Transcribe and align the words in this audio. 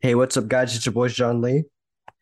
Hey, 0.00 0.14
what's 0.14 0.36
up, 0.36 0.48
guys? 0.48 0.74
It's 0.74 0.86
your 0.86 0.92
boys, 0.94 1.14
John 1.14 1.40
Lee, 1.40 1.64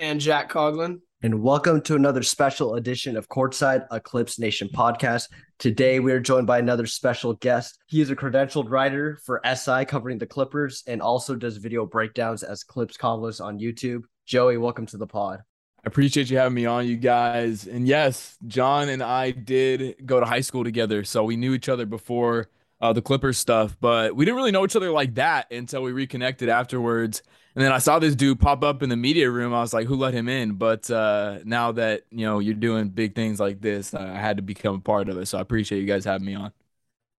and 0.00 0.20
Jack 0.20 0.50
Coglin. 0.50 1.00
and 1.22 1.42
welcome 1.42 1.80
to 1.82 1.94
another 1.94 2.22
special 2.22 2.74
edition 2.74 3.16
of 3.16 3.28
Courtside 3.28 3.86
Eclipse 3.92 4.38
Nation 4.38 4.68
podcast. 4.68 5.28
Today, 5.60 6.00
we 6.00 6.10
are 6.10 6.18
joined 6.18 6.48
by 6.48 6.58
another 6.58 6.86
special 6.86 7.34
guest. 7.34 7.78
He 7.86 8.00
is 8.00 8.10
a 8.10 8.16
credentialed 8.16 8.68
writer 8.68 9.18
for 9.24 9.40
SI 9.44 9.84
covering 9.84 10.18
the 10.18 10.26
Clippers 10.26 10.82
and 10.88 11.00
also 11.00 11.36
does 11.36 11.56
video 11.56 11.86
breakdowns 11.86 12.42
as 12.42 12.64
Clips 12.64 12.96
Convos 12.96 13.40
on 13.40 13.60
YouTube. 13.60 14.02
Joey, 14.26 14.56
welcome 14.56 14.86
to 14.86 14.96
the 14.96 15.06
pod. 15.06 15.40
I 15.84 15.86
appreciate 15.86 16.30
you 16.30 16.38
having 16.38 16.54
me 16.54 16.66
on, 16.66 16.88
you 16.88 16.96
guys. 16.96 17.68
And 17.68 17.86
yes, 17.86 18.36
John 18.48 18.88
and 18.88 19.04
I 19.04 19.30
did 19.30 20.04
go 20.04 20.18
to 20.18 20.26
high 20.26 20.40
school 20.40 20.64
together, 20.64 21.04
so 21.04 21.22
we 21.22 21.36
knew 21.36 21.54
each 21.54 21.68
other 21.68 21.86
before 21.86 22.48
uh, 22.80 22.92
the 22.92 23.02
Clippers 23.02 23.38
stuff, 23.38 23.76
but 23.80 24.16
we 24.16 24.24
didn't 24.24 24.36
really 24.36 24.50
know 24.50 24.64
each 24.64 24.74
other 24.74 24.90
like 24.90 25.14
that 25.14 25.52
until 25.52 25.82
we 25.84 25.92
reconnected 25.92 26.48
afterwards. 26.48 27.22
And 27.54 27.62
then 27.62 27.72
I 27.72 27.78
saw 27.78 27.98
this 27.98 28.14
dude 28.14 28.40
pop 28.40 28.64
up 28.64 28.82
in 28.82 28.88
the 28.88 28.96
media 28.96 29.30
room. 29.30 29.52
I 29.52 29.60
was 29.60 29.74
like, 29.74 29.86
who 29.86 29.96
let 29.96 30.14
him 30.14 30.28
in? 30.28 30.54
But 30.54 30.90
uh, 30.90 31.40
now 31.44 31.72
that 31.72 32.04
you 32.10 32.24
know 32.24 32.38
you're 32.38 32.54
doing 32.54 32.88
big 32.88 33.14
things 33.14 33.38
like 33.38 33.60
this, 33.60 33.92
I 33.92 34.14
had 34.14 34.38
to 34.38 34.42
become 34.42 34.76
a 34.76 34.80
part 34.80 35.08
of 35.08 35.18
it. 35.18 35.26
So 35.26 35.38
I 35.38 35.42
appreciate 35.42 35.80
you 35.80 35.86
guys 35.86 36.04
having 36.04 36.26
me 36.26 36.34
on. 36.34 36.52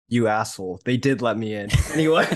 You 0.07 0.27
asshole. 0.27 0.81
They 0.85 0.97
did 0.97 1.21
let 1.21 1.37
me 1.37 1.53
in. 1.53 1.69
Anyway. 1.93 2.27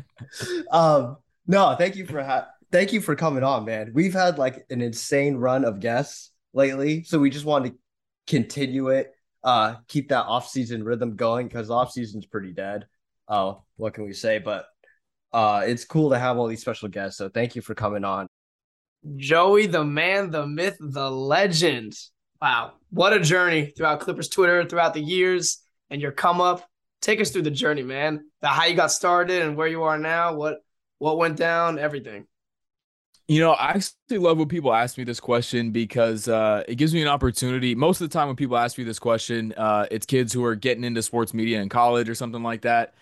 um, 0.70 1.16
no, 1.46 1.74
thank 1.76 1.96
you 1.96 2.06
for 2.06 2.22
ha- 2.22 2.48
thank 2.70 2.92
you 2.92 3.00
for 3.00 3.16
coming 3.16 3.42
on, 3.42 3.64
man. 3.64 3.90
We've 3.94 4.14
had 4.14 4.38
like 4.38 4.64
an 4.70 4.80
insane 4.80 5.36
run 5.36 5.64
of 5.64 5.80
guests 5.80 6.30
lately, 6.52 7.02
so 7.02 7.18
we 7.18 7.30
just 7.30 7.44
wanted 7.44 7.70
to 7.70 7.78
continue 8.26 8.88
it, 8.88 9.12
uh, 9.42 9.76
keep 9.88 10.08
that 10.08 10.26
off-season 10.26 10.84
rhythm 10.84 11.16
going 11.16 11.48
because 11.48 11.70
off-season's 11.70 12.26
pretty 12.26 12.52
dead. 12.52 12.86
Oh, 13.28 13.64
what 13.76 13.94
can 13.94 14.04
we 14.04 14.12
say? 14.12 14.38
But 14.38 14.66
uh, 15.34 15.64
it's 15.66 15.84
cool 15.84 16.10
to 16.10 16.18
have 16.18 16.38
all 16.38 16.46
these 16.46 16.60
special 16.60 16.88
guests. 16.88 17.18
So 17.18 17.28
thank 17.28 17.56
you 17.56 17.60
for 17.60 17.74
coming 17.74 18.04
on. 18.04 18.28
Joey, 19.16 19.66
the 19.66 19.84
man, 19.84 20.30
the 20.30 20.46
myth, 20.46 20.76
the 20.78 21.10
legend. 21.10 21.98
Wow, 22.40 22.74
what 22.90 23.12
a 23.12 23.20
journey 23.20 23.72
throughout 23.76 24.00
Clippers 24.00 24.28
Twitter 24.28 24.64
throughout 24.64 24.94
the 24.94 25.00
years 25.00 25.58
and 25.90 26.00
your 26.00 26.12
come 26.12 26.40
up. 26.40 26.66
Take 27.02 27.20
us 27.20 27.30
through 27.30 27.42
the 27.42 27.50
journey, 27.50 27.82
man. 27.82 28.24
The 28.40 28.48
how 28.48 28.64
you 28.64 28.76
got 28.76 28.92
started 28.92 29.42
and 29.42 29.56
where 29.56 29.66
you 29.66 29.82
are 29.82 29.98
now. 29.98 30.34
What 30.34 30.58
what 30.98 31.18
went 31.18 31.36
down, 31.36 31.78
everything. 31.78 32.26
You 33.26 33.40
know, 33.40 33.52
I 33.52 33.70
actually 33.70 34.18
love 34.18 34.38
when 34.38 34.48
people 34.48 34.72
ask 34.72 34.98
me 34.98 35.04
this 35.04 35.18
question 35.18 35.70
because 35.70 36.28
uh, 36.28 36.62
it 36.68 36.76
gives 36.76 36.94
me 36.94 37.02
an 37.02 37.08
opportunity. 37.08 37.74
Most 37.74 38.00
of 38.00 38.08
the 38.08 38.12
time, 38.12 38.28
when 38.28 38.36
people 38.36 38.56
ask 38.56 38.78
me 38.78 38.84
this 38.84 38.98
question, 38.98 39.52
uh, 39.56 39.86
it's 39.90 40.06
kids 40.06 40.32
who 40.32 40.44
are 40.44 40.54
getting 40.54 40.84
into 40.84 41.02
sports 41.02 41.34
media 41.34 41.60
in 41.60 41.70
college 41.70 42.08
or 42.08 42.14
something 42.14 42.42
like 42.42 42.62
that, 42.62 42.94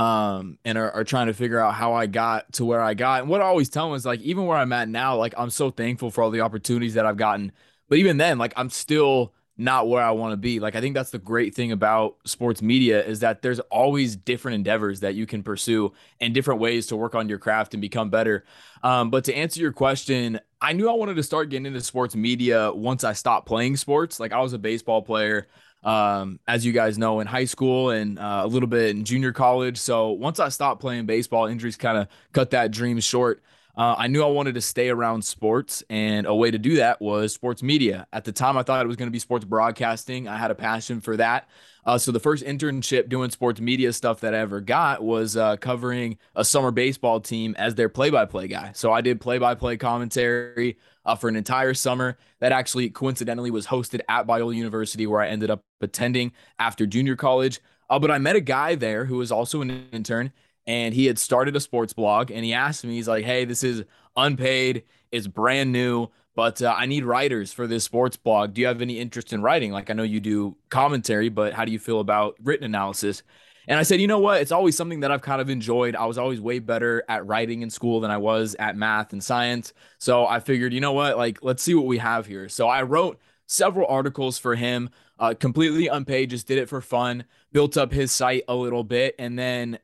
um, 0.00 0.56
and 0.64 0.78
are, 0.78 0.90
are 0.92 1.04
trying 1.04 1.26
to 1.26 1.34
figure 1.34 1.58
out 1.58 1.74
how 1.74 1.92
I 1.92 2.06
got 2.06 2.50
to 2.54 2.64
where 2.64 2.80
I 2.80 2.94
got. 2.94 3.20
And 3.20 3.28
what 3.28 3.42
I 3.42 3.44
always 3.44 3.68
tell 3.68 3.86
them 3.86 3.96
is 3.96 4.06
like, 4.06 4.20
even 4.20 4.46
where 4.46 4.56
I'm 4.56 4.72
at 4.72 4.88
now, 4.88 5.14
like 5.16 5.34
I'm 5.36 5.50
so 5.50 5.70
thankful 5.70 6.10
for 6.10 6.24
all 6.24 6.30
the 6.30 6.40
opportunities 6.40 6.94
that 6.94 7.04
I've 7.04 7.18
gotten. 7.18 7.52
But 7.86 7.98
even 7.98 8.16
then, 8.16 8.38
like 8.38 8.54
I'm 8.56 8.70
still 8.70 9.34
not 9.58 9.88
where 9.88 10.02
I 10.02 10.12
want 10.12 10.32
to 10.32 10.38
be. 10.38 10.58
Like 10.58 10.74
I 10.74 10.80
think 10.80 10.94
that's 10.94 11.10
the 11.10 11.18
great 11.18 11.54
thing 11.54 11.70
about 11.70 12.16
sports 12.24 12.62
media 12.62 13.04
is 13.04 13.20
that 13.20 13.42
there's 13.42 13.60
always 13.60 14.16
different 14.16 14.54
endeavors 14.54 15.00
that 15.00 15.16
you 15.16 15.26
can 15.26 15.42
pursue 15.42 15.92
and 16.18 16.32
different 16.32 16.60
ways 16.60 16.86
to 16.86 16.96
work 16.96 17.14
on 17.14 17.28
your 17.28 17.36
craft 17.38 17.74
and 17.74 17.82
become 17.82 18.08
better. 18.08 18.46
Um, 18.82 19.10
but 19.10 19.24
to 19.24 19.34
answer 19.34 19.60
your 19.60 19.72
question, 19.72 20.40
I 20.62 20.72
knew 20.72 20.88
I 20.88 20.94
wanted 20.94 21.16
to 21.16 21.22
start 21.22 21.50
getting 21.50 21.66
into 21.66 21.82
sports 21.82 22.16
media 22.16 22.72
once 22.72 23.04
I 23.04 23.12
stopped 23.12 23.46
playing 23.46 23.76
sports. 23.76 24.18
Like 24.18 24.32
I 24.32 24.40
was 24.40 24.54
a 24.54 24.58
baseball 24.58 25.02
player, 25.02 25.48
um, 25.82 26.40
as 26.46 26.64
you 26.64 26.72
guys 26.72 26.98
know, 26.98 27.20
in 27.20 27.26
high 27.26 27.44
school 27.44 27.90
and 27.90 28.18
uh, 28.18 28.42
a 28.44 28.46
little 28.46 28.68
bit 28.68 28.90
in 28.90 29.04
junior 29.04 29.32
college. 29.32 29.78
So 29.78 30.10
once 30.10 30.40
I 30.40 30.48
stopped 30.48 30.80
playing 30.80 31.06
baseball, 31.06 31.46
injuries 31.46 31.76
kind 31.76 31.98
of 31.98 32.08
cut 32.32 32.50
that 32.50 32.70
dream 32.70 33.00
short. 33.00 33.42
Uh, 33.76 33.94
I 33.96 34.08
knew 34.08 34.22
I 34.22 34.26
wanted 34.26 34.56
to 34.56 34.60
stay 34.60 34.90
around 34.90 35.24
sports, 35.24 35.82
and 35.88 36.26
a 36.26 36.34
way 36.34 36.50
to 36.50 36.58
do 36.58 36.76
that 36.76 37.00
was 37.00 37.32
sports 37.32 37.62
media. 37.62 38.06
At 38.12 38.24
the 38.24 38.32
time, 38.32 38.58
I 38.58 38.62
thought 38.62 38.84
it 38.84 38.88
was 38.88 38.96
going 38.96 39.06
to 39.06 39.12
be 39.12 39.20
sports 39.20 39.44
broadcasting. 39.44 40.28
I 40.28 40.36
had 40.36 40.50
a 40.50 40.54
passion 40.54 41.00
for 41.00 41.16
that. 41.16 41.48
Uh, 41.84 41.98
so 41.98 42.12
the 42.12 42.20
first 42.20 42.44
internship 42.44 43.08
doing 43.08 43.30
sports 43.30 43.60
media 43.60 43.92
stuff 43.92 44.20
that 44.20 44.34
I 44.34 44.38
ever 44.38 44.60
got 44.60 45.02
was 45.02 45.36
uh, 45.36 45.56
covering 45.56 46.18
a 46.36 46.44
summer 46.44 46.70
baseball 46.70 47.20
team 47.20 47.54
as 47.58 47.74
their 47.74 47.88
play-by-play 47.88 48.48
guy. 48.48 48.72
So 48.74 48.92
I 48.92 49.00
did 49.00 49.20
play-by-play 49.20 49.78
commentary 49.78 50.78
uh, 51.04 51.16
for 51.16 51.28
an 51.28 51.36
entire 51.36 51.74
summer. 51.74 52.18
That 52.40 52.52
actually 52.52 52.90
coincidentally 52.90 53.50
was 53.50 53.66
hosted 53.66 54.00
at 54.08 54.26
Biola 54.26 54.54
University, 54.54 55.06
where 55.06 55.20
I 55.20 55.28
ended 55.28 55.50
up 55.50 55.62
attending 55.80 56.32
after 56.58 56.86
junior 56.86 57.16
college. 57.16 57.60
Uh, 57.88 57.98
but 57.98 58.10
I 58.10 58.18
met 58.18 58.36
a 58.36 58.40
guy 58.40 58.74
there 58.74 59.06
who 59.06 59.16
was 59.16 59.32
also 59.32 59.62
an 59.62 59.88
intern, 59.92 60.32
and 60.66 60.94
he 60.94 61.06
had 61.06 61.18
started 61.18 61.56
a 61.56 61.60
sports 61.60 61.92
blog. 61.92 62.30
And 62.30 62.44
he 62.44 62.52
asked 62.52 62.84
me, 62.84 62.94
he's 62.94 63.08
like, 63.08 63.24
"Hey, 63.24 63.44
this 63.44 63.64
is 63.64 63.84
unpaid. 64.16 64.84
It's 65.10 65.26
brand 65.26 65.72
new." 65.72 66.08
But 66.40 66.62
uh, 66.62 66.74
I 66.74 66.86
need 66.86 67.04
writers 67.04 67.52
for 67.52 67.66
this 67.66 67.84
sports 67.84 68.16
blog. 68.16 68.54
Do 68.54 68.62
you 68.62 68.66
have 68.66 68.80
any 68.80 68.98
interest 68.98 69.34
in 69.34 69.42
writing? 69.42 69.72
Like, 69.72 69.90
I 69.90 69.92
know 69.92 70.04
you 70.04 70.20
do 70.20 70.56
commentary, 70.70 71.28
but 71.28 71.52
how 71.52 71.66
do 71.66 71.70
you 71.70 71.78
feel 71.78 72.00
about 72.00 72.34
written 72.42 72.64
analysis? 72.64 73.22
And 73.68 73.78
I 73.78 73.82
said, 73.82 74.00
you 74.00 74.06
know 74.06 74.20
what? 74.20 74.40
It's 74.40 74.50
always 74.50 74.74
something 74.74 75.00
that 75.00 75.10
I've 75.10 75.20
kind 75.20 75.42
of 75.42 75.50
enjoyed. 75.50 75.94
I 75.94 76.06
was 76.06 76.16
always 76.16 76.40
way 76.40 76.58
better 76.58 77.04
at 77.10 77.26
writing 77.26 77.60
in 77.60 77.68
school 77.68 78.00
than 78.00 78.10
I 78.10 78.16
was 78.16 78.56
at 78.58 78.74
math 78.74 79.12
and 79.12 79.22
science. 79.22 79.74
So 79.98 80.26
I 80.26 80.40
figured, 80.40 80.72
you 80.72 80.80
know 80.80 80.94
what? 80.94 81.18
Like, 81.18 81.40
let's 81.42 81.62
see 81.62 81.74
what 81.74 81.84
we 81.84 81.98
have 81.98 82.24
here. 82.24 82.48
So 82.48 82.68
I 82.68 82.84
wrote 82.84 83.20
several 83.44 83.86
articles 83.88 84.38
for 84.38 84.54
him, 84.54 84.88
uh, 85.18 85.34
completely 85.38 85.88
unpaid, 85.88 86.30
just 86.30 86.46
did 86.46 86.56
it 86.56 86.70
for 86.70 86.80
fun, 86.80 87.24
built 87.52 87.76
up 87.76 87.92
his 87.92 88.12
site 88.12 88.44
a 88.48 88.54
little 88.54 88.82
bit. 88.82 89.14
And 89.18 89.38
then 89.38 89.78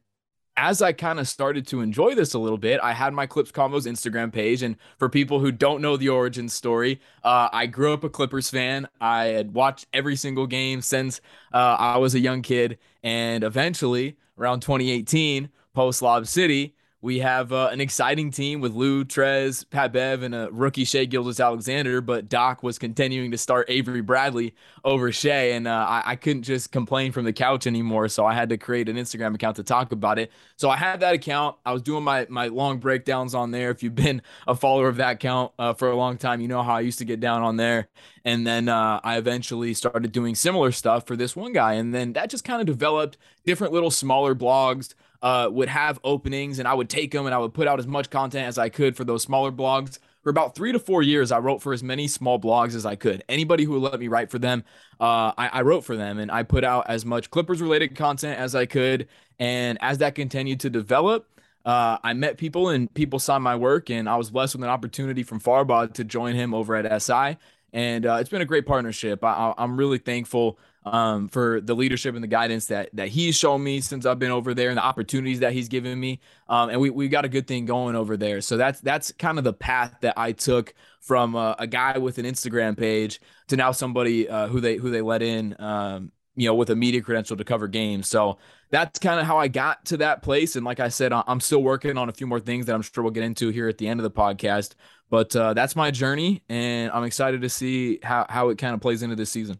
as 0.56 0.80
I 0.80 0.92
kind 0.92 1.20
of 1.20 1.28
started 1.28 1.66
to 1.68 1.80
enjoy 1.80 2.14
this 2.14 2.32
a 2.34 2.38
little 2.38 2.58
bit, 2.58 2.80
I 2.82 2.92
had 2.92 3.12
my 3.12 3.26
Clips 3.26 3.52
Convos 3.52 3.86
Instagram 3.86 4.32
page. 4.32 4.62
And 4.62 4.76
for 4.98 5.08
people 5.08 5.40
who 5.40 5.52
don't 5.52 5.82
know 5.82 5.96
the 5.96 6.08
origin 6.08 6.48
story, 6.48 7.00
uh, 7.22 7.48
I 7.52 7.66
grew 7.66 7.92
up 7.92 8.04
a 8.04 8.08
Clippers 8.08 8.48
fan. 8.48 8.88
I 9.00 9.26
had 9.26 9.52
watched 9.52 9.86
every 9.92 10.16
single 10.16 10.46
game 10.46 10.80
since 10.80 11.20
uh, 11.52 11.76
I 11.78 11.98
was 11.98 12.14
a 12.14 12.20
young 12.20 12.42
kid. 12.42 12.78
And 13.02 13.44
eventually, 13.44 14.16
around 14.38 14.60
2018, 14.60 15.50
post 15.74 16.00
Lob 16.00 16.26
City, 16.26 16.74
we 17.06 17.20
have 17.20 17.52
uh, 17.52 17.68
an 17.70 17.80
exciting 17.80 18.32
team 18.32 18.60
with 18.60 18.72
Lou, 18.72 19.04
Trez, 19.04 19.64
Pat 19.70 19.92
Bev, 19.92 20.24
and 20.24 20.34
a 20.34 20.48
rookie 20.50 20.84
Shai 20.84 21.04
Gilgeous-Alexander. 21.04 22.00
But 22.00 22.28
Doc 22.28 22.64
was 22.64 22.80
continuing 22.80 23.30
to 23.30 23.38
start 23.38 23.70
Avery 23.70 24.00
Bradley 24.00 24.56
over 24.84 25.12
Shai, 25.12 25.50
and 25.52 25.68
uh, 25.68 25.86
I, 25.88 26.02
I, 26.04 26.16
couldn't 26.16 26.42
just 26.42 26.72
complain 26.72 27.12
from 27.12 27.24
the 27.24 27.32
couch 27.32 27.64
anymore. 27.64 28.08
So 28.08 28.26
I 28.26 28.34
had 28.34 28.48
to 28.48 28.58
create 28.58 28.88
an 28.88 28.96
Instagram 28.96 29.36
account 29.36 29.54
to 29.54 29.62
talk 29.62 29.92
about 29.92 30.18
it. 30.18 30.32
So 30.56 30.68
I 30.68 30.76
had 30.76 30.98
that 30.98 31.14
account. 31.14 31.54
I 31.64 31.72
was 31.72 31.82
doing 31.82 32.02
my 32.02 32.26
my 32.28 32.48
long 32.48 32.78
breakdowns 32.78 33.36
on 33.36 33.52
there. 33.52 33.70
If 33.70 33.84
you've 33.84 33.94
been 33.94 34.20
a 34.48 34.56
follower 34.56 34.88
of 34.88 34.96
that 34.96 35.12
account 35.12 35.52
uh, 35.60 35.74
for 35.74 35.88
a 35.88 35.96
long 35.96 36.18
time, 36.18 36.40
you 36.40 36.48
know 36.48 36.64
how 36.64 36.74
I 36.74 36.80
used 36.80 36.98
to 36.98 37.04
get 37.04 37.20
down 37.20 37.44
on 37.44 37.56
there. 37.56 37.86
And 38.24 38.44
then 38.44 38.68
uh, 38.68 38.98
I 39.04 39.16
eventually 39.16 39.74
started 39.74 40.10
doing 40.10 40.34
similar 40.34 40.72
stuff 40.72 41.06
for 41.06 41.14
this 41.14 41.36
one 41.36 41.52
guy, 41.52 41.74
and 41.74 41.94
then 41.94 42.14
that 42.14 42.30
just 42.30 42.42
kind 42.42 42.60
of 42.60 42.66
developed 42.66 43.16
different 43.44 43.72
little 43.72 43.92
smaller 43.92 44.34
blogs 44.34 44.94
uh, 45.22 45.48
would 45.50 45.68
have 45.68 45.98
openings 46.04 46.58
and 46.58 46.68
I 46.68 46.74
would 46.74 46.88
take 46.88 47.12
them 47.12 47.26
and 47.26 47.34
I 47.34 47.38
would 47.38 47.54
put 47.54 47.68
out 47.68 47.78
as 47.78 47.86
much 47.86 48.10
content 48.10 48.46
as 48.46 48.58
I 48.58 48.68
could 48.68 48.96
for 48.96 49.04
those 49.04 49.22
smaller 49.22 49.52
blogs. 49.52 49.98
For 50.22 50.30
about 50.30 50.56
three 50.56 50.72
to 50.72 50.78
four 50.78 51.02
years, 51.02 51.30
I 51.30 51.38
wrote 51.38 51.62
for 51.62 51.72
as 51.72 51.84
many 51.84 52.08
small 52.08 52.40
blogs 52.40 52.74
as 52.74 52.84
I 52.84 52.96
could. 52.96 53.22
Anybody 53.28 53.64
who 53.64 53.72
would 53.72 53.82
let 53.82 54.00
me 54.00 54.08
write 54.08 54.30
for 54.30 54.40
them, 54.40 54.64
uh, 55.00 55.32
I, 55.38 55.48
I 55.52 55.62
wrote 55.62 55.84
for 55.84 55.96
them 55.96 56.18
and 56.18 56.32
I 56.32 56.42
put 56.42 56.64
out 56.64 56.86
as 56.88 57.04
much 57.04 57.30
Clippers 57.30 57.62
related 57.62 57.94
content 57.94 58.38
as 58.38 58.54
I 58.54 58.66
could. 58.66 59.06
And 59.38 59.78
as 59.80 59.98
that 59.98 60.14
continued 60.14 60.60
to 60.60 60.70
develop, 60.70 61.28
uh, 61.66 61.98
I 62.02 62.14
met 62.14 62.38
people 62.38 62.68
and 62.68 62.92
people 62.94 63.18
saw 63.18 63.40
my 63.40 63.56
work, 63.56 63.90
and 63.90 64.08
I 64.08 64.16
was 64.16 64.30
blessed 64.30 64.54
with 64.54 64.62
an 64.62 64.70
opportunity 64.70 65.24
from 65.24 65.40
Farbod 65.40 65.94
to 65.94 66.04
join 66.04 66.36
him 66.36 66.54
over 66.54 66.76
at 66.76 67.02
SI. 67.02 67.36
And 67.72 68.06
uh, 68.06 68.18
it's 68.20 68.30
been 68.30 68.40
a 68.40 68.46
great 68.46 68.66
partnership. 68.66 69.24
I, 69.24 69.52
I'm 69.58 69.76
really 69.76 69.98
thankful 69.98 70.58
um, 70.86 71.28
for 71.28 71.60
the 71.60 71.74
leadership 71.74 72.14
and 72.14 72.22
the 72.22 72.28
guidance 72.28 72.66
that 72.66 72.90
that 72.94 73.08
he's 73.08 73.36
shown 73.36 73.62
me 73.62 73.80
since 73.80 74.06
I've 74.06 74.18
been 74.18 74.30
over 74.30 74.54
there 74.54 74.70
and 74.70 74.78
the 74.78 74.84
opportunities 74.84 75.40
that 75.40 75.52
he's 75.52 75.68
given 75.68 75.98
me. 75.98 76.20
Um, 76.48 76.70
and 76.70 76.80
we 76.80 76.90
we 76.90 77.08
got 77.08 77.24
a 77.24 77.28
good 77.28 77.46
thing 77.46 77.66
going 77.66 77.96
over 77.96 78.16
there. 78.16 78.40
So 78.40 78.56
that's 78.56 78.80
that's 78.80 79.12
kind 79.12 79.38
of 79.38 79.44
the 79.44 79.52
path 79.52 79.96
that 80.00 80.14
I 80.16 80.32
took 80.32 80.74
from 81.00 81.36
uh, 81.36 81.54
a 81.58 81.66
guy 81.66 81.98
with 81.98 82.18
an 82.18 82.24
Instagram 82.24 82.78
page 82.78 83.20
to 83.48 83.56
now 83.56 83.72
somebody 83.72 84.28
uh, 84.28 84.46
who 84.46 84.60
they 84.60 84.76
who 84.76 84.90
they 84.90 85.02
let 85.02 85.22
in 85.22 85.56
um, 85.60 86.12
you 86.36 86.46
know, 86.46 86.54
with 86.54 86.70
a 86.70 86.76
media 86.76 87.00
credential 87.00 87.36
to 87.36 87.44
cover 87.44 87.66
games. 87.66 88.06
So 88.08 88.38
that's 88.70 88.98
kind 88.98 89.18
of 89.18 89.26
how 89.26 89.38
I 89.38 89.48
got 89.48 89.84
to 89.86 89.96
that 89.98 90.22
place. 90.22 90.54
And 90.54 90.64
like 90.64 90.80
I 90.80 90.88
said, 90.88 91.12
I'm 91.12 91.40
still 91.40 91.62
working 91.62 91.96
on 91.96 92.08
a 92.08 92.12
few 92.12 92.26
more 92.26 92.40
things 92.40 92.66
that 92.66 92.74
I'm 92.74 92.82
sure 92.82 93.02
we'll 93.02 93.12
get 93.12 93.24
into 93.24 93.48
here 93.48 93.68
at 93.68 93.78
the 93.78 93.88
end 93.88 94.00
of 94.00 94.04
the 94.04 94.10
podcast. 94.10 94.74
But 95.08 95.34
uh, 95.34 95.54
that's 95.54 95.76
my 95.76 95.90
journey, 95.90 96.42
and 96.48 96.90
I'm 96.90 97.04
excited 97.04 97.40
to 97.42 97.48
see 97.48 98.00
how 98.02 98.26
how 98.28 98.48
it 98.50 98.58
kind 98.58 98.74
of 98.74 98.80
plays 98.80 99.02
into 99.02 99.16
this 99.16 99.30
season. 99.30 99.58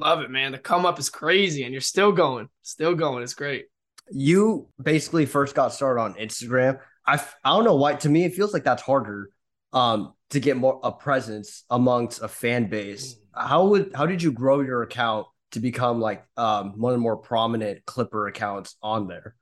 Love 0.00 0.22
it, 0.22 0.30
man. 0.30 0.52
The 0.52 0.58
come 0.58 0.86
up 0.86 0.98
is 0.98 1.10
crazy, 1.10 1.64
and 1.64 1.72
you're 1.72 1.82
still 1.82 2.10
going, 2.10 2.48
still 2.62 2.94
going. 2.94 3.22
It's 3.22 3.34
great. 3.34 3.66
You 4.10 4.68
basically 4.82 5.26
first 5.26 5.54
got 5.54 5.74
started 5.74 6.00
on 6.00 6.14
Instagram. 6.14 6.80
I 7.06 7.22
I 7.44 7.50
don't 7.50 7.64
know 7.64 7.76
why. 7.76 7.94
To 7.94 8.08
me, 8.08 8.24
it 8.24 8.34
feels 8.34 8.54
like 8.54 8.64
that's 8.64 8.82
harder 8.82 9.30
um, 9.74 10.14
to 10.30 10.40
get 10.40 10.56
more 10.56 10.80
a 10.82 10.90
presence 10.90 11.64
amongst 11.68 12.22
a 12.22 12.28
fan 12.28 12.68
base. 12.68 13.16
How 13.34 13.66
would 13.66 13.92
how 13.94 14.06
did 14.06 14.22
you 14.22 14.32
grow 14.32 14.60
your 14.62 14.82
account 14.82 15.26
to 15.52 15.60
become 15.60 16.00
like 16.00 16.24
um, 16.36 16.78
one 16.80 16.92
of 16.92 16.98
the 16.98 17.02
more 17.02 17.18
prominent 17.18 17.84
Clipper 17.84 18.26
accounts 18.26 18.76
on 18.82 19.06
there? 19.06 19.34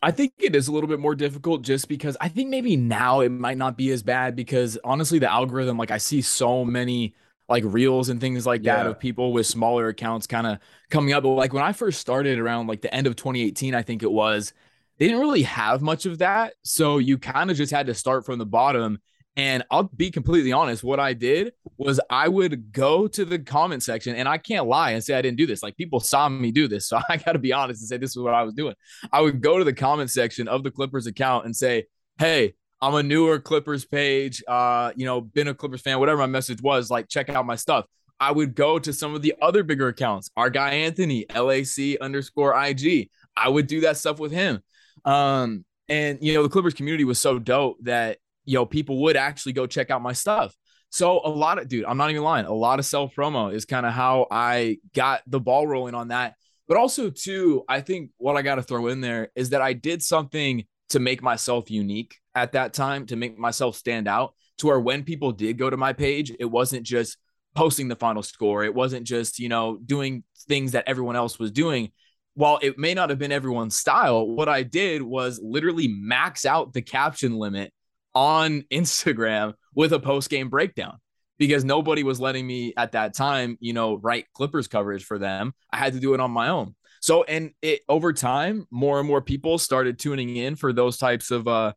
I 0.00 0.10
think 0.12 0.34
it 0.38 0.54
is 0.54 0.68
a 0.68 0.72
little 0.72 0.88
bit 0.88 1.00
more 1.00 1.14
difficult 1.14 1.62
just 1.62 1.88
because 1.88 2.16
I 2.20 2.28
think 2.28 2.50
maybe 2.50 2.76
now 2.76 3.20
it 3.20 3.30
might 3.30 3.58
not 3.58 3.76
be 3.76 3.90
as 3.90 4.02
bad 4.02 4.36
because 4.36 4.78
honestly, 4.84 5.18
the 5.18 5.30
algorithm, 5.30 5.78
like 5.78 5.90
I 5.90 5.98
see 5.98 6.22
so 6.22 6.64
many 6.64 7.14
like 7.48 7.64
reels 7.66 8.08
and 8.08 8.20
things 8.20 8.46
like 8.46 8.62
that 8.62 8.86
of 8.86 8.98
people 8.98 9.32
with 9.32 9.46
smaller 9.46 9.88
accounts 9.88 10.26
kind 10.26 10.46
of 10.46 10.58
coming 10.90 11.12
up. 11.14 11.22
But 11.22 11.30
like 11.30 11.52
when 11.52 11.64
I 11.64 11.72
first 11.72 12.00
started 12.00 12.38
around 12.38 12.66
like 12.66 12.82
the 12.82 12.94
end 12.94 13.06
of 13.06 13.16
2018, 13.16 13.74
I 13.74 13.82
think 13.82 14.02
it 14.02 14.12
was, 14.12 14.52
they 14.98 15.06
didn't 15.06 15.20
really 15.20 15.44
have 15.44 15.80
much 15.80 16.04
of 16.04 16.18
that. 16.18 16.54
So 16.62 16.98
you 16.98 17.16
kind 17.18 17.50
of 17.50 17.56
just 17.56 17.72
had 17.72 17.86
to 17.86 17.94
start 17.94 18.26
from 18.26 18.38
the 18.38 18.46
bottom 18.46 18.98
and 19.38 19.62
I'll 19.70 19.84
be 19.84 20.10
completely 20.10 20.50
honest, 20.50 20.82
what 20.82 20.98
I 20.98 21.12
did 21.12 21.52
was 21.76 22.00
I 22.10 22.26
would 22.26 22.72
go 22.72 23.06
to 23.06 23.24
the 23.24 23.38
comment 23.38 23.84
section 23.84 24.16
and 24.16 24.28
I 24.28 24.36
can't 24.36 24.66
lie 24.66 24.90
and 24.90 25.02
say 25.02 25.14
I 25.14 25.22
didn't 25.22 25.38
do 25.38 25.46
this. 25.46 25.62
Like 25.62 25.76
people 25.76 26.00
saw 26.00 26.28
me 26.28 26.50
do 26.50 26.66
this. 26.66 26.88
So 26.98 26.98
I 27.08 27.18
got 27.18 27.32
to 27.32 27.38
be 27.38 27.52
honest 27.52 27.80
and 27.80 27.88
say 27.88 27.98
this 27.98 28.10
is 28.10 28.18
what 28.18 28.34
I 28.34 28.42
was 28.42 28.54
doing. 28.54 28.74
I 29.12 29.20
would 29.20 29.40
go 29.40 29.58
to 29.58 29.64
the 29.64 29.72
comment 29.72 30.10
section 30.10 30.48
of 30.48 30.64
the 30.64 30.70
Clippers 30.70 31.06
account 31.06 31.44
and 31.44 31.54
say, 31.54 31.86
Hey, 32.18 32.54
I'm 32.80 32.94
a 32.94 33.02
newer 33.02 33.40
Clippers 33.40 33.84
page, 33.84 34.42
uh, 34.46 34.92
you 34.96 35.04
know, 35.04 35.20
been 35.20 35.48
a 35.48 35.54
Clippers 35.54 35.80
fan, 35.80 35.98
whatever 35.98 36.18
my 36.18 36.26
message 36.26 36.62
was, 36.62 36.90
like 36.90 37.08
check 37.08 37.28
out 37.28 37.44
my 37.44 37.56
stuff. 37.56 37.86
I 38.20 38.32
would 38.32 38.54
go 38.54 38.78
to 38.78 38.92
some 38.92 39.14
of 39.14 39.22
the 39.22 39.34
other 39.40 39.62
bigger 39.62 39.88
accounts, 39.88 40.30
our 40.36 40.50
guy 40.50 40.70
Anthony, 40.70 41.26
LAC 41.34 42.00
underscore 42.00 42.60
IG. 42.60 43.10
I 43.36 43.48
would 43.48 43.66
do 43.66 43.80
that 43.82 43.96
stuff 43.96 44.18
with 44.18 44.32
him. 44.32 44.60
Um, 45.04 45.64
and 45.88 46.18
you 46.20 46.34
know, 46.34 46.42
the 46.42 46.48
Clippers 46.48 46.74
community 46.74 47.04
was 47.04 47.20
so 47.20 47.38
dope 47.38 47.78
that 47.82 48.18
you 48.48 48.54
know, 48.54 48.64
people 48.64 49.02
would 49.02 49.14
actually 49.14 49.52
go 49.52 49.66
check 49.66 49.90
out 49.90 50.00
my 50.00 50.14
stuff. 50.14 50.56
So 50.88 51.20
a 51.22 51.28
lot 51.28 51.58
of 51.58 51.68
dude, 51.68 51.84
I'm 51.84 51.98
not 51.98 52.08
even 52.10 52.22
lying. 52.22 52.46
A 52.46 52.52
lot 52.52 52.78
of 52.78 52.86
self 52.86 53.14
promo 53.14 53.52
is 53.52 53.66
kind 53.66 53.84
of 53.84 53.92
how 53.92 54.26
I 54.30 54.78
got 54.94 55.20
the 55.26 55.38
ball 55.38 55.66
rolling 55.66 55.94
on 55.94 56.08
that. 56.08 56.34
But 56.66 56.78
also 56.78 57.10
too, 57.10 57.64
I 57.68 57.82
think 57.82 58.10
what 58.16 58.36
I 58.36 58.42
got 58.42 58.54
to 58.54 58.62
throw 58.62 58.86
in 58.86 59.02
there 59.02 59.28
is 59.36 59.50
that 59.50 59.60
I 59.60 59.74
did 59.74 60.02
something 60.02 60.64
to 60.88 60.98
make 60.98 61.22
myself 61.22 61.70
unique 61.70 62.16
at 62.38 62.52
that 62.52 62.72
time, 62.72 63.06
to 63.06 63.16
make 63.16 63.38
myself 63.38 63.76
stand 63.76 64.08
out. 64.08 64.34
To 64.58 64.66
where 64.66 64.80
when 64.80 65.04
people 65.04 65.30
did 65.30 65.56
go 65.56 65.70
to 65.70 65.76
my 65.76 65.92
page, 65.92 66.32
it 66.38 66.44
wasn't 66.44 66.84
just 66.84 67.16
posting 67.54 67.88
the 67.88 67.96
final 67.96 68.22
score. 68.22 68.64
It 68.64 68.74
wasn't 68.74 69.06
just 69.06 69.38
you 69.38 69.48
know 69.48 69.78
doing 69.84 70.24
things 70.48 70.72
that 70.72 70.84
everyone 70.86 71.16
else 71.16 71.38
was 71.38 71.50
doing. 71.50 71.90
While 72.34 72.58
it 72.62 72.78
may 72.78 72.94
not 72.94 73.10
have 73.10 73.18
been 73.18 73.32
everyone's 73.32 73.76
style, 73.76 74.26
what 74.26 74.48
I 74.48 74.62
did 74.62 75.02
was 75.02 75.40
literally 75.42 75.88
max 75.88 76.46
out 76.46 76.72
the 76.72 76.82
caption 76.82 77.36
limit 77.36 77.72
on 78.14 78.62
Instagram 78.72 79.54
with 79.74 79.92
a 79.92 80.00
post 80.00 80.30
game 80.30 80.48
breakdown 80.48 80.98
because 81.38 81.64
nobody 81.64 82.02
was 82.02 82.20
letting 82.20 82.46
me 82.46 82.74
at 82.76 82.92
that 82.92 83.14
time, 83.14 83.56
you 83.60 83.72
know, 83.72 83.96
write 83.96 84.26
Clippers 84.34 84.68
coverage 84.68 85.04
for 85.04 85.18
them. 85.18 85.52
I 85.72 85.76
had 85.76 85.94
to 85.94 86.00
do 86.00 86.14
it 86.14 86.20
on 86.20 86.30
my 86.30 86.48
own. 86.48 86.74
So, 87.00 87.22
and 87.22 87.52
it 87.62 87.82
over 87.88 88.12
time, 88.12 88.66
more 88.70 88.98
and 88.98 89.06
more 89.06 89.22
people 89.22 89.58
started 89.58 89.98
tuning 89.98 90.36
in 90.36 90.56
for 90.56 90.72
those 90.72 90.98
types 90.98 91.30
of 91.30 91.46
uh, 91.46 91.72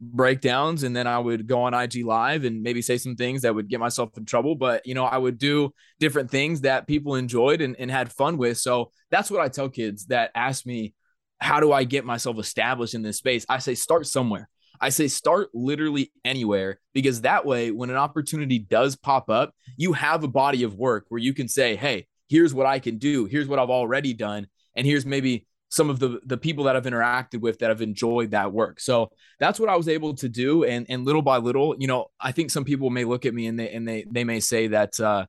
breakdowns. 0.00 0.82
And 0.82 0.94
then 0.94 1.06
I 1.06 1.18
would 1.18 1.46
go 1.46 1.62
on 1.62 1.74
IG 1.74 2.04
Live 2.04 2.44
and 2.44 2.62
maybe 2.62 2.82
say 2.82 2.98
some 2.98 3.16
things 3.16 3.42
that 3.42 3.54
would 3.54 3.68
get 3.68 3.80
myself 3.80 4.16
in 4.16 4.24
trouble. 4.24 4.54
But, 4.54 4.86
you 4.86 4.94
know, 4.94 5.04
I 5.04 5.18
would 5.18 5.38
do 5.38 5.72
different 6.00 6.30
things 6.30 6.62
that 6.62 6.86
people 6.86 7.14
enjoyed 7.14 7.60
and, 7.60 7.76
and 7.78 7.90
had 7.90 8.12
fun 8.12 8.36
with. 8.36 8.58
So 8.58 8.90
that's 9.10 9.30
what 9.30 9.40
I 9.40 9.48
tell 9.48 9.68
kids 9.68 10.06
that 10.06 10.30
ask 10.34 10.66
me, 10.66 10.94
how 11.40 11.60
do 11.60 11.72
I 11.72 11.84
get 11.84 12.04
myself 12.04 12.38
established 12.38 12.94
in 12.94 13.02
this 13.02 13.18
space? 13.18 13.44
I 13.48 13.58
say, 13.58 13.74
start 13.74 14.06
somewhere. 14.06 14.48
I 14.80 14.88
say 14.88 15.08
start 15.08 15.50
literally 15.54 16.12
anywhere 16.24 16.80
because 16.92 17.22
that 17.22 17.46
way, 17.46 17.70
when 17.70 17.90
an 17.90 17.96
opportunity 17.96 18.58
does 18.58 18.96
pop 18.96 19.30
up, 19.30 19.54
you 19.76 19.92
have 19.92 20.24
a 20.24 20.28
body 20.28 20.62
of 20.62 20.74
work 20.74 21.06
where 21.08 21.20
you 21.20 21.32
can 21.32 21.48
say, 21.48 21.76
Hey, 21.76 22.06
here's 22.28 22.52
what 22.52 22.66
I 22.66 22.78
can 22.78 22.98
do. 22.98 23.26
Here's 23.26 23.48
what 23.48 23.58
I've 23.58 23.70
already 23.70 24.14
done. 24.14 24.46
And 24.76 24.86
here's 24.86 25.06
maybe 25.06 25.46
some 25.74 25.90
of 25.90 25.98
the 25.98 26.20
the 26.24 26.36
people 26.36 26.64
that 26.64 26.76
I've 26.76 26.84
interacted 26.84 27.40
with 27.40 27.58
that 27.58 27.70
have 27.70 27.82
enjoyed 27.82 28.30
that 28.32 28.52
work. 28.52 28.80
So 28.80 29.10
that's 29.38 29.58
what 29.58 29.68
I 29.68 29.76
was 29.76 29.88
able 29.88 30.14
to 30.14 30.28
do. 30.28 30.64
And 30.64 30.86
and 30.88 31.04
little 31.04 31.22
by 31.22 31.38
little, 31.38 31.74
you 31.78 31.86
know, 31.86 32.06
I 32.20 32.32
think 32.32 32.50
some 32.50 32.64
people 32.64 32.90
may 32.90 33.04
look 33.04 33.26
at 33.26 33.34
me 33.34 33.46
and 33.46 33.58
they 33.58 33.70
and 33.70 33.86
they 33.86 34.04
they 34.10 34.24
may 34.24 34.40
say 34.40 34.68
that 34.68 34.98
uh, 35.00 35.26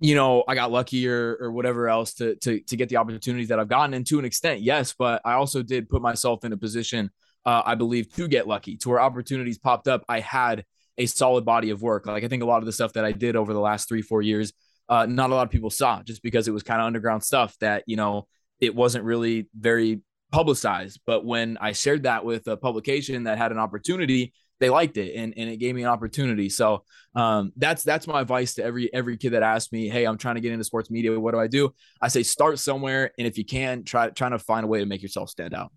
you 0.00 0.14
know, 0.14 0.44
I 0.46 0.54
got 0.54 0.70
lucky 0.70 1.08
or 1.08 1.36
or 1.40 1.52
whatever 1.52 1.88
else 1.88 2.14
to 2.14 2.36
to 2.36 2.60
to 2.60 2.76
get 2.76 2.88
the 2.88 2.96
opportunities 2.96 3.48
that 3.48 3.58
I've 3.58 3.68
gotten. 3.68 3.94
And 3.94 4.06
to 4.06 4.18
an 4.18 4.24
extent, 4.24 4.60
yes, 4.60 4.94
but 4.98 5.22
I 5.24 5.34
also 5.34 5.62
did 5.62 5.88
put 5.88 6.02
myself 6.02 6.44
in 6.44 6.52
a 6.52 6.56
position 6.56 7.10
uh, 7.48 7.62
I 7.64 7.74
believe, 7.76 8.12
to 8.14 8.28
get 8.28 8.46
lucky, 8.46 8.76
to 8.76 8.90
where 8.90 9.00
opportunities 9.00 9.56
popped 9.56 9.88
up. 9.88 10.04
I 10.06 10.20
had 10.20 10.66
a 10.98 11.06
solid 11.06 11.46
body 11.46 11.70
of 11.70 11.80
work. 11.80 12.06
Like 12.06 12.22
I 12.22 12.28
think 12.28 12.42
a 12.42 12.46
lot 12.46 12.58
of 12.58 12.66
the 12.66 12.72
stuff 12.72 12.92
that 12.92 13.06
I 13.06 13.12
did 13.12 13.36
over 13.36 13.54
the 13.54 13.60
last 13.60 13.88
three, 13.88 14.02
four 14.02 14.20
years, 14.20 14.52
uh, 14.88 15.06
not 15.06 15.30
a 15.30 15.34
lot 15.34 15.46
of 15.46 15.50
people 15.50 15.70
saw 15.70 16.02
just 16.02 16.22
because 16.22 16.46
it 16.46 16.50
was 16.50 16.62
kind 16.62 16.80
of 16.80 16.86
underground 16.86 17.24
stuff 17.24 17.56
that, 17.60 17.84
you 17.86 17.96
know, 17.96 18.26
it 18.60 18.74
wasn't 18.74 19.04
really 19.04 19.48
very 19.58 20.00
publicized. 20.30 21.00
But 21.06 21.24
when 21.24 21.56
I 21.60 21.72
shared 21.72 22.04
that 22.04 22.24
with 22.24 22.46
a 22.46 22.56
publication 22.56 23.24
that 23.24 23.38
had 23.38 23.52
an 23.52 23.58
opportunity, 23.58 24.32
they 24.60 24.70
liked 24.70 24.96
it 24.96 25.14
and, 25.14 25.34
and 25.36 25.48
it 25.48 25.58
gave 25.58 25.74
me 25.74 25.82
an 25.82 25.88
opportunity. 25.88 26.48
So 26.48 26.84
um, 27.14 27.52
that's 27.56 27.82
that's 27.82 28.06
my 28.06 28.20
advice 28.20 28.54
to 28.54 28.64
every 28.64 28.92
every 28.92 29.16
kid 29.16 29.30
that 29.30 29.42
asks 29.42 29.72
me, 29.72 29.88
hey, 29.88 30.04
I'm 30.04 30.18
trying 30.18 30.34
to 30.34 30.40
get 30.40 30.52
into 30.52 30.64
sports 30.64 30.90
media. 30.90 31.18
What 31.18 31.32
do 31.32 31.40
I 31.40 31.46
do? 31.46 31.72
I 32.00 32.08
say 32.08 32.22
start 32.22 32.58
somewhere, 32.58 33.12
and 33.18 33.26
if 33.26 33.38
you 33.38 33.44
can, 33.44 33.84
try 33.84 34.10
trying 34.10 34.32
to 34.32 34.38
find 34.38 34.64
a 34.64 34.66
way 34.66 34.80
to 34.80 34.86
make 34.86 35.02
yourself 35.02 35.30
stand 35.30 35.54
out. 35.54 35.72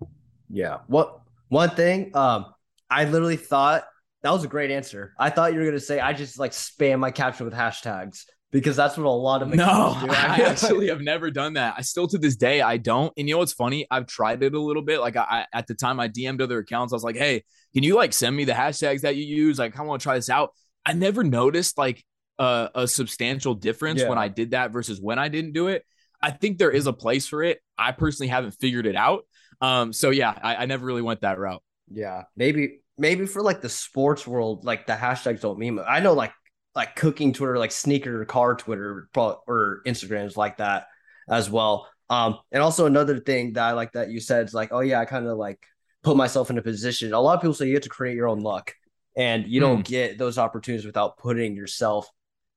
Yeah. 0.49 0.79
What 0.87 1.21
one 1.49 1.69
thing, 1.69 2.15
um, 2.15 2.47
I 2.89 3.05
literally 3.05 3.37
thought 3.37 3.85
that 4.23 4.31
was 4.31 4.43
a 4.43 4.47
great 4.47 4.71
answer. 4.71 5.13
I 5.17 5.29
thought 5.29 5.53
you 5.53 5.59
were 5.59 5.65
gonna 5.65 5.79
say 5.79 5.99
I 5.99 6.13
just 6.13 6.39
like 6.39 6.51
spam 6.51 6.99
my 6.99 7.11
caption 7.11 7.45
with 7.45 7.53
hashtags 7.53 8.25
because 8.51 8.75
that's 8.75 8.97
what 8.97 9.05
a 9.05 9.09
lot 9.09 9.41
of 9.41 9.49
no. 9.49 9.97
Do. 10.01 10.07
I 10.09 10.41
actually 10.45 10.89
have 10.89 11.01
never 11.01 11.31
done 11.31 11.53
that. 11.53 11.75
I 11.77 11.81
still 11.81 12.07
to 12.07 12.17
this 12.17 12.35
day 12.35 12.61
I 12.61 12.77
don't. 12.77 13.11
And 13.17 13.27
you 13.27 13.35
know 13.35 13.39
what's 13.39 13.53
funny? 13.53 13.87
I've 13.89 14.07
tried 14.07 14.43
it 14.43 14.53
a 14.53 14.59
little 14.59 14.81
bit. 14.81 14.99
Like 14.99 15.15
I 15.15 15.45
at 15.53 15.67
the 15.67 15.73
time 15.73 15.99
I 15.99 16.09
DM'd 16.09 16.41
other 16.41 16.59
accounts. 16.59 16.93
I 16.93 16.95
was 16.95 17.03
like, 17.03 17.17
hey, 17.17 17.43
can 17.73 17.83
you 17.83 17.95
like 17.95 18.13
send 18.13 18.35
me 18.35 18.45
the 18.45 18.53
hashtags 18.53 19.01
that 19.01 19.15
you 19.15 19.23
use? 19.23 19.57
Like 19.57 19.79
I 19.79 19.83
want 19.83 20.01
to 20.01 20.03
try 20.03 20.15
this 20.15 20.29
out. 20.29 20.51
I 20.85 20.93
never 20.93 21.23
noticed 21.23 21.77
like 21.77 22.03
a, 22.39 22.69
a 22.75 22.87
substantial 22.87 23.53
difference 23.53 24.01
yeah. 24.01 24.09
when 24.09 24.17
I 24.17 24.27
did 24.27 24.51
that 24.51 24.71
versus 24.71 24.99
when 24.99 25.19
I 25.19 25.29
didn't 25.29 25.53
do 25.53 25.67
it. 25.67 25.85
I 26.21 26.31
think 26.31 26.57
there 26.57 26.71
is 26.71 26.87
a 26.87 26.93
place 26.93 27.27
for 27.27 27.43
it. 27.43 27.59
I 27.77 27.93
personally 27.93 28.27
haven't 28.27 28.51
figured 28.51 28.85
it 28.85 28.95
out. 28.95 29.25
Um, 29.59 29.93
so 29.93 30.09
yeah, 30.09 30.37
I, 30.41 30.55
I 30.57 30.65
never 30.65 30.85
really 30.85 31.01
went 31.01 31.21
that 31.21 31.39
route. 31.39 31.63
Yeah, 31.89 32.23
maybe 32.35 32.81
maybe 32.97 33.25
for 33.25 33.41
like 33.41 33.61
the 33.61 33.69
sports 33.69 34.27
world, 34.27 34.65
like 34.65 34.87
the 34.87 34.93
hashtags 34.93 35.41
don't 35.41 35.59
mean. 35.59 35.79
I 35.79 35.99
know 35.99 36.13
like 36.13 36.31
like 36.75 36.95
cooking 36.95 37.33
Twitter, 37.33 37.57
like 37.57 37.71
sneaker 37.71 38.23
car 38.25 38.55
Twitter, 38.55 39.09
or 39.15 39.81
Instagrams 39.85 40.37
like 40.37 40.57
that 40.57 40.87
as 41.29 41.49
well. 41.49 41.87
Um, 42.09 42.39
and 42.51 42.61
also 42.61 42.85
another 42.85 43.19
thing 43.19 43.53
that 43.53 43.63
I 43.63 43.71
like 43.71 43.93
that 43.93 44.09
you 44.09 44.19
said 44.19 44.45
is 44.45 44.53
like, 44.53 44.69
oh 44.71 44.81
yeah, 44.81 44.99
I 44.99 45.05
kind 45.05 45.27
of 45.27 45.37
like 45.37 45.65
put 46.03 46.17
myself 46.17 46.49
in 46.49 46.57
a 46.57 46.61
position. 46.61 47.13
A 47.13 47.19
lot 47.19 47.35
of 47.35 47.41
people 47.41 47.53
say 47.53 47.67
you 47.67 47.73
have 47.73 47.83
to 47.83 47.89
create 47.89 48.15
your 48.15 48.27
own 48.27 48.39
luck, 48.39 48.73
and 49.15 49.47
you 49.47 49.59
don't 49.59 49.77
hmm. 49.77 49.81
get 49.83 50.17
those 50.17 50.37
opportunities 50.37 50.85
without 50.85 51.17
putting 51.17 51.55
yourself 51.55 52.09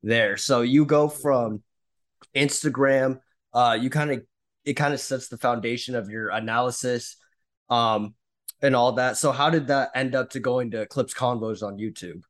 there. 0.02 0.36
So 0.36 0.62
you 0.62 0.84
go 0.84 1.08
from 1.08 1.62
Instagram, 2.34 3.20
uh, 3.52 3.78
you 3.80 3.90
kind 3.90 4.10
of 4.10 4.22
it 4.64 4.74
kind 4.74 4.94
of 4.94 5.00
sets 5.00 5.28
the 5.28 5.36
foundation 5.36 5.94
of 5.94 6.08
your 6.08 6.30
analysis 6.30 7.16
um 7.70 8.14
and 8.62 8.74
all 8.74 8.92
that 8.92 9.16
so 9.16 9.32
how 9.32 9.50
did 9.50 9.68
that 9.68 9.90
end 9.94 10.14
up 10.14 10.30
to 10.30 10.40
going 10.40 10.70
to 10.70 10.86
clips 10.86 11.14
convos 11.14 11.62
on 11.62 11.78
youtube 11.78 12.22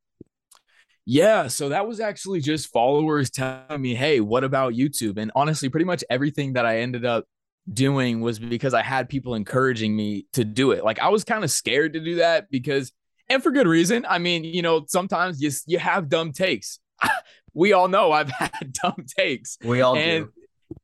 yeah, 1.07 1.49
so 1.49 1.69
that 1.71 1.87
was 1.87 2.01
actually 2.01 2.41
just 2.41 2.73
followers 2.73 3.31
telling 3.31 3.81
me, 3.81 3.95
"Hey, 3.95 4.21
what 4.21 4.45
about 4.45 4.75
YouTube?" 4.75 5.19
And 5.19 5.31
honestly, 5.35 5.69
pretty 5.69 5.85
much 5.85 6.05
everything 6.09 6.55
that 6.55 6.67
I 6.67 6.79
ended 6.81 7.05
up 7.05 7.27
doing 7.73 8.21
was 8.21 8.39
because 8.39 8.75
I 8.75 8.83
had 8.83 9.09
people 9.09 9.35
encouraging 9.35 9.97
me 9.97 10.27
to 10.35 10.45
do 10.45 10.73
it. 10.73 10.85
Like 10.85 10.99
I 10.99 11.09
was 11.09 11.25
kind 11.25 11.45
of 11.45 11.51
scared 11.51 11.95
to 11.95 12.01
do 12.01 12.17
that 12.17 12.51
because 12.51 12.93
and 13.29 13.43
for 13.43 13.51
good 13.51 13.67
reason. 13.67 14.07
I 14.09 14.19
mean, 14.19 14.45
you 14.45 14.63
know, 14.63 14.85
sometimes 14.89 15.41
you 15.41 15.51
you 15.67 15.79
have 15.79 16.09
dumb 16.09 16.33
takes. 16.33 16.79
we 17.55 17.73
all 17.73 17.89
know 17.89 18.13
I've 18.13 18.31
had 18.31 18.73
dumb 18.73 19.05
takes. 19.19 19.59
We 19.63 19.81
all 19.81 19.97
and 19.97 20.27
do 20.27 20.33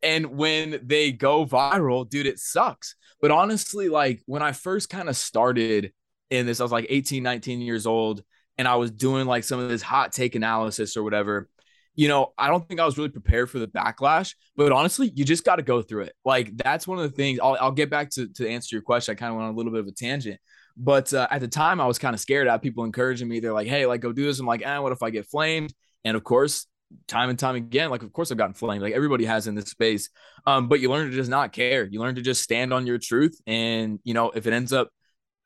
and 0.02 0.36
when 0.36 0.80
they 0.82 1.12
go 1.12 1.44
viral, 1.44 2.08
dude, 2.08 2.26
it 2.26 2.38
sucks. 2.38 2.94
But 3.20 3.30
honestly, 3.30 3.88
like 3.88 4.22
when 4.26 4.42
I 4.42 4.52
first 4.52 4.88
kind 4.88 5.08
of 5.08 5.16
started 5.16 5.92
in 6.30 6.46
this, 6.46 6.60
I 6.60 6.62
was 6.62 6.72
like 6.72 6.86
18, 6.88 7.22
19 7.22 7.60
years 7.60 7.86
old, 7.86 8.22
and 8.60 8.68
I 8.68 8.76
was 8.76 8.90
doing 8.90 9.26
like 9.26 9.44
some 9.44 9.58
of 9.58 9.70
this 9.70 9.80
hot 9.80 10.12
take 10.12 10.34
analysis 10.34 10.94
or 10.94 11.02
whatever. 11.02 11.48
you 11.94 12.08
know, 12.08 12.34
I 12.36 12.48
don't 12.48 12.68
think 12.68 12.78
I 12.78 12.84
was 12.84 12.98
really 12.98 13.08
prepared 13.08 13.48
for 13.48 13.58
the 13.58 13.66
backlash, 13.66 14.34
but 14.54 14.70
honestly, 14.70 15.10
you 15.14 15.24
just 15.24 15.44
got 15.46 15.56
to 15.56 15.62
go 15.62 15.80
through 15.80 16.02
it. 16.02 16.14
Like 16.26 16.54
that's 16.58 16.86
one 16.86 16.98
of 16.98 17.04
the 17.04 17.16
things 17.16 17.40
I'll, 17.42 17.56
I'll 17.58 17.72
get 17.72 17.88
back 17.88 18.10
to, 18.10 18.28
to 18.34 18.46
answer 18.46 18.76
your 18.76 18.82
question. 18.82 19.12
I 19.12 19.16
kind 19.16 19.30
of 19.30 19.36
went 19.36 19.48
on 19.48 19.54
a 19.54 19.56
little 19.56 19.72
bit 19.72 19.80
of 19.80 19.86
a 19.86 19.92
tangent, 19.92 20.38
but 20.76 21.12
uh, 21.14 21.26
at 21.30 21.40
the 21.40 21.48
time 21.48 21.80
I 21.80 21.86
was 21.86 21.98
kind 21.98 22.12
of 22.14 22.20
scared. 22.20 22.48
I 22.48 22.52
had 22.52 22.62
people 22.62 22.84
encouraging 22.84 23.28
me. 23.28 23.40
They're 23.40 23.54
like, 23.54 23.66
Hey, 23.66 23.86
like 23.86 24.02
go 24.02 24.12
do 24.12 24.26
this. 24.26 24.38
I'm 24.38 24.46
like, 24.46 24.62
eh, 24.62 24.78
what 24.78 24.92
if 24.92 25.02
I 25.02 25.08
get 25.08 25.26
flamed? 25.26 25.72
And 26.04 26.18
of 26.18 26.22
course, 26.22 26.66
time 27.08 27.30
and 27.30 27.38
time 27.38 27.54
again, 27.54 27.88
like, 27.88 28.02
of 28.02 28.12
course 28.12 28.30
I've 28.30 28.38
gotten 28.38 28.54
flamed. 28.54 28.82
Like 28.82 28.94
everybody 28.94 29.24
has 29.24 29.46
in 29.46 29.54
this 29.54 29.70
space. 29.70 30.10
Um, 30.46 30.68
but 30.68 30.80
you 30.80 30.90
learn 30.90 31.08
to 31.08 31.16
just 31.16 31.30
not 31.30 31.52
care. 31.52 31.88
You 31.90 31.98
learn 32.00 32.14
to 32.16 32.22
just 32.22 32.42
stand 32.42 32.74
on 32.74 32.86
your 32.86 32.98
truth. 32.98 33.40
And, 33.46 34.00
you 34.04 34.12
know, 34.12 34.30
if 34.30 34.46
it 34.46 34.52
ends 34.52 34.72
up 34.74 34.90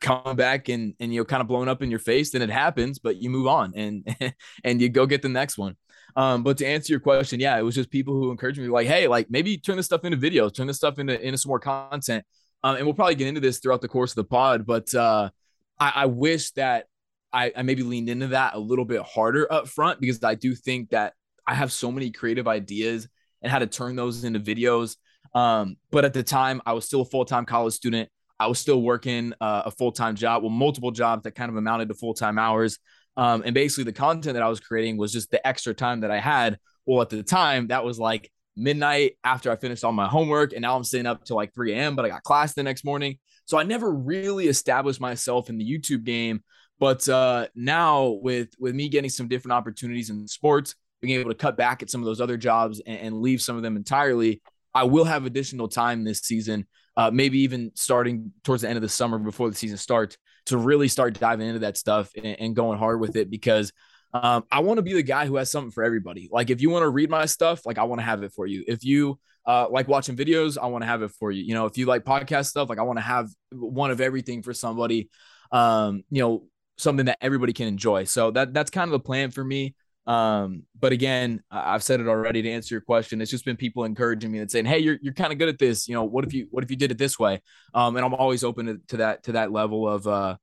coming 0.00 0.36
back 0.36 0.68
and, 0.68 0.94
and, 1.00 1.12
you 1.12 1.20
know, 1.20 1.24
kind 1.24 1.40
of 1.40 1.48
blowing 1.48 1.68
up 1.68 1.82
in 1.82 1.90
your 1.90 1.98
face, 1.98 2.30
then 2.30 2.42
it 2.42 2.50
happens, 2.50 2.98
but 2.98 3.16
you 3.16 3.30
move 3.30 3.46
on 3.46 3.72
and, 3.74 4.34
and 4.64 4.80
you 4.80 4.88
go 4.88 5.06
get 5.06 5.22
the 5.22 5.28
next 5.28 5.58
one. 5.58 5.76
Um, 6.16 6.42
but 6.42 6.58
to 6.58 6.66
answer 6.66 6.92
your 6.92 7.00
question, 7.00 7.40
yeah, 7.40 7.58
it 7.58 7.62
was 7.62 7.74
just 7.74 7.90
people 7.90 8.14
who 8.14 8.30
encouraged 8.30 8.60
me, 8.60 8.68
like, 8.68 8.86
hey, 8.86 9.08
like 9.08 9.30
maybe 9.30 9.58
turn 9.58 9.76
this 9.76 9.86
stuff 9.86 10.04
into 10.04 10.16
videos, 10.16 10.54
turn 10.54 10.66
this 10.66 10.76
stuff 10.76 10.98
into 10.98 11.20
into 11.20 11.38
some 11.38 11.48
more 11.48 11.58
content. 11.58 12.24
Um, 12.62 12.76
and 12.76 12.86
we'll 12.86 12.94
probably 12.94 13.14
get 13.14 13.28
into 13.28 13.40
this 13.40 13.58
throughout 13.58 13.80
the 13.80 13.88
course 13.88 14.12
of 14.12 14.16
the 14.16 14.24
pod. 14.24 14.64
But 14.64 14.94
uh, 14.94 15.30
I, 15.78 15.92
I 15.96 16.06
wish 16.06 16.52
that 16.52 16.86
I, 17.32 17.52
I 17.56 17.62
maybe 17.62 17.82
leaned 17.82 18.08
into 18.08 18.28
that 18.28 18.54
a 18.54 18.58
little 18.58 18.84
bit 18.84 19.02
harder 19.02 19.52
up 19.52 19.68
front 19.68 20.00
because 20.00 20.22
I 20.22 20.34
do 20.34 20.54
think 20.54 20.90
that 20.90 21.14
I 21.46 21.54
have 21.54 21.72
so 21.72 21.90
many 21.90 22.10
creative 22.10 22.46
ideas 22.46 23.08
and 23.42 23.50
how 23.50 23.58
to 23.58 23.66
turn 23.66 23.96
those 23.96 24.24
into 24.24 24.40
videos. 24.40 24.96
Um, 25.34 25.76
but 25.90 26.04
at 26.04 26.14
the 26.14 26.22
time, 26.22 26.62
I 26.64 26.72
was 26.74 26.86
still 26.86 27.02
a 27.02 27.04
full 27.04 27.24
time 27.24 27.44
college 27.44 27.74
student. 27.74 28.08
I 28.44 28.46
was 28.46 28.58
still 28.58 28.82
working 28.82 29.32
uh, 29.40 29.62
a 29.66 29.70
full 29.70 29.92
time 29.92 30.16
job, 30.16 30.42
well, 30.42 30.50
multiple 30.50 30.90
jobs 30.90 31.22
that 31.24 31.32
kind 31.32 31.50
of 31.50 31.56
amounted 31.56 31.88
to 31.88 31.94
full 31.94 32.14
time 32.14 32.38
hours. 32.38 32.78
Um, 33.16 33.42
and 33.44 33.54
basically, 33.54 33.84
the 33.84 33.92
content 33.92 34.34
that 34.34 34.42
I 34.42 34.48
was 34.48 34.60
creating 34.60 34.96
was 34.96 35.12
just 35.12 35.30
the 35.30 35.44
extra 35.46 35.72
time 35.72 36.00
that 36.00 36.10
I 36.10 36.20
had. 36.20 36.58
Well, 36.86 37.00
at 37.00 37.10
the 37.10 37.22
time, 37.22 37.68
that 37.68 37.84
was 37.84 37.98
like 37.98 38.30
midnight 38.56 39.16
after 39.24 39.50
I 39.50 39.56
finished 39.56 39.84
all 39.84 39.92
my 39.92 40.06
homework. 40.06 40.52
And 40.52 40.62
now 40.62 40.76
I'm 40.76 40.84
staying 40.84 41.06
up 41.06 41.24
till 41.24 41.36
like 41.36 41.54
3 41.54 41.72
a.m., 41.72 41.96
but 41.96 42.04
I 42.04 42.08
got 42.08 42.22
class 42.22 42.54
the 42.54 42.62
next 42.62 42.84
morning. 42.84 43.18
So 43.46 43.58
I 43.58 43.62
never 43.62 43.90
really 43.90 44.48
established 44.48 45.00
myself 45.00 45.48
in 45.48 45.58
the 45.58 45.64
YouTube 45.64 46.04
game. 46.04 46.42
But 46.78 47.08
uh, 47.08 47.46
now 47.54 48.18
with 48.22 48.50
with 48.58 48.74
me 48.74 48.88
getting 48.88 49.10
some 49.10 49.28
different 49.28 49.54
opportunities 49.54 50.10
in 50.10 50.26
sports, 50.26 50.74
being 51.00 51.18
able 51.18 51.30
to 51.30 51.36
cut 51.36 51.56
back 51.56 51.82
at 51.82 51.90
some 51.90 52.00
of 52.00 52.06
those 52.06 52.20
other 52.20 52.36
jobs 52.36 52.80
and, 52.84 52.98
and 52.98 53.20
leave 53.20 53.40
some 53.40 53.56
of 53.56 53.62
them 53.62 53.76
entirely, 53.76 54.42
I 54.74 54.84
will 54.84 55.04
have 55.04 55.24
additional 55.24 55.68
time 55.68 56.02
this 56.02 56.20
season, 56.20 56.66
uh, 56.96 57.10
maybe 57.12 57.40
even 57.40 57.72
starting 57.74 58.32
towards 58.42 58.62
the 58.62 58.68
end 58.68 58.76
of 58.76 58.82
the 58.82 58.88
summer 58.88 59.18
before 59.18 59.48
the 59.50 59.56
season 59.56 59.76
starts 59.76 60.16
to 60.46 60.56
really 60.56 60.88
start 60.88 61.18
diving 61.18 61.46
into 61.46 61.60
that 61.60 61.76
stuff 61.76 62.10
and, 62.16 62.38
and 62.38 62.56
going 62.56 62.78
hard 62.78 63.00
with 63.00 63.16
it 63.16 63.30
because 63.30 63.72
um, 64.12 64.44
I 64.50 64.60
want 64.60 64.78
to 64.78 64.82
be 64.82 64.92
the 64.92 65.02
guy 65.02 65.26
who 65.26 65.36
has 65.36 65.50
something 65.50 65.72
for 65.72 65.82
everybody. 65.82 66.28
Like 66.30 66.50
if 66.50 66.60
you 66.60 66.70
want 66.70 66.84
to 66.84 66.88
read 66.88 67.10
my 67.10 67.26
stuff, 67.26 67.66
like 67.66 67.78
I 67.78 67.84
want 67.84 68.00
to 68.00 68.04
have 68.04 68.22
it 68.22 68.32
for 68.32 68.46
you. 68.46 68.64
If 68.68 68.84
you 68.84 69.18
uh, 69.46 69.66
like 69.68 69.88
watching 69.88 70.16
videos, 70.16 70.56
I 70.56 70.66
want 70.66 70.82
to 70.82 70.86
have 70.86 71.02
it 71.02 71.10
for 71.10 71.30
you. 71.32 71.42
You 71.42 71.54
know, 71.54 71.66
if 71.66 71.76
you 71.76 71.86
like 71.86 72.04
podcast 72.04 72.46
stuff, 72.46 72.68
like 72.68 72.78
I 72.78 72.82
want 72.82 72.98
to 72.98 73.04
have 73.04 73.28
one 73.50 73.90
of 73.90 74.00
everything 74.00 74.42
for 74.42 74.54
somebody. 74.54 75.10
Um, 75.50 76.04
you 76.10 76.22
know, 76.22 76.44
something 76.76 77.06
that 77.06 77.18
everybody 77.20 77.52
can 77.52 77.66
enjoy. 77.66 78.04
So 78.04 78.30
that 78.32 78.54
that's 78.54 78.70
kind 78.70 78.88
of 78.88 78.92
the 78.92 79.00
plan 79.00 79.30
for 79.30 79.44
me. 79.44 79.74
Um, 80.06 80.64
but 80.78 80.92
again, 80.92 81.42
I've 81.50 81.82
said 81.82 82.00
it 82.00 82.08
already 82.08 82.42
to 82.42 82.50
answer 82.50 82.74
your 82.74 82.82
question. 82.82 83.20
It's 83.20 83.30
just 83.30 83.44
been 83.44 83.56
people 83.56 83.84
encouraging 83.84 84.30
me 84.30 84.38
and 84.38 84.50
saying, 84.50 84.66
Hey, 84.66 84.78
you're, 84.78 84.98
you're 85.00 85.14
kind 85.14 85.32
of 85.32 85.38
good 85.38 85.48
at 85.48 85.58
this. 85.58 85.88
You 85.88 85.94
know, 85.94 86.04
what 86.04 86.24
if 86.24 86.34
you, 86.34 86.46
what 86.50 86.62
if 86.62 86.70
you 86.70 86.76
did 86.76 86.90
it 86.90 86.98
this 86.98 87.18
way? 87.18 87.40
Um, 87.72 87.96
and 87.96 88.04
I'm 88.04 88.14
always 88.14 88.44
open 88.44 88.66
to, 88.66 88.80
to 88.88 88.96
that, 88.98 89.24
to 89.24 89.32
that 89.32 89.50
level 89.50 89.88
of, 89.88 90.06
uh, 90.06 90.36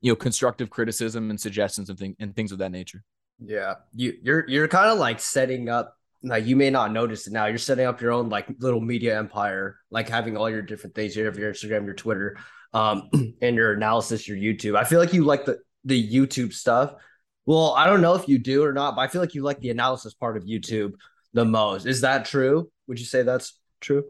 you 0.00 0.10
know, 0.10 0.16
constructive 0.16 0.68
criticism 0.68 1.30
and 1.30 1.40
suggestions 1.40 1.88
and 1.90 1.98
things 1.98 2.16
and 2.18 2.34
things 2.34 2.52
of 2.52 2.58
that 2.58 2.72
nature. 2.72 3.02
Yeah. 3.38 3.74
You, 3.92 4.14
you're, 4.22 4.48
you're 4.48 4.68
kind 4.68 4.90
of 4.90 4.98
like 4.98 5.20
setting 5.20 5.68
up, 5.68 5.96
Now 6.22 6.36
you 6.36 6.56
may 6.56 6.70
not 6.70 6.92
notice 6.92 7.26
it 7.26 7.32
now. 7.32 7.46
You're 7.46 7.58
setting 7.58 7.86
up 7.86 8.00
your 8.00 8.12
own 8.12 8.28
like 8.28 8.48
little 8.58 8.80
media 8.80 9.16
empire, 9.16 9.78
like 9.90 10.08
having 10.08 10.36
all 10.36 10.50
your 10.50 10.62
different 10.62 10.94
things. 10.94 11.14
You 11.14 11.22
your 11.22 11.52
Instagram, 11.52 11.84
your 11.84 11.94
Twitter, 11.94 12.36
um, 12.72 13.08
and 13.40 13.54
your 13.54 13.74
analysis, 13.74 14.26
your 14.26 14.36
YouTube. 14.36 14.76
I 14.76 14.84
feel 14.84 14.98
like 14.98 15.12
you 15.12 15.24
like 15.24 15.44
the, 15.44 15.58
the 15.84 16.12
YouTube 16.12 16.52
stuff 16.52 16.94
well, 17.46 17.74
I 17.76 17.86
don't 17.86 18.00
know 18.00 18.14
if 18.14 18.28
you 18.28 18.38
do 18.38 18.64
or 18.64 18.72
not, 18.72 18.96
but 18.96 19.02
I 19.02 19.08
feel 19.08 19.20
like 19.20 19.34
you 19.34 19.42
like 19.42 19.60
the 19.60 19.70
analysis 19.70 20.14
part 20.14 20.36
of 20.36 20.44
YouTube 20.44 20.94
the 21.32 21.44
most. 21.44 21.86
Is 21.86 22.00
that 22.02 22.24
true? 22.24 22.70
Would 22.86 22.98
you 22.98 23.06
say 23.06 23.22
that's 23.22 23.58
true? 23.80 24.04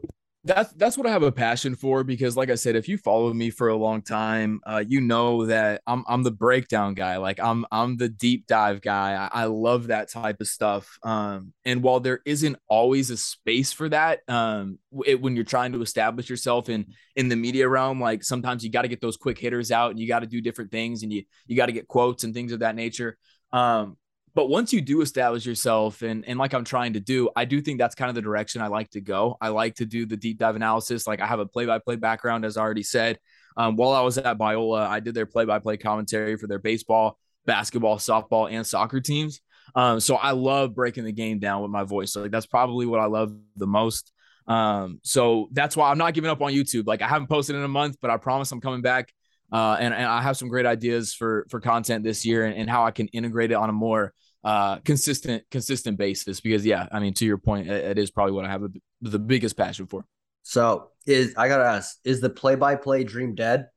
That's 0.45 0.71
that's 0.73 0.95
what 0.95 1.07
I 1.07 1.09
have 1.09 1.23
a 1.23 1.31
passion 1.31 1.75
for 1.75 2.03
because, 2.03 2.37
like 2.37 2.51
I 2.51 2.55
said, 2.55 2.75
if 2.75 2.87
you 2.87 2.99
follow 2.99 3.33
me 3.33 3.49
for 3.49 3.69
a 3.69 3.75
long 3.75 4.03
time, 4.03 4.61
uh, 4.67 4.83
you 4.87 5.01
know 5.01 5.47
that 5.47 5.81
I'm 5.87 6.05
I'm 6.07 6.21
the 6.21 6.29
breakdown 6.29 6.93
guy. 6.93 7.17
Like 7.17 7.39
I'm 7.39 7.65
I'm 7.71 7.97
the 7.97 8.09
deep 8.09 8.45
dive 8.45 8.81
guy. 8.81 9.15
I, 9.15 9.41
I 9.41 9.45
love 9.45 9.87
that 9.87 10.11
type 10.11 10.41
of 10.41 10.47
stuff. 10.47 10.99
Um, 11.01 11.51
and 11.65 11.81
while 11.81 11.99
there 11.99 12.19
isn't 12.27 12.57
always 12.67 13.09
a 13.09 13.17
space 13.17 13.73
for 13.73 13.89
that, 13.89 14.19
um, 14.27 14.77
it, 15.03 15.19
when 15.19 15.35
you're 15.35 15.45
trying 15.45 15.71
to 15.71 15.81
establish 15.81 16.29
yourself 16.29 16.69
in 16.69 16.93
in 17.15 17.27
the 17.27 17.35
media 17.35 17.67
realm, 17.67 17.99
like 17.99 18.23
sometimes 18.23 18.63
you 18.63 18.69
got 18.69 18.83
to 18.83 18.87
get 18.87 19.01
those 19.01 19.17
quick 19.17 19.39
hitters 19.39 19.71
out, 19.71 19.89
and 19.89 19.99
you 19.99 20.07
got 20.07 20.19
to 20.19 20.27
do 20.27 20.41
different 20.41 20.69
things, 20.69 21.01
and 21.01 21.11
you 21.11 21.23
you 21.47 21.55
got 21.55 21.65
to 21.65 21.71
get 21.71 21.87
quotes 21.87 22.23
and 22.23 22.35
things 22.35 22.51
of 22.51 22.59
that 22.59 22.75
nature. 22.75 23.17
Um, 23.51 23.97
but 24.35 24.49
once 24.49 24.73
you 24.73 24.81
do 24.81 25.01
establish 25.01 25.45
yourself 25.45 26.01
and 26.01 26.25
and 26.27 26.37
like 26.37 26.53
I'm 26.53 26.65
trying 26.65 26.93
to 26.93 26.99
do, 26.99 27.29
I 27.35 27.45
do 27.45 27.61
think 27.61 27.79
that's 27.79 27.95
kind 27.95 28.09
of 28.09 28.15
the 28.15 28.21
direction 28.21 28.61
I 28.61 28.67
like 28.67 28.89
to 28.91 29.01
go. 29.01 29.37
I 29.39 29.47
like 29.47 29.75
to 29.75 29.85
do 29.85 30.05
the 30.05 30.17
deep 30.17 30.37
dive 30.37 30.57
analysis. 30.57 31.07
Like 31.07 31.21
I 31.21 31.25
have 31.25 31.39
a 31.39 31.45
play 31.45 31.65
by 31.65 31.79
play 31.79 31.95
background, 31.95 32.43
as 32.43 32.57
I 32.57 32.61
already 32.61 32.83
said. 32.83 33.17
Um, 33.55 33.77
while 33.77 33.91
I 33.91 34.01
was 34.01 34.17
at 34.17 34.37
Biola, 34.37 34.85
I 34.85 34.99
did 34.99 35.15
their 35.15 35.25
play 35.25 35.45
by 35.45 35.59
play 35.59 35.77
commentary 35.77 36.35
for 36.35 36.47
their 36.47 36.59
baseball, 36.59 37.17
basketball, 37.45 37.95
softball, 37.95 38.51
and 38.51 38.67
soccer 38.67 38.99
teams. 38.99 39.39
Um, 39.73 40.01
so 40.01 40.15
I 40.15 40.31
love 40.31 40.75
breaking 40.75 41.05
the 41.05 41.13
game 41.13 41.39
down 41.39 41.61
with 41.61 41.71
my 41.71 41.83
voice. 41.83 42.11
So 42.11 42.23
like 42.23 42.31
that's 42.31 42.45
probably 42.45 42.85
what 42.85 42.99
I 42.99 43.05
love 43.05 43.33
the 43.55 43.67
most. 43.67 44.11
Um, 44.47 44.99
so 45.03 45.47
that's 45.53 45.77
why 45.77 45.89
I'm 45.89 45.97
not 45.97 46.13
giving 46.13 46.29
up 46.29 46.41
on 46.41 46.51
YouTube. 46.51 46.87
Like 46.87 47.01
I 47.01 47.07
haven't 47.07 47.27
posted 47.27 47.55
in 47.55 47.63
a 47.63 47.69
month, 47.69 47.97
but 48.01 48.11
I 48.11 48.17
promise 48.17 48.51
I'm 48.51 48.61
coming 48.61 48.81
back. 48.81 49.13
Uh, 49.51 49.77
and, 49.79 49.93
and 49.93 50.05
I 50.05 50.21
have 50.21 50.35
some 50.35 50.49
great 50.49 50.65
ideas 50.65 51.13
for 51.13 51.45
for 51.49 51.61
content 51.61 52.03
this 52.03 52.25
year 52.25 52.45
and, 52.45 52.55
and 52.57 52.69
how 52.69 52.85
I 52.85 52.91
can 52.91 53.07
integrate 53.09 53.51
it 53.51 53.55
on 53.55 53.69
a 53.69 53.73
more 53.73 54.13
uh, 54.45 54.77
consistent 54.85 55.43
consistent 55.49 55.97
basis 55.97 56.39
because 56.39 56.63
yeah 56.65 56.87
i 56.91 56.99
mean 56.99 57.13
to 57.15 57.25
your 57.25 57.37
point 57.37 57.67
it, 57.67 57.83
it 57.83 57.97
is 57.97 58.11
probably 58.11 58.31
what 58.31 58.45
i 58.45 58.49
have 58.49 58.61
a, 58.63 58.69
the 59.01 59.17
biggest 59.17 59.57
passion 59.57 59.87
for 59.87 60.05
so 60.43 60.91
is 61.07 61.33
i 61.35 61.47
gotta 61.47 61.65
ask 61.65 61.97
is 62.03 62.21
the 62.21 62.29
play-by-play 62.29 63.03
dream 63.03 63.33
dead 63.33 63.67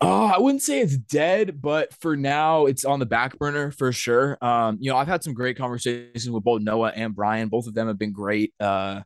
Oh, 0.00 0.26
I 0.26 0.38
wouldn't 0.38 0.62
say 0.62 0.80
it's 0.80 0.96
dead, 0.96 1.62
but 1.62 1.94
for 1.94 2.16
now, 2.16 2.66
it's 2.66 2.84
on 2.84 2.98
the 2.98 3.06
back 3.06 3.38
burner 3.38 3.70
for 3.70 3.92
sure. 3.92 4.36
Um, 4.44 4.78
you 4.80 4.90
know, 4.90 4.96
I've 4.96 5.06
had 5.06 5.22
some 5.22 5.32
great 5.32 5.56
conversations 5.56 6.28
with 6.28 6.42
both 6.42 6.60
Noah 6.60 6.92
and 6.94 7.14
Brian. 7.14 7.48
Both 7.48 7.68
of 7.68 7.74
them 7.74 7.86
have 7.86 7.98
been 7.98 8.12
great, 8.12 8.52
uh, 8.58 9.02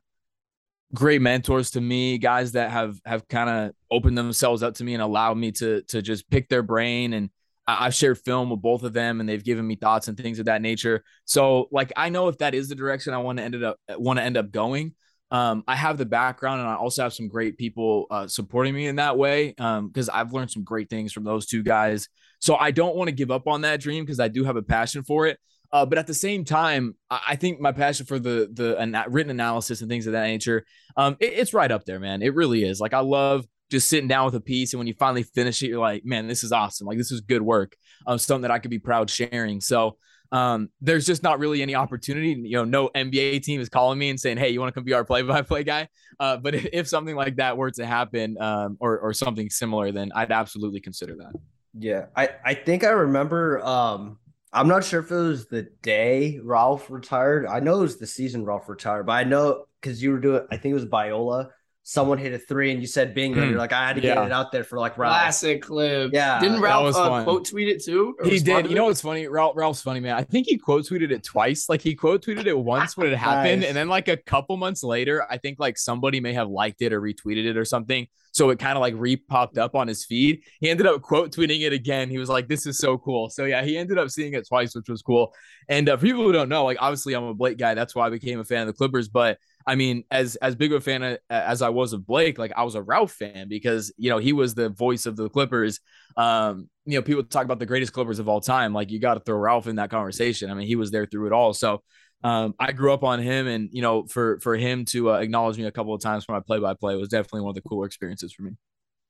great 0.93 1.21
mentors 1.21 1.71
to 1.71 1.81
me. 1.81 2.17
Guys 2.17 2.53
that 2.53 2.71
have 2.71 2.99
have 3.05 3.27
kind 3.27 3.49
of 3.49 3.71
opened 3.91 4.17
themselves 4.17 4.63
up 4.63 4.73
to 4.75 4.83
me 4.83 4.95
and 4.95 5.03
allowed 5.03 5.37
me 5.37 5.51
to 5.53 5.83
to 5.83 6.01
just 6.01 6.27
pick 6.31 6.49
their 6.49 6.63
brain 6.63 7.13
and 7.13 7.29
I've 7.67 7.95
shared 7.95 8.17
film 8.19 8.49
with 8.49 8.61
both 8.61 8.83
of 8.83 8.93
them 8.93 9.19
and 9.19 9.29
they've 9.29 9.43
given 9.43 9.65
me 9.65 9.75
thoughts 9.75 10.07
and 10.07 10.17
things 10.17 10.39
of 10.39 10.45
that 10.45 10.61
nature. 10.61 11.03
So 11.25 11.67
like 11.71 11.91
I 11.95 12.09
know 12.09 12.27
if 12.27 12.37
that 12.39 12.55
is 12.55 12.69
the 12.69 12.75
direction 12.75 13.13
I 13.13 13.19
want 13.19 13.37
to 13.37 13.43
end 13.43 13.63
up 13.63 13.77
want 13.89 14.17
to 14.19 14.23
end 14.23 14.37
up 14.37 14.51
going. 14.51 14.95
Um, 15.29 15.63
I 15.65 15.75
have 15.75 15.97
the 15.97 16.05
background 16.05 16.59
and 16.59 16.69
I 16.69 16.75
also 16.75 17.03
have 17.03 17.13
some 17.13 17.29
great 17.29 17.57
people 17.57 18.05
uh, 18.11 18.27
supporting 18.27 18.73
me 18.73 18.87
in 18.87 18.97
that 18.97 19.17
way 19.17 19.49
because 19.49 20.09
um, 20.09 20.15
I've 20.15 20.33
learned 20.33 20.51
some 20.51 20.63
great 20.63 20.89
things 20.89 21.13
from 21.13 21.23
those 21.23 21.45
two 21.45 21.63
guys. 21.63 22.09
So 22.39 22.55
I 22.55 22.71
don't 22.71 22.97
want 22.97 23.07
to 23.07 23.13
give 23.13 23.31
up 23.31 23.47
on 23.47 23.61
that 23.61 23.79
dream 23.79 24.03
because 24.03 24.19
I 24.19 24.27
do 24.27 24.43
have 24.43 24.57
a 24.57 24.61
passion 24.61 25.03
for 25.03 25.27
it. 25.27 25.39
Uh, 25.71 25.85
but 25.85 25.97
at 25.97 26.05
the 26.05 26.13
same 26.13 26.43
time, 26.43 26.95
I 27.09 27.37
think 27.37 27.61
my 27.61 27.71
passion 27.71 28.05
for 28.05 28.19
the 28.19 28.49
the 28.51 29.05
written 29.07 29.29
analysis 29.29 29.79
and 29.79 29.89
things 29.89 30.05
of 30.05 30.13
that 30.13 30.27
nature, 30.27 30.65
um, 30.97 31.15
it, 31.21 31.33
it's 31.33 31.53
right 31.53 31.71
up 31.71 31.85
there, 31.85 31.99
man. 31.99 32.21
It 32.21 32.35
really 32.35 32.65
is. 32.65 32.81
Like 32.81 32.93
I 32.93 32.99
love 32.99 33.45
just 33.71 33.87
sitting 33.87 34.07
down 34.07 34.25
with 34.25 34.35
a 34.35 34.41
piece 34.41 34.73
and 34.73 34.79
when 34.79 34.85
you 34.85 34.93
finally 34.93 35.23
finish 35.23 35.63
it 35.63 35.69
you're 35.69 35.79
like 35.79 36.05
man 36.05 36.27
this 36.27 36.43
is 36.43 36.51
awesome. 36.51 36.85
Like 36.85 36.97
this 36.97 37.11
is 37.11 37.21
good 37.21 37.41
work 37.41 37.75
um, 38.05 38.19
something 38.19 38.43
that 38.43 38.51
i 38.51 38.59
could 38.59 38.69
be 38.69 38.79
proud 38.79 39.09
sharing. 39.09 39.61
So 39.61 39.97
um, 40.33 40.69
there's 40.79 41.05
just 41.05 41.23
not 41.23 41.39
really 41.39 41.61
any 41.61 41.75
opportunity. 41.75 42.29
You 42.29 42.57
know 42.57 42.65
no 42.65 42.89
nba 42.89 43.41
team 43.41 43.59
is 43.59 43.69
calling 43.69 43.97
me 43.97 44.09
and 44.09 44.19
saying 44.19 44.37
hey 44.37 44.49
you 44.49 44.59
want 44.59 44.69
to 44.69 44.73
come 44.73 44.83
be 44.83 44.93
our 44.93 45.05
play-by-play 45.05 45.63
guy? 45.63 45.87
Uh, 46.19 46.37
but 46.37 46.53
if, 46.55 46.67
if, 46.71 46.87
something 46.87 47.15
like 47.15 47.37
that 47.37 47.57
were 47.57 47.71
to 47.71 47.85
happen 47.85 48.37
um, 48.39 48.77
or, 48.79 48.99
or 48.99 49.13
something 49.13 49.49
similar 49.49 49.91
then 49.91 50.11
i'd 50.15 50.31
absolutely 50.31 50.81
consider 50.81 51.15
that. 51.15 51.33
Yeah 51.77 52.07
i 52.15 52.29
i 52.45 52.53
think 52.53 52.83
i 52.83 52.89
remember 52.89 53.63
um 53.65 54.17
i'm 54.51 54.67
not 54.67 54.83
sure 54.83 54.99
if 54.99 55.11
it 55.11 55.15
was 55.15 55.47
the 55.47 55.63
day 55.81 56.39
ralph 56.43 56.89
retired. 56.91 57.45
I 57.45 57.61
know 57.61 57.79
it 57.79 57.81
was 57.81 57.97
the 57.97 58.07
season 58.07 58.45
ralph 58.45 58.67
retired 58.67 59.05
but 59.05 59.13
i 59.13 59.23
know 59.23 59.65
because 59.81 60.03
you 60.03 60.11
were 60.11 60.19
doing 60.19 60.45
i 60.51 60.57
think 60.57 60.71
it 60.71 60.75
was 60.75 60.85
biola 60.85 61.49
someone 61.91 62.17
hit 62.17 62.31
a 62.31 62.39
three 62.39 62.71
and 62.71 62.79
you 62.79 62.87
said 62.87 63.13
bingo. 63.13 63.41
Mm. 63.41 63.49
You're 63.49 63.59
like, 63.59 63.73
I 63.73 63.85
had 63.85 63.97
to 63.97 64.01
get 64.01 64.17
it 64.17 64.31
out 64.31 64.53
there 64.53 64.63
for 64.63 64.79
like 64.79 64.97
Ralph. 64.97 65.13
Classic 65.13 65.61
clip. 65.61 66.11
Yeah, 66.13 66.39
Didn't 66.39 66.61
Ralph 66.61 66.85
was 66.85 66.95
uh, 66.95 67.23
quote 67.25 67.43
tweet 67.49 67.67
it 67.67 67.83
too? 67.83 68.15
He 68.23 68.39
did. 68.39 68.69
You 68.69 68.75
know 68.75 68.85
what's 68.85 69.01
funny? 69.01 69.27
Ralph, 69.27 69.57
Ralph's 69.57 69.81
funny, 69.81 69.99
man. 69.99 70.15
I 70.15 70.23
think 70.23 70.47
he 70.47 70.57
quote 70.57 70.85
tweeted 70.85 71.11
it 71.11 71.21
twice. 71.21 71.67
Like 71.67 71.81
he 71.81 71.93
quote 71.93 72.23
tweeted 72.23 72.45
it 72.45 72.57
once 72.57 72.95
when 72.95 73.07
it 73.07 73.17
happened, 73.17 73.61
Nice. 73.61 73.67
and 73.67 73.75
then 73.75 73.89
like 73.89 74.07
a 74.07 74.15
couple 74.15 74.55
months 74.55 74.83
later, 74.83 75.25
I 75.29 75.37
think 75.37 75.59
like 75.59 75.77
somebody 75.77 76.21
may 76.21 76.31
have 76.31 76.49
liked 76.49 76.81
it 76.81 76.93
or 76.93 77.01
retweeted 77.01 77.45
it 77.45 77.57
or 77.57 77.65
something. 77.65 78.07
So 78.31 78.49
it 78.51 78.59
kind 78.59 78.77
of 78.77 78.81
like 78.81 78.93
re 78.95 79.17
popped 79.17 79.57
up 79.57 79.75
on 79.75 79.89
his 79.89 80.05
feed. 80.05 80.43
He 80.61 80.69
ended 80.69 80.87
up 80.87 81.01
quote 81.01 81.35
tweeting 81.35 81.59
it 81.61 81.73
again. 81.73 82.09
He 82.09 82.17
was 82.19 82.29
like, 82.29 82.47
"This 82.47 82.65
is 82.65 82.77
so 82.77 82.97
cool." 82.97 83.29
So 83.29 83.43
yeah, 83.43 83.63
he 83.63 83.77
ended 83.77 83.97
up 83.97 84.09
seeing 84.09 84.33
it 84.33 84.47
twice, 84.47 84.73
which 84.73 84.87
was 84.87 85.01
cool. 85.01 85.33
And 85.67 85.89
uh, 85.89 85.97
for 85.97 86.05
people 86.05 86.23
who 86.23 86.31
don't 86.31 86.47
know, 86.47 86.63
like 86.63 86.77
obviously 86.79 87.15
I'm 87.15 87.23
a 87.25 87.33
Blake 87.33 87.57
guy. 87.57 87.73
That's 87.73 87.93
why 87.93 88.07
I 88.07 88.09
became 88.09 88.39
a 88.39 88.45
fan 88.45 88.61
of 88.61 88.67
the 88.67 88.73
Clippers. 88.73 89.09
But 89.09 89.39
I 89.65 89.75
mean, 89.75 90.03
as 90.11 90.35
as 90.37 90.55
big 90.55 90.71
of 90.71 90.77
a 90.77 90.81
fan 90.81 91.17
as 91.29 91.61
I 91.61 91.69
was 91.69 91.93
of 91.93 92.05
Blake, 92.05 92.37
like 92.37 92.51
I 92.55 92.63
was 92.63 92.75
a 92.75 92.81
Ralph 92.81 93.11
fan 93.11 93.47
because 93.47 93.93
you 93.97 94.09
know 94.09 94.17
he 94.17 94.33
was 94.33 94.53
the 94.53 94.69
voice 94.69 95.05
of 95.05 95.15
the 95.15 95.29
Clippers. 95.29 95.79
Um, 96.17 96.69
you 96.85 96.97
know, 96.97 97.01
people 97.01 97.23
talk 97.23 97.45
about 97.45 97.59
the 97.59 97.65
greatest 97.65 97.93
Clippers 97.93 98.19
of 98.19 98.27
all 98.27 98.41
time. 98.41 98.73
Like 98.73 98.91
you 98.91 98.99
got 98.99 99.15
to 99.15 99.19
throw 99.19 99.37
Ralph 99.37 99.67
in 99.67 99.75
that 99.77 99.89
conversation. 99.89 100.49
I 100.49 100.53
mean, 100.53 100.67
he 100.67 100.75
was 100.75 100.91
there 100.91 101.05
through 101.05 101.27
it 101.27 101.33
all. 101.33 101.53
So 101.53 101.81
um, 102.23 102.53
I 102.59 102.71
grew 102.71 102.93
up 102.93 103.03
on 103.03 103.19
him, 103.19 103.47
and 103.47 103.69
you 103.71 103.81
know, 103.81 104.05
for 104.05 104.39
for 104.41 104.55
him 104.55 104.85
to 104.85 105.11
uh, 105.11 105.15
acknowledge 105.15 105.57
me 105.57 105.65
a 105.65 105.71
couple 105.71 105.93
of 105.93 106.01
times 106.01 106.25
for 106.25 106.33
my 106.33 106.39
play 106.39 106.59
by 106.59 106.73
play 106.73 106.95
was 106.95 107.09
definitely 107.09 107.41
one 107.41 107.49
of 107.49 107.55
the 107.55 107.61
cooler 107.61 107.85
experiences 107.85 108.33
for 108.33 108.43
me. 108.43 108.51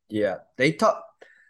Yeah, 0.09 0.37
they 0.57 0.71
talk. 0.71 1.03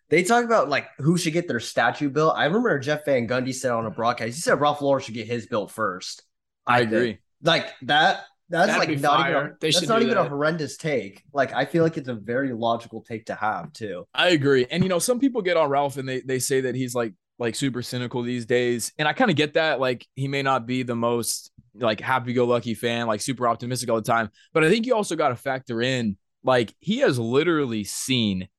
They 0.09 0.23
talk 0.23 0.43
about 0.43 0.69
like 0.69 0.87
who 0.97 1.17
should 1.17 1.33
get 1.33 1.47
their 1.47 1.59
statue 1.59 2.09
built. 2.09 2.35
I 2.35 2.45
remember 2.45 2.77
Jeff 2.79 3.05
Van 3.05 3.27
Gundy 3.27 3.53
said 3.53 3.71
on 3.71 3.85
a 3.85 3.91
broadcast. 3.91 4.35
He 4.35 4.41
said 4.41 4.59
Ralph 4.59 4.81
Lawler 4.81 4.99
should 4.99 5.13
get 5.13 5.27
his 5.27 5.45
built 5.45 5.71
first. 5.71 6.23
I 6.65 6.79
think. 6.79 6.91
agree. 6.91 7.19
Like 7.43 7.67
that. 7.83 8.25
That's 8.51 8.67
That'd 8.73 8.89
like 8.89 8.99
not 8.99 9.29
even. 9.29 9.41
A, 9.43 9.51
that's 9.59 9.87
not 9.87 10.01
even 10.01 10.17
a 10.17 10.27
horrendous 10.27 10.75
take. 10.75 11.23
Like 11.33 11.53
I 11.53 11.65
feel 11.65 11.83
like 11.83 11.97
it's 11.97 12.09
a 12.09 12.13
very 12.13 12.51
logical 12.51 13.01
take 13.01 13.27
to 13.27 13.35
have 13.35 13.71
too. 13.71 14.05
I 14.13 14.29
agree. 14.29 14.67
And 14.69 14.83
you 14.83 14.89
know, 14.89 14.99
some 14.99 15.19
people 15.19 15.41
get 15.41 15.55
on 15.55 15.69
Ralph 15.69 15.97
and 15.97 16.07
they 16.07 16.19
they 16.19 16.39
say 16.39 16.61
that 16.61 16.75
he's 16.75 16.93
like 16.93 17.13
like 17.39 17.55
super 17.55 17.81
cynical 17.81 18.21
these 18.23 18.45
days. 18.45 18.91
And 18.99 19.07
I 19.07 19.13
kind 19.13 19.31
of 19.31 19.37
get 19.37 19.53
that. 19.53 19.79
Like 19.79 20.05
he 20.15 20.27
may 20.27 20.41
not 20.43 20.67
be 20.67 20.83
the 20.83 20.95
most 20.95 21.51
like 21.73 22.01
happy 22.01 22.33
go 22.33 22.45
lucky 22.45 22.73
fan, 22.73 23.07
like 23.07 23.21
super 23.21 23.47
optimistic 23.47 23.89
all 23.89 23.95
the 23.95 24.01
time. 24.01 24.29
But 24.53 24.65
I 24.65 24.69
think 24.69 24.85
you 24.85 24.95
also 24.95 25.15
got 25.15 25.29
to 25.29 25.37
factor 25.37 25.81
in 25.81 26.17
like 26.43 26.75
he 26.79 26.99
has 26.99 27.17
literally 27.17 27.85
seen 27.85 28.49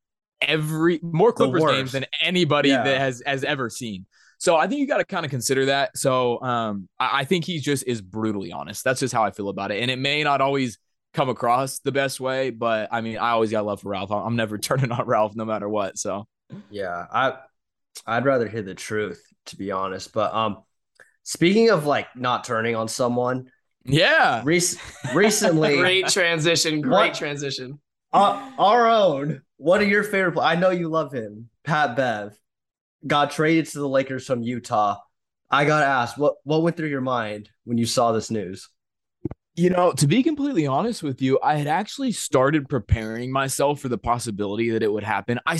every 0.41 1.01
more 1.03 1.33
Clippers 1.33 1.65
games 1.65 1.93
than 1.93 2.07
anybody 2.21 2.71
Yeah. 2.71 2.83
that 2.85 2.99
has 2.99 3.23
has 3.27 3.45
ever 3.45 3.69
seen. 3.69 4.07
So 4.43 4.57
I 4.57 4.67
think 4.67 4.81
you 4.81 4.89
got 4.89 4.97
to 4.99 5.05
kind 5.05 5.25
of 5.25 5.31
consider 5.31 5.67
that. 5.67 5.97
So 5.97 6.43
um, 6.43 6.89
I, 6.99 7.21
I 7.21 7.25
think 7.25 7.45
he 7.45 7.61
just 7.61 7.85
is 7.87 8.01
brutally 8.03 8.51
honest. 8.51 8.83
That's 8.83 8.99
just 8.99 9.15
how 9.15 9.23
I 9.23 9.31
feel 9.31 9.49
about 9.49 9.71
it. 9.71 9.81
And 9.81 9.89
it 9.89 10.01
may 10.01 10.25
not 10.25 10.41
always 10.41 10.79
come 11.15 11.29
across 11.29 11.79
the 11.79 11.93
best 11.93 12.19
way, 12.19 12.51
but 12.51 12.89
I 12.91 13.03
mean, 13.03 13.19
I 13.19 13.31
always 13.31 13.53
got 13.53 13.65
love 13.65 13.83
for 13.83 13.91
Ralph. 13.91 14.11
I'm 14.11 14.35
never 14.35 14.59
turning 14.69 14.91
on 14.91 15.07
Ralph 15.07 15.37
no 15.37 15.45
matter 15.45 15.69
what. 15.69 15.97
So 15.97 16.27
Yeah, 16.71 17.07
I 17.13 17.35
I'd 18.05 18.25
rather 18.25 18.49
hear 18.49 18.63
the 18.63 18.75
truth 18.75 19.25
to 19.47 19.57
be 19.57 19.71
honest. 19.71 20.13
But 20.13 20.35
um, 20.35 20.65
speaking 21.23 21.71
of 21.71 21.87
like 21.87 22.09
not 22.17 22.43
turning 22.43 22.75
on 22.75 22.89
someone, 22.89 23.49
yeah, 23.85 24.43
rec- 24.45 25.15
recently, 25.15 25.77
Great 25.79 26.09
transition. 26.09 26.81
Great 26.81 26.93
What? 26.93 27.15
transition. 27.15 27.81
uh, 28.13 28.51
our 28.59 28.89
own 28.89 29.43
one 29.59 29.83
of 29.83 29.89
your 29.89 30.03
favorite. 30.03 30.41
I 30.41 30.57
know 30.57 30.71
you 30.71 30.89
love 30.89 31.13
him, 31.13 31.49
Pat 31.63 31.95
Bev, 31.95 32.37
got 33.06 33.30
traded 33.30 33.66
to 33.66 33.78
the 33.78 33.88
Lakers 33.88 34.26
from 34.26 34.42
Utah. 34.42 34.99
I 35.50 35.64
got 35.64 35.82
asked 35.82 36.16
what 36.16 36.37
what 36.44 36.62
went 36.62 36.76
through 36.76 36.88
your 36.88 37.02
mind 37.02 37.50
when 37.64 37.78
you 37.78 37.87
saw 37.87 38.12
this 38.12 38.30
news. 38.30 38.68
You 39.54 39.68
know, 39.68 39.92
to 39.92 40.06
be 40.06 40.23
completely 40.23 40.66
honest 40.66 41.02
with 41.02 41.21
you, 41.21 41.38
I 41.42 41.56
had 41.56 41.66
actually 41.66 42.12
started 42.12 42.71
preparing 42.71 43.30
myself 43.30 43.80
for 43.80 43.90
the 43.90 43.99
possibility 43.99 44.71
that 44.71 44.82
it 44.82 44.90
would 44.90 45.04
happen. 45.04 45.38
I, 45.44 45.59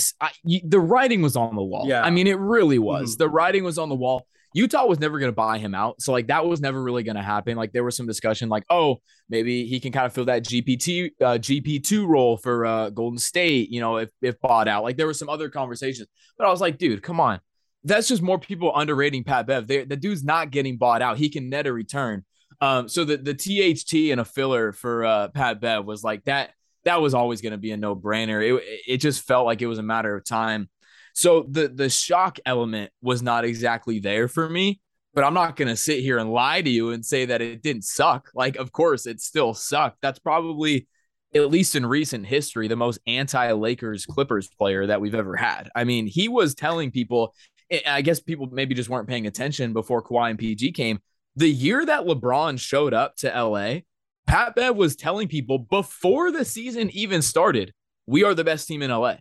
the 0.65 0.81
writing 0.81 1.21
was 1.21 1.37
on 1.37 1.55
the 1.55 1.63
wall. 1.63 1.85
Yeah. 1.87 2.03
I 2.03 2.09
mean, 2.09 2.27
it 2.27 2.39
really 2.39 2.79
was. 2.79 3.17
Mhm. 3.17 3.19
The 3.19 3.29
writing 3.29 3.65
was 3.65 3.77
on 3.77 3.91
the 3.91 3.95
wall. 3.95 4.27
Utah 4.55 4.87
was 4.87 5.01
never 5.01 5.19
going 5.19 5.31
to 5.31 5.35
buy 5.35 5.59
him 5.59 5.75
out, 5.75 6.01
so 6.01 6.13
like 6.13 6.27
that 6.29 6.45
was 6.45 6.61
never 6.61 6.83
really 6.83 7.03
going 7.03 7.17
to 7.17 7.23
happen. 7.23 7.57
Like 7.57 7.73
there 7.73 7.85
was 7.85 7.97
some 7.97 8.07
discussion, 8.07 8.49
like, 8.49 8.65
oh, 8.71 9.01
maybe 9.29 9.67
he 9.67 9.81
can 9.81 9.93
kind 9.93 10.07
of 10.07 10.13
fill 10.13 10.27
that 10.27 10.45
GPT 10.45 11.11
uh, 11.21 11.39
GP 11.39 11.85
two 11.85 12.07
role 12.07 12.37
for 12.37 12.67
uh, 12.67 12.91
Golden 12.91 13.19
State. 13.19 13.71
You 13.71 13.81
know, 13.81 13.97
if 13.97 14.11
if 14.21 14.41
bought 14.41 14.69
out. 14.69 14.83
Like 14.83 14.97
there 14.97 15.07
were 15.07 15.15
some 15.15 15.29
other 15.29 15.49
conversations, 15.49 16.09
but 16.37 16.47
I 16.47 16.51
was 16.51 16.61
like, 16.61 16.79
dude, 16.79 17.03
come 17.03 17.21
on. 17.21 17.41
That's 17.85 18.07
just 18.07 18.23
more 18.23 18.39
people 18.39 18.73
underrating 18.75 19.25
Pat 19.25 19.47
Bev. 19.47 19.67
They, 19.67 19.85
the 19.85 19.97
dude's 19.97 20.23
not 20.23 20.51
getting 20.51 20.77
bought 20.77 21.03
out. 21.03 21.19
He 21.19 21.29
can 21.29 21.49
net 21.49 21.67
a 21.67 21.73
return. 21.73 22.25
Um, 22.61 22.89
so 22.89 23.05
the 23.05 23.17
the 23.17 23.35
THT 23.35 24.13
and 24.13 24.21
a 24.21 24.25
filler 24.25 24.73
for 24.73 25.05
uh, 25.05 25.29
Pat 25.29 25.61
Bev 25.61 25.85
was 25.85 26.05
like 26.05 26.25
that. 26.25 26.51
That 26.85 27.01
was 27.01 27.15
always 27.15 27.41
going 27.41 27.53
to 27.53 27.59
be 27.59 27.73
a 27.73 27.77
no 27.77 27.97
brainer. 27.97 28.41
It 28.41 28.63
it 28.87 28.97
just 28.99 29.23
felt 29.23 29.47
like 29.47 29.63
it 29.63 29.67
was 29.67 29.79
a 29.79 29.83
matter 29.83 30.15
of 30.15 30.25
time. 30.25 30.69
So 31.13 31.47
the 31.49 31.69
the 31.69 31.91
shock 31.91 32.39
element 32.47 32.91
was 33.03 33.23
not 33.23 33.45
exactly 33.45 34.01
there 34.01 34.29
for 34.29 34.49
me. 34.49 34.81
But 35.15 35.25
I'm 35.25 35.35
not 35.35 35.57
going 35.57 35.69
to 35.69 35.77
sit 35.77 36.01
here 36.01 36.19
and 36.19 36.33
lie 36.33 36.63
to 36.63 36.71
you 36.71 36.91
and 36.91 37.05
say 37.05 37.27
that 37.27 37.43
it 37.43 37.63
didn't 37.63 37.85
suck. 37.85 38.31
Like, 38.35 38.57
of 38.57 38.73
course, 38.73 39.07
it 39.07 39.21
still 39.21 39.53
sucked. 39.53 39.99
That's 40.01 40.19
probably, 40.19 40.89
at 41.35 41.51
least 41.51 41.75
in 41.75 41.85
recent 41.85 42.27
history, 42.27 42.67
the 42.67 42.77
most 42.77 42.99
anti 43.07 43.53
Lakers 43.53 44.07
Clippers 44.07 44.49
player 44.49 44.87
that 44.87 45.01
we've 45.01 45.15
ever 45.15 45.37
had. 45.37 45.69
I 45.75 45.85
mean, 45.85 46.07
he 46.07 46.29
was 46.29 46.55
telling 46.55 46.91
people, 46.91 47.35
eh, 47.71 47.81
I 47.87 48.01
guess 48.01 48.21
people 48.21 48.49
maybe 48.51 48.75
just 48.75 48.89
weren't 48.89 49.09
paying 49.09 49.27
attention 49.27 49.75
before 49.75 50.03
Kawhi 50.03 50.31
and 50.31 50.39
PG 50.39 50.73
came. 50.73 50.99
The 51.37 51.51
year 51.51 51.85
that 51.85 52.07
LeBron 52.07 52.59
showed 52.59 52.95
up 52.95 53.17
to 53.17 53.29
LA, 53.29 53.81
Pat 54.27 54.55
Bev 54.55 54.77
was 54.77 54.97
telling 54.97 55.29
people 55.29 55.59
before 55.59 56.31
the 56.31 56.45
season 56.45 56.89
even 56.91 57.21
started, 57.21 57.73
we 58.07 58.25
are 58.25 58.35
the 58.35 58.45
best 58.45 58.67
team 58.67 58.81
in 58.83 58.91
LA. 58.91 59.17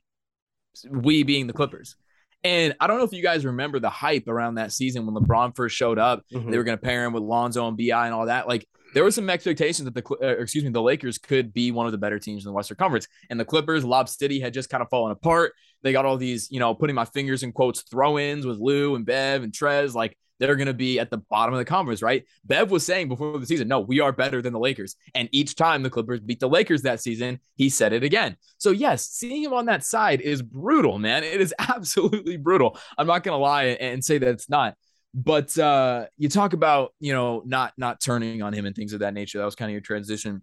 We 0.90 1.24
being 1.24 1.48
the 1.48 1.54
Clippers. 1.54 1.96
And 2.44 2.76
I 2.80 2.88
don't 2.88 2.98
know 2.98 3.04
if 3.04 3.14
you 3.14 3.22
guys 3.22 3.46
remember 3.46 3.80
the 3.80 3.90
hype 3.90 4.28
around 4.28 4.56
that 4.56 4.72
season 4.72 5.06
when 5.06 5.16
LeBron 5.16 5.56
first 5.56 5.76
showed 5.76 6.00
up. 6.00 6.26
They 6.50 6.58
were 6.58 6.64
going 6.64 6.78
to 6.78 6.84
pair 6.84 7.06
him 7.06 7.14
with 7.14 7.24
Lonzo 7.24 7.68
and 7.68 7.78
BI 7.78 8.06
and 8.06 8.14
all 8.14 8.26
that. 8.26 8.48
Like 8.48 8.68
there 8.96 9.04
was 9.04 9.14
some 9.14 9.30
expectations 9.30 9.86
that 9.86 9.94
the 9.94 10.04
uh, 10.22 10.42
excuse 10.42 10.64
me 10.64 10.70
the 10.72 10.82
Lakers 10.82 11.18
could 11.18 11.54
be 11.54 11.72
one 11.72 11.86
of 11.86 11.92
the 11.92 11.98
better 12.00 12.18
teams 12.18 12.44
in 12.44 12.50
the 12.50 12.54
Western 12.54 12.78
Conference. 12.78 13.08
And 13.30 13.40
the 13.40 13.46
Clippers, 13.46 13.86
Lob 13.86 14.10
City 14.10 14.40
had 14.40 14.54
just 14.54 14.70
kind 14.70 14.82
of 14.82 14.90
fallen 14.90 15.12
apart. 15.12 15.54
They 15.84 15.92
got 15.92 16.06
all 16.06 16.18
these, 16.18 16.50
you 16.52 16.60
know, 16.60 16.74
putting 16.74 16.96
my 16.96 17.06
fingers 17.06 17.44
in 17.44 17.52
quotes 17.52 17.82
throw-ins 17.82 18.46
with 18.46 18.58
Lou 18.58 18.96
and 18.96 19.06
Bev 19.06 19.44
and 19.44 19.54
Trez. 19.54 19.94
Like 19.94 20.18
they're 20.42 20.56
going 20.56 20.66
to 20.66 20.74
be 20.74 21.00
at 21.00 21.12
the 21.12 21.20
bottom 21.20 21.54
of 21.54 21.60
the 21.60 21.66
conference, 21.66 22.02
right? 22.02 22.26
Bev 22.46 22.72
was 22.72 22.84
saying 22.84 23.08
before 23.08 23.38
the 23.38 23.46
season, 23.46 23.68
no, 23.68 23.80
we 23.80 24.00
are 24.00 24.12
better 24.12 24.42
than 24.42 24.54
the 24.54 24.60
Lakers. 24.60 24.96
And 25.14 25.30
each 25.32 25.56
time 25.56 25.84
the 25.84 25.90
Clippers 25.92 26.20
beat 26.20 26.40
the 26.40 26.50
Lakers 26.50 26.82
that 26.82 27.00
season, 27.00 27.40
he 27.56 27.70
said 27.70 27.94
it 27.94 28.04
again. 28.04 28.38
So, 28.58 28.72
yes, 28.72 29.08
seeing 29.08 29.44
him 29.44 29.54
on 29.54 29.68
that 29.68 29.86
side 29.86 30.20
is 30.20 30.42
brutal, 30.42 30.98
man. 30.98 31.24
It 31.24 31.40
is 31.40 31.54
absolutely 31.60 32.38
brutal. 32.38 32.80
I'm 32.98 33.06
not 33.06 33.24
going 33.24 33.36
to 33.36 33.42
lie 33.42 33.66
and 33.66 34.04
say 34.04 34.18
that 34.18 34.30
it's 34.30 34.50
not. 34.50 34.76
But 35.14 35.56
uh, 35.60 36.08
you 36.18 36.28
talk 36.28 36.54
about, 36.54 36.94
you 37.00 37.14
know, 37.14 37.44
not 37.46 37.74
not 37.78 38.02
turning 38.02 38.42
on 38.42 38.54
him 38.54 38.66
and 38.66 38.76
things 38.76 38.94
of 38.94 39.02
that 39.02 39.14
nature. 39.14 39.38
That 39.38 39.46
was 39.46 39.56
kind 39.56 39.70
of 39.70 39.74
your 39.74 39.82
transition. 39.82 40.42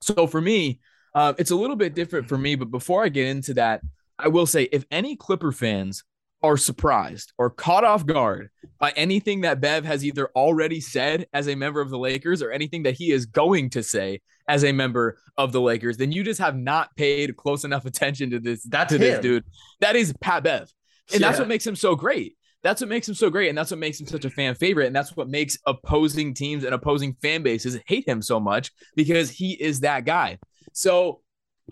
So 0.00 0.26
for 0.26 0.40
me, 0.40 0.80
uh, 1.14 1.34
it's 1.36 1.50
a 1.50 1.56
little 1.56 1.76
bit 1.76 1.94
different 1.94 2.28
for 2.28 2.38
me. 2.38 2.54
But 2.54 2.70
before 2.70 3.04
I 3.04 3.08
get 3.08 3.26
into 3.26 3.54
that, 3.54 3.82
I 4.18 4.28
will 4.28 4.46
say 4.46 4.68
if 4.72 4.86
any 4.90 5.16
Clipper 5.16 5.52
fans 5.52 6.04
are 6.42 6.56
surprised 6.56 7.32
or 7.38 7.50
caught 7.50 7.84
off 7.84 8.06
guard 8.06 8.48
by 8.78 8.90
anything 8.92 9.40
that 9.40 9.60
Bev 9.60 9.84
has 9.84 10.04
either 10.04 10.30
already 10.36 10.80
said 10.80 11.26
as 11.32 11.48
a 11.48 11.54
member 11.54 11.80
of 11.80 11.90
the 11.90 11.98
Lakers 11.98 12.42
or 12.42 12.50
anything 12.50 12.84
that 12.84 12.94
he 12.94 13.10
is 13.10 13.26
going 13.26 13.70
to 13.70 13.82
say 13.82 14.20
as 14.48 14.64
a 14.64 14.72
member 14.72 15.18
of 15.36 15.52
the 15.52 15.60
Lakers, 15.60 15.96
then 15.96 16.12
you 16.12 16.22
just 16.24 16.40
have 16.40 16.56
not 16.56 16.94
paid 16.96 17.36
close 17.36 17.64
enough 17.64 17.84
attention 17.84 18.30
to 18.30 18.38
this 18.38 18.62
That's 18.64 18.92
to 18.92 18.98
this 18.98 19.20
dude. 19.20 19.44
That 19.80 19.96
is 19.96 20.14
Pat 20.20 20.44
Bev. 20.44 20.72
And 21.12 21.22
that's 21.22 21.38
what 21.38 21.48
makes 21.48 21.66
him 21.66 21.76
so 21.76 21.94
great. 21.94 22.36
That's 22.62 22.80
what 22.80 22.88
makes 22.88 23.08
him 23.08 23.14
so 23.14 23.30
great. 23.30 23.48
And 23.48 23.56
that's 23.56 23.70
what 23.70 23.78
makes 23.78 24.00
him 24.00 24.06
such 24.06 24.24
a 24.24 24.30
fan 24.30 24.54
favorite. 24.54 24.86
And 24.86 24.96
that's 24.96 25.16
what 25.16 25.28
makes 25.28 25.58
opposing 25.66 26.34
teams 26.34 26.64
and 26.64 26.74
opposing 26.74 27.14
fan 27.22 27.42
bases 27.42 27.78
hate 27.86 28.06
him 28.06 28.20
so 28.20 28.40
much 28.40 28.72
because 28.96 29.30
he 29.30 29.52
is 29.52 29.80
that 29.80 30.04
guy. 30.04 30.38
So 30.72 31.20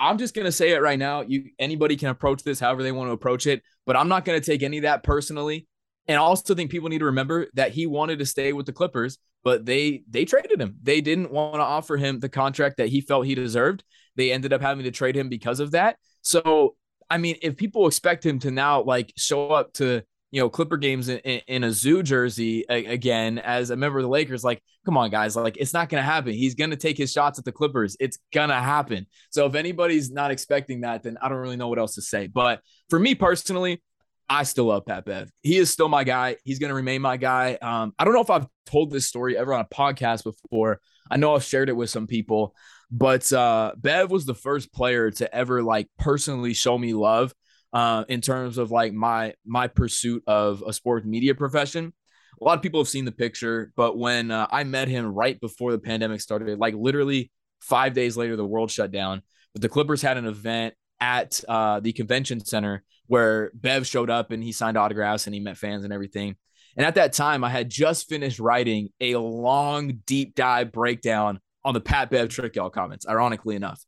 I'm 0.01 0.19
just 0.19 0.35
gonna 0.35 0.53
say 0.53 0.73
it 0.73 0.83
right 0.83 0.99
now. 0.99 1.23
You 1.23 1.51
anybody 1.59 1.97
can 1.97 2.09
approach 2.09 2.43
this 2.43 2.61
however 2.61 2.83
they 2.83 2.93
want 2.93 3.09
to 3.09 3.13
approach 3.13 3.47
it, 3.47 3.63
but 3.87 3.97
I'm 3.97 4.09
not 4.09 4.25
gonna 4.25 4.41
take 4.41 4.63
any 4.63 4.79
of 4.79 4.83
that 4.83 5.03
personally. 5.03 5.67
And 6.09 6.17
I 6.17 6.21
also 6.21 6.55
think 6.55 6.71
people 6.71 6.89
need 6.89 7.01
to 7.01 7.07
remember 7.07 7.49
that 7.55 7.73
he 7.73 7.87
wanted 7.87 8.19
to 8.21 8.27
stay 8.27 8.53
with 8.53 8.67
the 8.67 8.73
Clippers, 8.73 9.19
but 9.43 9.67
they 9.67 10.03
they 10.09 10.25
traded 10.25 10.61
him. 10.61 10.77
They 10.83 11.01
didn't 11.01 11.33
want 11.33 11.57
to 11.57 11.63
offer 11.63 11.97
him 11.97 12.21
the 12.21 12.29
contract 12.29 12.77
that 12.77 12.89
he 12.89 13.01
felt 13.01 13.27
he 13.27 13.35
deserved. 13.35 13.85
They 14.15 14.33
ended 14.33 14.53
up 14.53 14.61
having 14.61 14.85
to 14.85 14.91
trade 14.91 15.17
him 15.17 15.29
because 15.29 15.61
of 15.61 15.73
that. 15.73 15.97
So 16.23 16.77
I 17.09 17.19
mean, 17.19 17.37
if 17.43 17.57
people 17.57 17.87
expect 17.87 18.25
him 18.27 18.39
to 18.41 18.51
now 18.51 18.83
like 18.83 19.13
show 19.17 19.51
up 19.51 19.73
to 19.75 20.03
you 20.31 20.41
know 20.41 20.49
Clipper 20.51 20.77
games 20.77 21.09
in, 21.09 21.19
in, 21.19 21.65
a 21.65 21.73
zoo 21.73 22.03
jersey 22.03 22.65
a, 22.69 22.85
again 22.87 23.39
as 23.39 23.71
a 23.71 23.77
member 23.77 23.99
of 23.99 24.03
the 24.03 24.09
Lakers, 24.09 24.45
like 24.45 24.63
come 24.85 24.97
on 24.97 25.11
guys, 25.11 25.37
like 25.37 25.57
it's 25.57 25.73
not 25.73 25.89
gonna 25.89 26.03
happen. 26.03 26.33
He's 26.33 26.55
gonna 26.55 26.77
take 26.77 26.99
his 26.99 27.13
shots 27.13 27.39
at 27.39 27.45
the 27.45 27.53
Clippers. 27.53 27.97
It's 28.01 28.19
gonna 28.33 28.61
happen. 28.61 29.07
So 29.31 29.47
if 29.47 29.55
anybody's 29.55 30.11
not 30.11 30.31
expecting 30.31 30.83
that, 30.83 31.03
then 31.03 31.17
I 31.21 31.29
don't 31.29 31.39
really 31.39 31.57
know 31.57 31.69
what 31.69 31.79
else 31.79 31.95
to 31.95 32.03
say. 32.03 32.27
But 32.27 32.61
for 32.91 32.99
me 32.99 33.15
personally, 33.15 33.83
I 34.29 34.43
still 34.43 34.67
love 34.67 34.87
Pat 34.87 35.05
Bev. 35.05 35.31
He 35.43 35.57
is 35.57 35.71
still 35.71 35.89
my 35.89 36.05
guy. 36.05 36.37
He's 36.45 36.59
going 36.59 36.71
to 36.71 36.75
remain 36.75 37.01
my 37.01 37.17
guy. 37.17 37.59
Um, 37.63 37.95
I 37.99 38.05
don't 38.05 38.15
know 38.15 38.23
if 38.23 38.31
I've 38.31 38.47
told 38.67 38.91
this 38.91 39.07
story 39.07 39.39
ever 39.39 39.55
on 39.55 39.61
a 39.61 39.75
podcast 39.75 40.25
before. 40.25 40.81
I 41.09 41.17
know 41.17 41.35
I've 41.35 41.45
shared 41.45 41.69
it 41.69 41.77
with 41.77 41.91
some 41.91 42.09
people, 42.09 42.55
but 42.91 43.33
uh, 43.33 43.73
Bev 43.77 44.11
was 44.11 44.25
the 44.25 44.35
first 44.35 44.73
player 44.73 45.11
to 45.13 45.33
ever 45.33 45.63
like 45.63 45.89
personally 45.99 46.55
show 46.55 46.77
me 46.77 46.93
love 46.93 47.33
uh, 47.73 48.05
in 48.09 48.21
terms 48.21 48.59
of 48.59 48.71
like 48.71 48.93
my 48.93 49.35
my 49.45 49.67
pursuit 49.69 50.23
of 50.27 50.63
a 50.67 50.73
sports 50.73 51.07
media 51.07 51.35
profession. 51.35 51.93
A 52.41 52.45
lot 52.45 52.59
of 52.59 52.63
people 52.63 52.81
have 52.81 52.89
seen 52.89 53.07
the 53.07 53.13
picture, 53.13 53.73
but 53.77 53.97
when 53.97 54.31
uh, 54.31 54.47
I 54.51 54.65
met 54.65 54.89
him 54.89 55.07
right 55.07 55.41
before 55.41 55.73
the 55.73 55.79
pandemic 55.79 56.21
started, 56.21 56.59
like 56.59 56.75
literally 56.75 57.31
five 57.61 57.95
days 57.95 58.17
later, 58.17 58.37
the 58.37 58.45
world 58.45 58.71
shut 58.71 58.91
down. 58.91 59.23
But 59.55 59.63
the 59.63 59.71
Clippers 59.71 60.03
had 60.03 60.19
an 60.19 60.27
event 60.27 60.75
at 61.01 61.41
uh, 61.49 61.81
the 61.81 61.93
convention 61.93 62.45
center 62.45 62.85
where 63.07 63.51
Bev 63.55 63.87
showed 63.87 64.11
up 64.11 64.33
and 64.33 64.43
he 64.43 64.53
signed 64.53 64.77
autographs 64.77 65.27
and 65.27 65.35
he 65.35 65.41
met 65.41 65.57
fans 65.57 65.85
and 65.85 65.93
everything. 65.93 66.37
And 66.77 66.85
at 66.85 66.97
that 66.97 67.15
time, 67.15 67.43
I 67.43 67.49
had 67.49 67.71
just 67.71 68.09
finished 68.09 68.39
writing 68.39 68.91
a 69.01 69.17
long, 69.17 70.01
deep 70.05 70.35
dive 70.35 70.73
breakdown 70.73 71.41
on 71.65 71.75
the 71.75 71.81
Pat 71.81 72.11
Bev 72.11 72.29
trick 72.29 72.55
y'all 72.55 72.71
comments, 72.71 73.07
ironically 73.09 73.57
enough. 73.57 73.83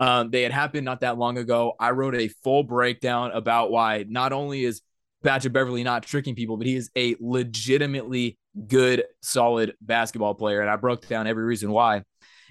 Um, 0.00 0.30
they 0.30 0.42
had 0.42 0.52
happened 0.52 0.84
not 0.84 1.00
that 1.00 1.18
long 1.18 1.38
ago. 1.38 1.74
I 1.78 1.90
wrote 1.90 2.14
a 2.14 2.28
full 2.42 2.62
breakdown 2.62 3.30
about 3.32 3.70
why 3.70 4.06
not 4.08 4.32
only 4.32 4.64
is 4.64 4.80
Patrick 5.22 5.52
Beverley 5.52 5.84
not 5.84 6.02
tricking 6.02 6.34
people, 6.34 6.56
but 6.56 6.66
he 6.66 6.74
is 6.74 6.90
a 6.96 7.14
legitimately 7.20 8.38
good, 8.66 9.04
solid 9.20 9.74
basketball 9.80 10.34
player. 10.34 10.62
And 10.62 10.70
I 10.70 10.76
broke 10.76 11.06
down 11.06 11.26
every 11.26 11.44
reason 11.44 11.70
why. 11.70 12.02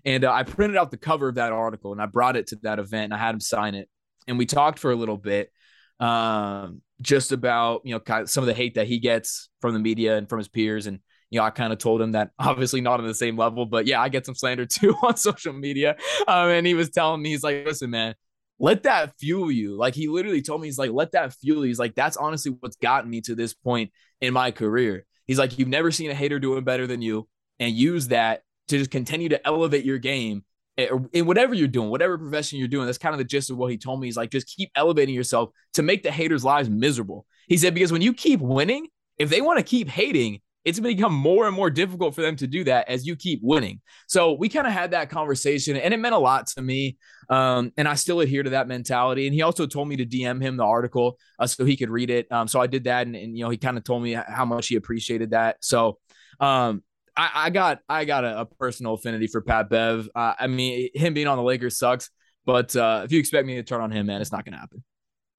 And 0.05 0.23
uh, 0.23 0.31
I 0.31 0.43
printed 0.43 0.77
out 0.77 0.91
the 0.91 0.97
cover 0.97 1.27
of 1.27 1.35
that 1.35 1.51
article 1.51 1.91
and 1.91 2.01
I 2.01 2.05
brought 2.05 2.37
it 2.37 2.47
to 2.47 2.57
that 2.61 2.79
event 2.79 3.05
and 3.05 3.13
I 3.13 3.17
had 3.17 3.33
him 3.33 3.41
sign 3.41 3.75
it. 3.75 3.89
And 4.27 4.37
we 4.37 4.45
talked 4.45 4.79
for 4.79 4.91
a 4.91 4.95
little 4.95 5.17
bit 5.17 5.51
um, 5.99 6.81
just 7.01 7.31
about 7.31 7.81
you 7.83 7.93
know 7.93 7.99
kind 7.99 8.21
of 8.21 8.29
some 8.29 8.43
of 8.43 8.47
the 8.47 8.53
hate 8.53 8.75
that 8.75 8.87
he 8.87 8.99
gets 8.99 9.49
from 9.61 9.73
the 9.73 9.79
media 9.79 10.17
and 10.17 10.29
from 10.29 10.37
his 10.37 10.47
peers 10.47 10.87
and 10.87 10.99
you 11.29 11.39
know, 11.39 11.45
I 11.45 11.49
kind 11.49 11.71
of 11.71 11.79
told 11.79 12.01
him 12.01 12.13
that 12.13 12.31
obviously 12.39 12.81
not 12.81 12.99
on 12.99 13.07
the 13.07 13.13
same 13.13 13.37
level, 13.37 13.65
but 13.65 13.85
yeah, 13.85 14.01
I 14.01 14.09
get 14.09 14.25
some 14.25 14.35
slander 14.35 14.65
too 14.65 14.95
on 15.03 15.17
social 15.17 15.53
media. 15.53 15.95
Um, 16.27 16.49
and 16.49 16.67
he 16.67 16.73
was 16.73 16.89
telling 16.89 17.21
me, 17.21 17.29
he's 17.29 17.43
like, 17.43 17.65
listen, 17.65 17.89
man, 17.89 18.15
let 18.59 18.83
that 18.83 19.13
fuel 19.19 19.51
you. 19.51 19.77
Like 19.77 19.95
he 19.95 20.07
literally 20.07 20.41
told 20.41 20.61
me, 20.61 20.67
he's 20.67 20.79
like, 20.79 20.91
let 20.91 21.11
that 21.13 21.33
fuel 21.33 21.63
you. 21.63 21.69
He's 21.69 21.79
like, 21.79 21.95
that's 21.95 22.17
honestly 22.17 22.55
what's 22.59 22.77
gotten 22.77 23.09
me 23.09 23.21
to 23.21 23.35
this 23.35 23.53
point 23.53 23.91
in 24.21 24.33
my 24.33 24.51
career. 24.51 25.05
He's 25.27 25.39
like, 25.39 25.59
you've 25.59 25.67
never 25.67 25.91
seen 25.91 26.09
a 26.09 26.15
hater 26.15 26.39
doing 26.39 26.63
better 26.63 26.87
than 26.87 27.01
you, 27.01 27.27
and 27.59 27.75
use 27.75 28.07
that 28.07 28.41
to 28.69 28.77
just 28.79 28.89
continue 28.89 29.29
to 29.29 29.47
elevate 29.47 29.85
your 29.85 29.99
game 29.99 30.43
Eh, 30.79 30.87
in 31.11 31.25
whatever 31.25 31.53
you're 31.53 31.67
doing, 31.67 31.89
whatever 31.89 32.17
profession 32.17 32.57
you're 32.57 32.69
doing, 32.69 32.85
that's 32.85 32.97
kind 32.97 33.13
of 33.13 33.17
the 33.17 33.25
gist 33.25 33.49
of 33.49 33.57
what 33.57 33.69
he 33.69 33.77
told 33.77 33.99
me. 33.99 34.07
He's 34.07 34.15
like, 34.15 34.31
just 34.31 34.47
keep 34.47 34.71
elevating 34.75 35.13
yourself 35.13 35.49
to 35.73 35.83
make 35.83 36.03
the 36.03 36.11
haters' 36.11 36.45
lives 36.45 36.69
miserable. 36.69 37.25
He 37.47 37.57
said, 37.57 37.73
because 37.73 37.91
when 37.91 38.01
you 38.01 38.13
keep 38.13 38.39
winning, 38.39 38.87
if 39.17 39.29
they 39.29 39.41
want 39.41 39.57
to 39.57 39.63
keep 39.63 39.89
hating, 39.89 40.39
it's 40.69 40.79
going 40.79 40.91
to 40.91 40.95
become 40.95 41.15
more 41.15 41.47
and 41.47 41.55
more 41.55 41.71
difficult 41.71 42.13
for 42.13 42.21
them 42.21 42.35
to 42.35 42.45
do 42.45 42.63
that 42.63 42.87
as 42.87 43.07
you 43.07 43.15
keep 43.15 43.39
winning. 43.41 43.81
So 44.07 44.33
we 44.33 44.49
kind 44.49 44.67
of 44.67 44.73
had 44.73 44.91
that 44.91 45.09
conversation, 45.09 45.75
and 45.75 45.95
it 45.95 45.97
meant 45.97 46.13
a 46.13 46.19
lot 46.19 46.45
to 46.47 46.61
me. 46.61 46.97
Um, 47.27 47.71
and 47.75 47.87
I 47.87 47.95
still 47.95 48.19
adhere 48.19 48.43
to 48.43 48.51
that 48.51 48.67
mentality. 48.67 49.25
And 49.25 49.33
he 49.33 49.41
also 49.41 49.65
told 49.65 49.87
me 49.87 49.95
to 49.97 50.05
DM 50.05 50.41
him 50.41 50.57
the 50.57 50.63
article 50.63 51.17
uh, 51.39 51.47
so 51.47 51.65
he 51.65 51.75
could 51.75 51.89
read 51.89 52.11
it. 52.11 52.31
Um, 52.31 52.47
so 52.47 52.61
I 52.61 52.67
did 52.67 52.83
that, 52.83 53.07
and, 53.07 53.15
and 53.15 53.35
you 53.35 53.43
know 53.43 53.49
he 53.49 53.57
kind 53.57 53.77
of 53.77 53.83
told 53.83 54.03
me 54.03 54.13
how 54.13 54.45
much 54.45 54.67
he 54.67 54.75
appreciated 54.75 55.31
that. 55.31 55.57
So 55.61 55.97
um, 56.39 56.83
I, 57.17 57.31
I 57.33 57.49
got 57.49 57.79
I 57.89 58.05
got 58.05 58.23
a, 58.23 58.41
a, 58.41 58.45
personal 58.45 58.93
affinity 58.93 59.25
for 59.25 59.41
Pat 59.41 59.69
Bev. 59.69 60.07
Uh, 60.13 60.33
I 60.39 60.45
mean, 60.45 60.89
him 60.93 61.15
being 61.15 61.27
on 61.27 61.37
the 61.37 61.43
Lakers 61.43 61.79
sucks, 61.79 62.11
but 62.45 62.75
uh, 62.75 63.01
if 63.05 63.11
you 63.11 63.19
expect 63.19 63.47
me 63.47 63.55
to 63.55 63.63
turn 63.63 63.81
on 63.81 63.91
him, 63.91 64.05
man, 64.05 64.21
it's 64.21 64.31
not 64.31 64.45
going 64.45 64.53
to 64.53 64.59
happen. 64.59 64.83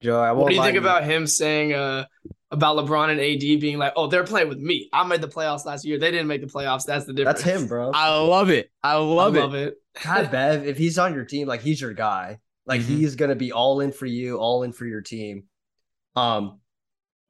Joe, 0.03 0.35
what 0.35 0.49
do 0.49 0.55
you 0.55 0.63
think 0.63 0.75
you. 0.75 0.81
about 0.81 1.05
him 1.05 1.27
saying 1.27 1.75
uh, 1.75 2.07
about 2.51 2.77
LeBron 2.77 3.11
and 3.11 3.21
AD 3.21 3.61
being 3.61 3.79
like, 3.79 3.93
"Oh, 3.97 4.07
they're 4.07 4.25
playing 4.25 4.49
with 4.49 4.59
me. 4.59 4.89
I 4.93 5.05
made 5.05 5.21
the 5.21 5.29
playoffs 5.29 5.67
last 5.67 5.85
year. 5.85 5.99
They 5.99 6.11
didn't 6.11 6.27
make 6.27 6.41
the 6.41 6.47
playoffs. 6.47 6.85
That's 6.85 7.05
the 7.05 7.13
difference." 7.13 7.43
That's 7.43 7.63
him, 7.63 7.69
bro. 7.69 7.91
I 7.93 8.17
love 8.19 8.51
it. 8.51 8.71
I 8.83 8.95
love, 8.95 9.37
I 9.37 9.41
love 9.41 9.55
it. 9.55 9.69
it. 9.69 9.75
Pat 9.95 10.31
Bev, 10.31 10.67
if 10.67 10.79
he's 10.79 10.99
on 10.99 11.15
your 11.15 11.25
team, 11.25 11.47
like 11.47 11.61
he's 11.61 11.81
your 11.81 11.93
guy. 11.93 12.39
Like 12.67 12.81
mm-hmm. 12.81 12.97
he's 12.97 13.17
gonna 13.17 13.35
be 13.35 13.53
all 13.53 13.81
in 13.81 13.93
for 13.93 14.07
you, 14.07 14.39
all 14.39 14.63
in 14.63 14.73
for 14.73 14.87
your 14.87 15.03
team. 15.03 15.45
Um, 16.17 16.61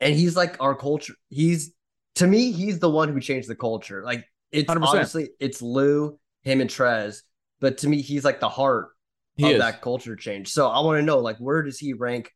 and 0.01 0.15
he's 0.15 0.37
like 0.37 0.61
our 0.61 0.75
culture. 0.75 1.15
He's 1.29 1.73
to 2.17 2.27
me, 2.27 2.53
he's 2.53 2.79
the 2.79 2.91
one 2.91 3.13
who 3.13 3.21
changed 3.21 3.49
the 3.49 3.57
culture. 3.57 4.03
Like 4.05 4.25
it's 4.53 4.71
100%. 4.71 4.85
honestly 4.87 5.31
it's 5.41 5.61
Lou, 5.63 6.19
him, 6.43 6.61
and 6.61 6.71
Trez, 6.71 7.23
but 7.61 7.79
to 7.79 7.89
me, 7.89 8.01
he's 8.01 8.25
like 8.25 8.41
the 8.41 8.49
heart 8.49 8.89
he 9.37 9.45
of 9.45 9.53
is. 9.53 9.59
that 9.59 9.83
culture 9.83 10.17
change. 10.17 10.49
So 10.49 10.69
I 10.69 10.81
want 10.81 10.99
to 10.99 11.03
know, 11.03 11.19
like, 11.19 11.39
where 11.39 11.63
does 11.63 11.79
he 11.79 11.93
rank 11.93 12.33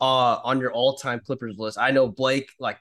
uh 0.00 0.40
on 0.44 0.60
your 0.60 0.72
all-time 0.72 1.20
Clippers 1.20 1.56
list? 1.58 1.78
I 1.78 1.90
know 1.90 2.08
Blake, 2.08 2.50
like 2.58 2.78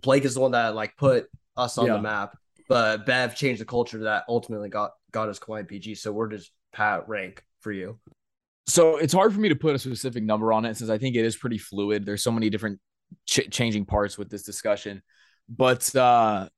Blake 0.00 0.24
is 0.24 0.34
the 0.34 0.40
one 0.40 0.52
that 0.52 0.74
like 0.74 0.96
put 0.96 1.28
us 1.56 1.78
on 1.78 1.86
yeah. 1.86 1.94
the 1.94 2.02
map, 2.02 2.36
but 2.68 3.06
Bev 3.06 3.34
changed 3.34 3.60
the 3.60 3.66
culture 3.66 3.98
that 4.04 4.24
ultimately 4.28 4.68
got 4.68 4.92
got 5.12 5.28
us 5.28 5.38
Kawhi 5.38 5.66
PG. 5.66 5.96
So 5.96 6.12
where 6.12 6.28
does 6.28 6.50
Pat 6.72 7.08
rank 7.08 7.42
for 7.60 7.72
you? 7.72 7.98
So 8.66 8.96
it's 8.96 9.12
hard 9.12 9.32
for 9.32 9.40
me 9.40 9.48
to 9.48 9.56
put 9.56 9.74
a 9.74 9.78
specific 9.78 10.22
number 10.22 10.52
on 10.52 10.64
it 10.64 10.76
since 10.76 10.90
I 10.90 10.98
think 10.98 11.16
it 11.16 11.24
is 11.24 11.36
pretty 11.36 11.58
fluid. 11.58 12.06
There's 12.06 12.22
so 12.22 12.30
many 12.30 12.50
different 12.50 12.78
ch- 13.26 13.50
changing 13.50 13.86
parts 13.86 14.16
with 14.16 14.30
this 14.30 14.42
discussion, 14.42 15.02
but 15.48 15.94
uh 15.96 16.48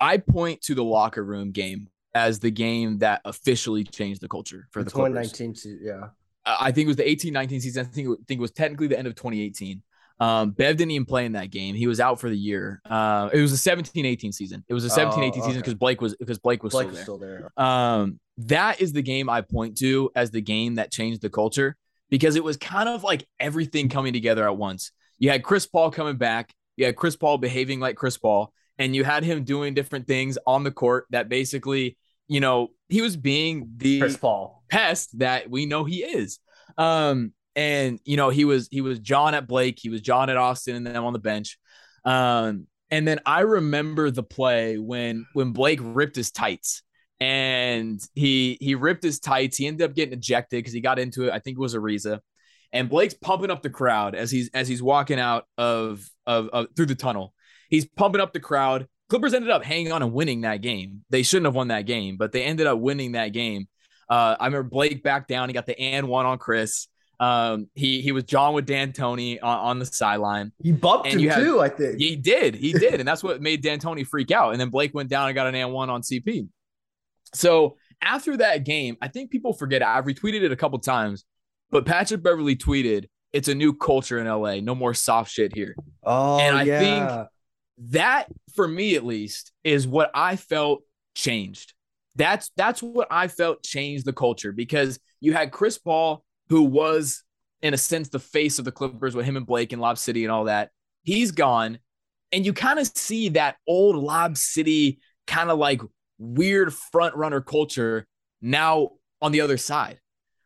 I 0.00 0.16
point 0.16 0.62
to 0.62 0.74
the 0.74 0.82
locker 0.82 1.22
room 1.22 1.52
game 1.52 1.88
as 2.14 2.40
the 2.40 2.50
game 2.50 2.98
that 2.98 3.20
officially 3.24 3.84
changed 3.84 4.20
the 4.20 4.28
culture 4.28 4.66
for 4.70 4.80
the, 4.80 4.86
the 4.86 4.90
2019 4.90 5.54
season. 5.54 5.80
Yeah. 5.82 6.08
I 6.44 6.72
think 6.72 6.86
it 6.86 6.88
was 6.88 6.96
the 6.96 7.08
18 7.08 7.32
19 7.32 7.60
season. 7.60 7.86
I 7.86 7.88
think, 7.88 8.08
I 8.08 8.14
think 8.26 8.38
it 8.38 8.40
was 8.40 8.52
technically 8.52 8.86
the 8.86 8.98
end 8.98 9.06
of 9.06 9.14
2018. 9.14 9.82
Um, 10.18 10.50
Bev 10.50 10.76
didn't 10.76 10.90
even 10.90 11.06
play 11.06 11.24
in 11.24 11.32
that 11.32 11.50
game. 11.50 11.74
He 11.74 11.86
was 11.86 11.98
out 11.98 12.20
for 12.20 12.28
the 12.28 12.36
year. 12.36 12.82
Uh, 12.84 13.30
it 13.32 13.40
was 13.40 13.52
a 13.52 13.56
17 13.56 14.04
18 14.04 14.32
season. 14.32 14.64
It 14.68 14.74
was 14.74 14.84
a 14.84 14.90
17 14.90 15.24
18 15.24 15.42
season 15.42 15.60
because 15.60 15.74
Blake 15.74 16.00
was 16.00 16.14
because 16.16 16.38
Blake 16.38 16.62
was, 16.62 16.72
Blake 16.72 16.88
still, 16.88 16.92
was 16.92 17.02
still 17.02 17.18
there. 17.18 17.50
Um, 17.56 18.20
that 18.38 18.80
is 18.80 18.92
the 18.92 19.02
game 19.02 19.30
I 19.30 19.40
point 19.40 19.78
to 19.78 20.10
as 20.14 20.30
the 20.30 20.42
game 20.42 20.76
that 20.76 20.92
changed 20.92 21.22
the 21.22 21.30
culture 21.30 21.76
because 22.10 22.36
it 22.36 22.44
was 22.44 22.56
kind 22.56 22.88
of 22.88 23.02
like 23.02 23.26
everything 23.38 23.88
coming 23.88 24.12
together 24.12 24.46
at 24.46 24.56
once. 24.56 24.92
You 25.18 25.30
had 25.30 25.42
Chris 25.42 25.66
Paul 25.66 25.90
coming 25.90 26.16
back. 26.16 26.52
You 26.76 26.86
had 26.86 26.96
Chris 26.96 27.16
Paul 27.16 27.38
behaving 27.38 27.80
like 27.80 27.96
Chris 27.96 28.18
Paul 28.18 28.52
and 28.80 28.96
you 28.96 29.04
had 29.04 29.22
him 29.22 29.44
doing 29.44 29.74
different 29.74 30.06
things 30.06 30.38
on 30.46 30.64
the 30.64 30.70
court 30.70 31.04
that 31.10 31.28
basically, 31.28 31.98
you 32.30 32.38
know, 32.38 32.68
he 32.88 33.02
was 33.02 33.16
being 33.16 33.72
the 33.76 33.98
Chris 33.98 34.16
Paul 34.16 34.62
pest 34.70 35.18
that 35.18 35.50
we 35.50 35.66
know 35.66 35.82
he 35.84 36.04
is. 36.04 36.38
Um, 36.78 37.32
and 37.56 37.98
you 38.04 38.16
know, 38.16 38.30
he 38.30 38.44
was 38.44 38.68
he 38.70 38.80
was 38.80 39.00
John 39.00 39.34
at 39.34 39.48
Blake, 39.48 39.78
he 39.80 39.90
was 39.90 40.00
John 40.00 40.30
at 40.30 40.36
Austin, 40.36 40.76
and 40.76 40.86
them 40.86 41.04
on 41.04 41.12
the 41.12 41.18
bench. 41.18 41.58
Um, 42.04 42.68
and 42.88 43.06
then 43.06 43.18
I 43.26 43.40
remember 43.40 44.12
the 44.12 44.22
play 44.22 44.78
when 44.78 45.26
when 45.32 45.50
Blake 45.50 45.80
ripped 45.82 46.14
his 46.14 46.30
tights 46.30 46.82
and 47.18 48.00
he 48.14 48.56
he 48.60 48.76
ripped 48.76 49.02
his 49.02 49.18
tights. 49.18 49.56
He 49.56 49.66
ended 49.66 49.90
up 49.90 49.96
getting 49.96 50.14
ejected 50.14 50.58
because 50.58 50.72
he 50.72 50.80
got 50.80 51.00
into 51.00 51.24
it. 51.24 51.32
I 51.32 51.40
think 51.40 51.58
it 51.58 51.60
was 51.60 51.74
Ariza. 51.74 52.20
And 52.72 52.88
Blake's 52.88 53.14
pumping 53.14 53.50
up 53.50 53.62
the 53.62 53.70
crowd 53.70 54.14
as 54.14 54.30
he's 54.30 54.50
as 54.54 54.68
he's 54.68 54.82
walking 54.82 55.18
out 55.18 55.46
of 55.58 56.08
of, 56.26 56.48
of 56.50 56.68
through 56.76 56.86
the 56.86 56.94
tunnel. 56.94 57.34
He's 57.68 57.86
pumping 57.86 58.20
up 58.20 58.32
the 58.32 58.40
crowd. 58.40 58.86
Clippers 59.10 59.34
ended 59.34 59.50
up 59.50 59.64
hanging 59.64 59.90
on 59.90 60.02
and 60.02 60.12
winning 60.12 60.42
that 60.42 60.62
game. 60.62 61.04
They 61.10 61.24
shouldn't 61.24 61.46
have 61.46 61.54
won 61.54 61.68
that 61.68 61.84
game, 61.84 62.16
but 62.16 62.30
they 62.30 62.44
ended 62.44 62.68
up 62.68 62.78
winning 62.78 63.12
that 63.12 63.32
game. 63.32 63.66
Uh, 64.08 64.36
I 64.38 64.46
remember 64.46 64.68
Blake 64.68 65.02
back 65.02 65.26
down. 65.26 65.48
He 65.48 65.52
got 65.52 65.66
the 65.66 65.78
and 65.78 66.08
one 66.08 66.26
on 66.26 66.38
Chris. 66.38 66.86
Um, 67.18 67.68
he 67.74 68.00
he 68.00 68.12
was 68.12 68.24
John 68.24 68.54
with 68.54 68.66
D'Antoni 68.66 69.38
on, 69.42 69.58
on 69.58 69.78
the 69.80 69.84
sideline. 69.84 70.52
He 70.62 70.72
bumped 70.72 71.08
and 71.08 71.20
him 71.20 71.28
had, 71.28 71.42
too, 71.42 71.60
I 71.60 71.68
think. 71.68 71.98
He 71.98 72.16
did, 72.16 72.54
he 72.54 72.72
did, 72.72 72.94
and 72.94 73.06
that's 73.06 73.22
what 73.22 73.42
made 73.42 73.62
D'Antoni 73.62 74.06
freak 74.06 74.30
out. 74.30 74.52
And 74.52 74.60
then 74.60 74.70
Blake 74.70 74.94
went 74.94 75.10
down 75.10 75.28
and 75.28 75.34
got 75.34 75.46
an 75.46 75.54
and 75.54 75.72
one 75.72 75.90
on 75.90 76.02
CP. 76.02 76.48
So 77.34 77.76
after 78.00 78.36
that 78.38 78.64
game, 78.64 78.96
I 79.02 79.08
think 79.08 79.30
people 79.30 79.52
forget. 79.52 79.82
I've 79.82 80.04
retweeted 80.04 80.42
it 80.42 80.52
a 80.52 80.56
couple 80.56 80.78
times, 80.78 81.24
but 81.70 81.84
Patrick 81.84 82.22
Beverley 82.22 82.56
tweeted, 82.56 83.06
"It's 83.32 83.48
a 83.48 83.54
new 83.54 83.74
culture 83.74 84.18
in 84.18 84.26
LA. 84.26 84.60
No 84.60 84.74
more 84.74 84.94
soft 84.94 85.30
shit 85.30 85.54
here." 85.54 85.74
Oh, 86.04 86.38
and 86.38 86.56
I 86.56 86.62
yeah. 86.62 86.78
think 86.80 87.28
that 87.88 88.26
for 88.54 88.68
me 88.68 88.94
at 88.94 89.04
least 89.04 89.52
is 89.64 89.88
what 89.88 90.10
I 90.14 90.36
felt 90.36 90.82
changed. 91.14 91.72
That's 92.16 92.50
that's 92.56 92.82
what 92.82 93.08
I 93.10 93.28
felt 93.28 93.62
changed 93.62 94.04
the 94.04 94.12
culture 94.12 94.52
because 94.52 94.98
you 95.20 95.32
had 95.32 95.52
Chris 95.52 95.78
Paul 95.78 96.24
who 96.48 96.62
was 96.62 97.22
in 97.62 97.74
a 97.74 97.78
sense 97.78 98.08
the 98.08 98.18
face 98.18 98.58
of 98.58 98.64
the 98.64 98.72
Clippers 98.72 99.14
with 99.14 99.24
him 99.24 99.36
and 99.36 99.46
Blake 99.46 99.72
and 99.72 99.80
Lob 99.80 99.98
City 99.98 100.24
and 100.24 100.32
all 100.32 100.44
that. 100.44 100.70
He's 101.02 101.30
gone 101.30 101.78
and 102.32 102.44
you 102.44 102.52
kind 102.52 102.78
of 102.78 102.86
see 102.86 103.30
that 103.30 103.56
old 103.66 103.96
Lob 103.96 104.36
City 104.36 105.00
kind 105.26 105.50
of 105.50 105.58
like 105.58 105.80
weird 106.18 106.74
front 106.74 107.14
runner 107.16 107.40
culture 107.40 108.06
now 108.42 108.90
on 109.22 109.32
the 109.32 109.40
other 109.40 109.56
side 109.56 110.00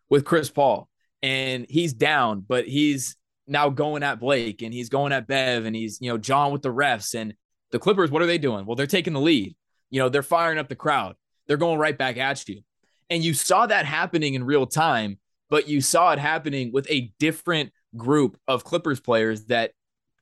with 0.09 0.25
Chris 0.25 0.51
Paul 0.51 0.89
and 1.23 1.67
he's 1.69 1.93
down 1.93 2.45
but 2.47 2.67
he's 2.67 3.17
now 3.47 3.69
going 3.69 4.03
at 4.03 4.21
Blake 4.21 4.63
and 4.63 4.73
he's 4.73 4.89
going 4.89 5.13
at 5.13 5.27
Bev 5.27 5.65
and 5.65 5.77
he's, 5.77 5.99
you 6.01 6.11
know, 6.11 6.19
John 6.19 6.53
with 6.53 6.63
the 6.63 6.73
refs 6.73 7.15
and 7.15 7.35
the 7.71 7.79
Clippers, 7.79 8.11
what 8.11 8.23
are 8.23 8.27
they 8.27 8.39
doing? 8.39 8.67
Well, 8.67 8.77
they're 8.77 8.87
taking 8.87 9.13
the 9.13 9.21
lead. 9.21 9.55
You 9.91 10.01
know, 10.01 10.09
they're 10.09 10.23
firing 10.23 10.59
up 10.59 10.69
the 10.69 10.77
crowd. 10.77 11.17
They're 11.47 11.57
going 11.57 11.79
right 11.79 11.97
back 11.97 12.17
at 12.17 12.49
you. 12.49 12.63
And 13.11 13.23
you 13.23 13.35
saw 13.35 13.67
that 13.67 13.85
happening 13.85 14.35
in 14.35 14.45
real 14.45 14.67
time, 14.67 15.19
but 15.51 15.69
you 15.69 15.81
saw 15.81 16.13
it 16.13 16.19
happening 16.19 16.73
with 16.73 16.91
a 16.91 17.13
different 17.19 17.73
group 17.97 18.39
of 18.49 18.65
Clippers 18.65 19.01
players 19.01 19.45
that 19.47 19.73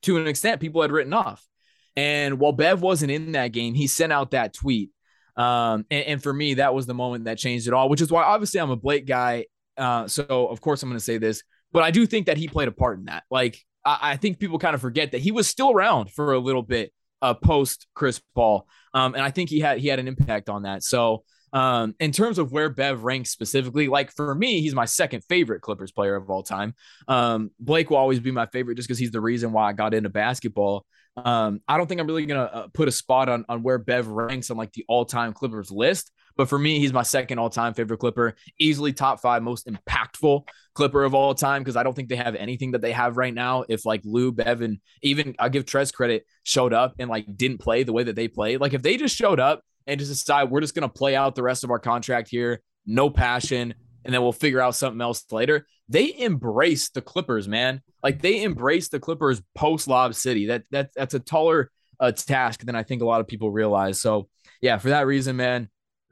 to 0.03 0.17
an 0.17 0.27
extent 0.27 0.61
people 0.61 0.81
had 0.81 0.91
written 0.91 1.13
off. 1.13 1.47
And 1.95 2.39
while 2.39 2.51
Bev 2.51 2.81
wasn't 2.81 3.11
in 3.11 3.33
that 3.33 3.51
game, 3.51 3.73
he 3.73 3.87
sent 3.87 4.11
out 4.11 4.31
that 4.31 4.53
tweet. 4.53 4.89
Um, 5.35 5.85
and, 5.89 6.05
and, 6.05 6.23
for 6.23 6.31
me, 6.31 6.55
that 6.55 6.75
was 6.75 6.85
the 6.85 6.93
moment 6.93 7.25
that 7.25 7.39
changed 7.39 7.67
it 7.67 7.73
all, 7.73 7.89
which 7.89 8.01
is 8.01 8.11
why 8.11 8.21
obviously 8.23 8.59
I'm 8.59 8.69
a 8.69 8.75
Blake 8.75 9.07
guy. 9.07 9.45
Uh, 9.75 10.07
so 10.07 10.47
of 10.47 10.61
course 10.61 10.83
I'm 10.83 10.89
going 10.89 10.99
to 10.99 11.03
say 11.03 11.17
this, 11.17 11.41
but 11.73 11.83
I 11.83 11.91
do 11.91 12.05
think 12.05 12.27
that 12.27 12.37
he 12.37 12.47
played 12.47 12.67
a 12.67 12.71
part 12.71 12.99
in 12.99 13.05
that. 13.05 13.23
Like 13.29 13.59
I, 13.85 13.97
I 14.01 14.17
think 14.17 14.39
people 14.39 14.59
kind 14.59 14.75
of 14.75 14.81
forget 14.81 15.11
that 15.11 15.21
he 15.21 15.31
was 15.31 15.47
still 15.47 15.71
around 15.71 16.11
for 16.11 16.33
a 16.33 16.39
little 16.39 16.61
bit 16.61 16.93
uh, 17.21 17.33
post 17.33 17.87
Chris 17.93 18.21
Paul, 18.35 18.67
um, 18.93 19.15
and 19.15 19.23
I 19.23 19.31
think 19.31 19.49
he 19.49 19.59
had 19.59 19.79
he 19.79 19.87
had 19.87 19.99
an 19.99 20.07
impact 20.07 20.49
on 20.49 20.63
that. 20.63 20.83
So 20.83 21.23
um, 21.53 21.93
in 21.99 22.11
terms 22.11 22.39
of 22.39 22.51
where 22.51 22.69
Bev 22.69 23.03
ranks 23.03 23.29
specifically, 23.29 23.87
like 23.87 24.11
for 24.11 24.33
me, 24.33 24.61
he's 24.61 24.73
my 24.73 24.85
second 24.85 25.23
favorite 25.25 25.61
Clippers 25.61 25.91
player 25.91 26.15
of 26.15 26.29
all 26.29 26.41
time. 26.41 26.73
Um, 27.07 27.51
Blake 27.59 27.89
will 27.91 27.97
always 27.97 28.19
be 28.19 28.31
my 28.31 28.47
favorite 28.47 28.75
just 28.75 28.87
because 28.87 28.97
he's 28.97 29.11
the 29.11 29.21
reason 29.21 29.51
why 29.51 29.69
I 29.69 29.73
got 29.73 29.93
into 29.93 30.09
basketball. 30.09 30.85
Um, 31.15 31.61
I 31.67 31.77
don't 31.77 31.87
think 31.87 32.01
I'm 32.01 32.07
really 32.07 32.25
gonna 32.25 32.41
uh, 32.41 32.67
put 32.73 32.87
a 32.87 32.91
spot 32.91 33.29
on 33.29 33.45
on 33.47 33.61
where 33.61 33.77
Bev 33.77 34.07
ranks 34.07 34.49
on 34.49 34.57
like 34.57 34.73
the 34.73 34.83
all 34.87 35.05
time 35.05 35.33
Clippers 35.33 35.69
list, 35.69 36.11
but 36.35 36.49
for 36.49 36.57
me, 36.57 36.79
he's 36.79 36.93
my 36.93 37.03
second 37.03 37.39
all 37.39 37.49
time 37.49 37.73
favorite 37.73 37.99
Clipper, 37.99 38.35
easily 38.59 38.93
top 38.93 39.21
five 39.21 39.43
most 39.43 39.67
impactful 39.67 40.47
Clipper 40.73 41.03
of 41.03 41.13
all 41.13 41.35
time 41.35 41.61
because 41.61 41.75
I 41.75 41.83
don't 41.83 41.95
think 41.95 42.09
they 42.09 42.15
have 42.15 42.35
anything 42.35 42.71
that 42.71 42.81
they 42.81 42.91
have 42.91 43.17
right 43.17 43.33
now. 43.33 43.63
If 43.67 43.85
like 43.85 44.01
Lou, 44.03 44.31
Bevan, 44.31 44.81
even 45.01 45.35
I'll 45.39 45.49
give 45.49 45.65
Trez 45.65 45.93
credit, 45.93 46.25
showed 46.43 46.73
up 46.73 46.95
and 46.99 47.09
like 47.09 47.25
didn't 47.35 47.59
play 47.59 47.83
the 47.83 47.93
way 47.93 48.03
that 48.03 48.15
they 48.15 48.27
played, 48.27 48.59
like 48.59 48.73
if 48.73 48.81
they 48.81 48.97
just 48.97 49.15
showed 49.15 49.39
up 49.39 49.61
and 49.87 49.99
just 49.99 50.11
decide 50.11 50.49
we're 50.49 50.61
just 50.61 50.75
to 50.75 50.89
play 50.89 51.15
out 51.15 51.35
the 51.35 51.43
rest 51.43 51.63
of 51.63 51.69
our 51.69 51.79
contract 51.79 52.29
here, 52.29 52.61
no 52.85 53.09
passion, 53.09 53.73
and 54.05 54.13
then 54.13 54.21
we'll 54.21 54.31
figure 54.31 54.61
out 54.61 54.75
something 54.75 55.01
else 55.01 55.23
later. 55.31 55.67
They 55.89 56.17
embrace 56.17 56.89
the 56.89 57.01
Clippers, 57.01 57.47
man. 57.47 57.81
Like 58.01 58.21
they 58.21 58.43
embrace 58.43 58.89
the 58.89 58.99
Clippers 58.99 59.41
post 59.55 59.87
Lob 59.87 60.15
City. 60.15 60.47
That 60.47 60.63
that 60.71 60.89
that's 60.95 61.13
a 61.13 61.19
taller 61.19 61.71
uh, 61.99 62.11
task 62.11 62.65
than 62.65 62.75
I 62.75 62.83
think 62.83 63.01
a 63.01 63.05
lot 63.05 63.21
of 63.21 63.27
people 63.27 63.51
realize. 63.51 64.01
So 64.01 64.29
yeah, 64.61 64.77
for 64.77 64.89
that 64.89 65.07
reason, 65.07 65.35
man, 65.35 65.69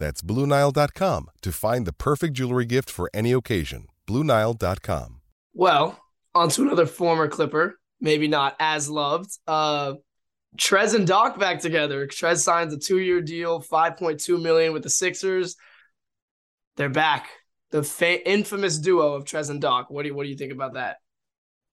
That's 0.00 0.22
BlueNile.com 0.22 1.30
to 1.42 1.52
find 1.52 1.86
the 1.86 1.92
perfect 1.92 2.32
jewelry 2.34 2.64
gift 2.64 2.90
for 2.90 3.08
any 3.14 3.30
occasion. 3.30 3.86
BlueNile.com. 4.08 5.20
Well, 5.54 6.00
on 6.34 6.48
to 6.48 6.62
another 6.62 6.86
former 6.86 7.28
Clipper, 7.28 7.78
maybe 8.00 8.26
not 8.26 8.56
as 8.58 8.88
loved. 8.88 9.30
Uh, 9.46 9.94
Trez 10.56 10.94
and 10.94 11.06
Doc 11.06 11.38
back 11.38 11.60
together. 11.60 12.06
Trez 12.06 12.38
signs 12.38 12.72
a 12.72 12.78
two-year 12.78 13.20
deal, 13.20 13.62
5.2 13.62 14.42
million 14.42 14.72
with 14.72 14.82
the 14.82 14.90
Sixers. 14.90 15.54
They're 16.76 16.88
back. 16.88 17.28
The 17.70 17.82
fa- 17.84 18.28
infamous 18.28 18.78
duo 18.78 19.14
of 19.14 19.24
Trez 19.24 19.50
and 19.50 19.60
Doc. 19.60 19.90
What 19.90 20.02
do 20.02 20.08
you 20.08 20.14
what 20.14 20.24
do 20.24 20.30
you 20.30 20.36
think 20.36 20.52
about 20.52 20.74
that? 20.74 20.96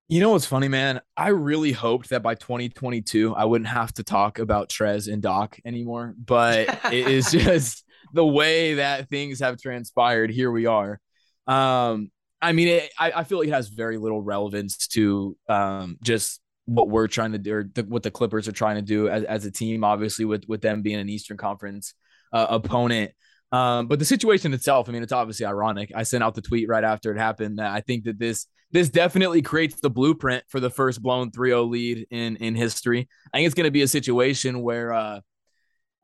You 0.09 0.19
know 0.19 0.31
what's 0.31 0.45
funny, 0.45 0.67
man? 0.67 1.01
I 1.15 1.29
really 1.29 1.71
hoped 1.71 2.09
that 2.09 2.21
by 2.21 2.35
2022 2.35 3.33
I 3.35 3.45
wouldn't 3.45 3.69
have 3.69 3.93
to 3.93 4.03
talk 4.03 4.37
about 4.37 4.69
Trez 4.69 5.11
and 5.11 5.21
Doc 5.21 5.57
anymore, 5.65 6.13
but 6.17 6.67
it 6.93 7.07
is 7.07 7.31
just 7.31 7.83
the 8.17 8.25
way 8.25 8.73
that 8.73 9.09
things 9.09 9.39
have 9.39 9.61
transpired. 9.61 10.31
Here 10.31 10.51
we 10.51 10.65
are. 10.65 10.99
Um, 11.45 12.11
I 12.41 12.51
mean, 12.51 12.67
it, 12.67 12.91
I, 12.97 13.11
I 13.11 13.23
feel 13.23 13.37
like 13.37 13.47
it 13.47 13.53
has 13.53 13.69
very 13.69 13.97
little 13.97 14.21
relevance 14.21 14.87
to 14.87 15.37
um, 15.47 15.97
just 16.03 16.41
what 16.65 16.89
we're 16.89 17.07
trying 17.07 17.33
to 17.33 17.37
do, 17.37 17.53
or 17.53 17.63
what 17.87 18.01
the 18.01 18.11
Clippers 18.11 18.47
are 18.47 18.53
trying 18.53 18.75
to 18.77 18.81
do 18.81 19.07
as, 19.07 19.23
as 19.23 19.45
a 19.45 19.51
team. 19.51 19.83
Obviously, 19.83 20.25
with 20.25 20.45
with 20.47 20.61
them 20.61 20.81
being 20.81 20.99
an 20.99 21.09
Eastern 21.09 21.37
Conference 21.37 21.93
uh, 22.33 22.47
opponent, 22.49 23.11
um, 23.51 23.87
but 23.87 23.99
the 23.99 24.05
situation 24.05 24.51
itself, 24.51 24.89
I 24.89 24.91
mean, 24.91 25.03
it's 25.03 25.13
obviously 25.13 25.45
ironic. 25.45 25.91
I 25.95 26.01
sent 26.03 26.23
out 26.23 26.33
the 26.33 26.41
tweet 26.41 26.67
right 26.67 26.83
after 26.83 27.11
it 27.11 27.19
happened 27.19 27.59
that 27.59 27.71
I 27.71 27.81
think 27.81 28.05
that 28.05 28.17
this 28.17 28.47
this 28.71 28.89
definitely 28.89 29.43
creates 29.43 29.79
the 29.79 29.91
blueprint 29.91 30.43
for 30.49 30.59
the 30.59 30.71
first 30.71 31.03
blown 31.03 31.29
3-0 31.29 31.69
lead 31.69 32.07
in 32.09 32.35
in 32.37 32.55
history. 32.55 33.07
I 33.31 33.37
think 33.37 33.45
it's 33.45 33.55
going 33.55 33.65
to 33.65 33.71
be 33.71 33.83
a 33.83 33.87
situation 33.87 34.63
where. 34.63 34.91
Uh, 34.91 35.19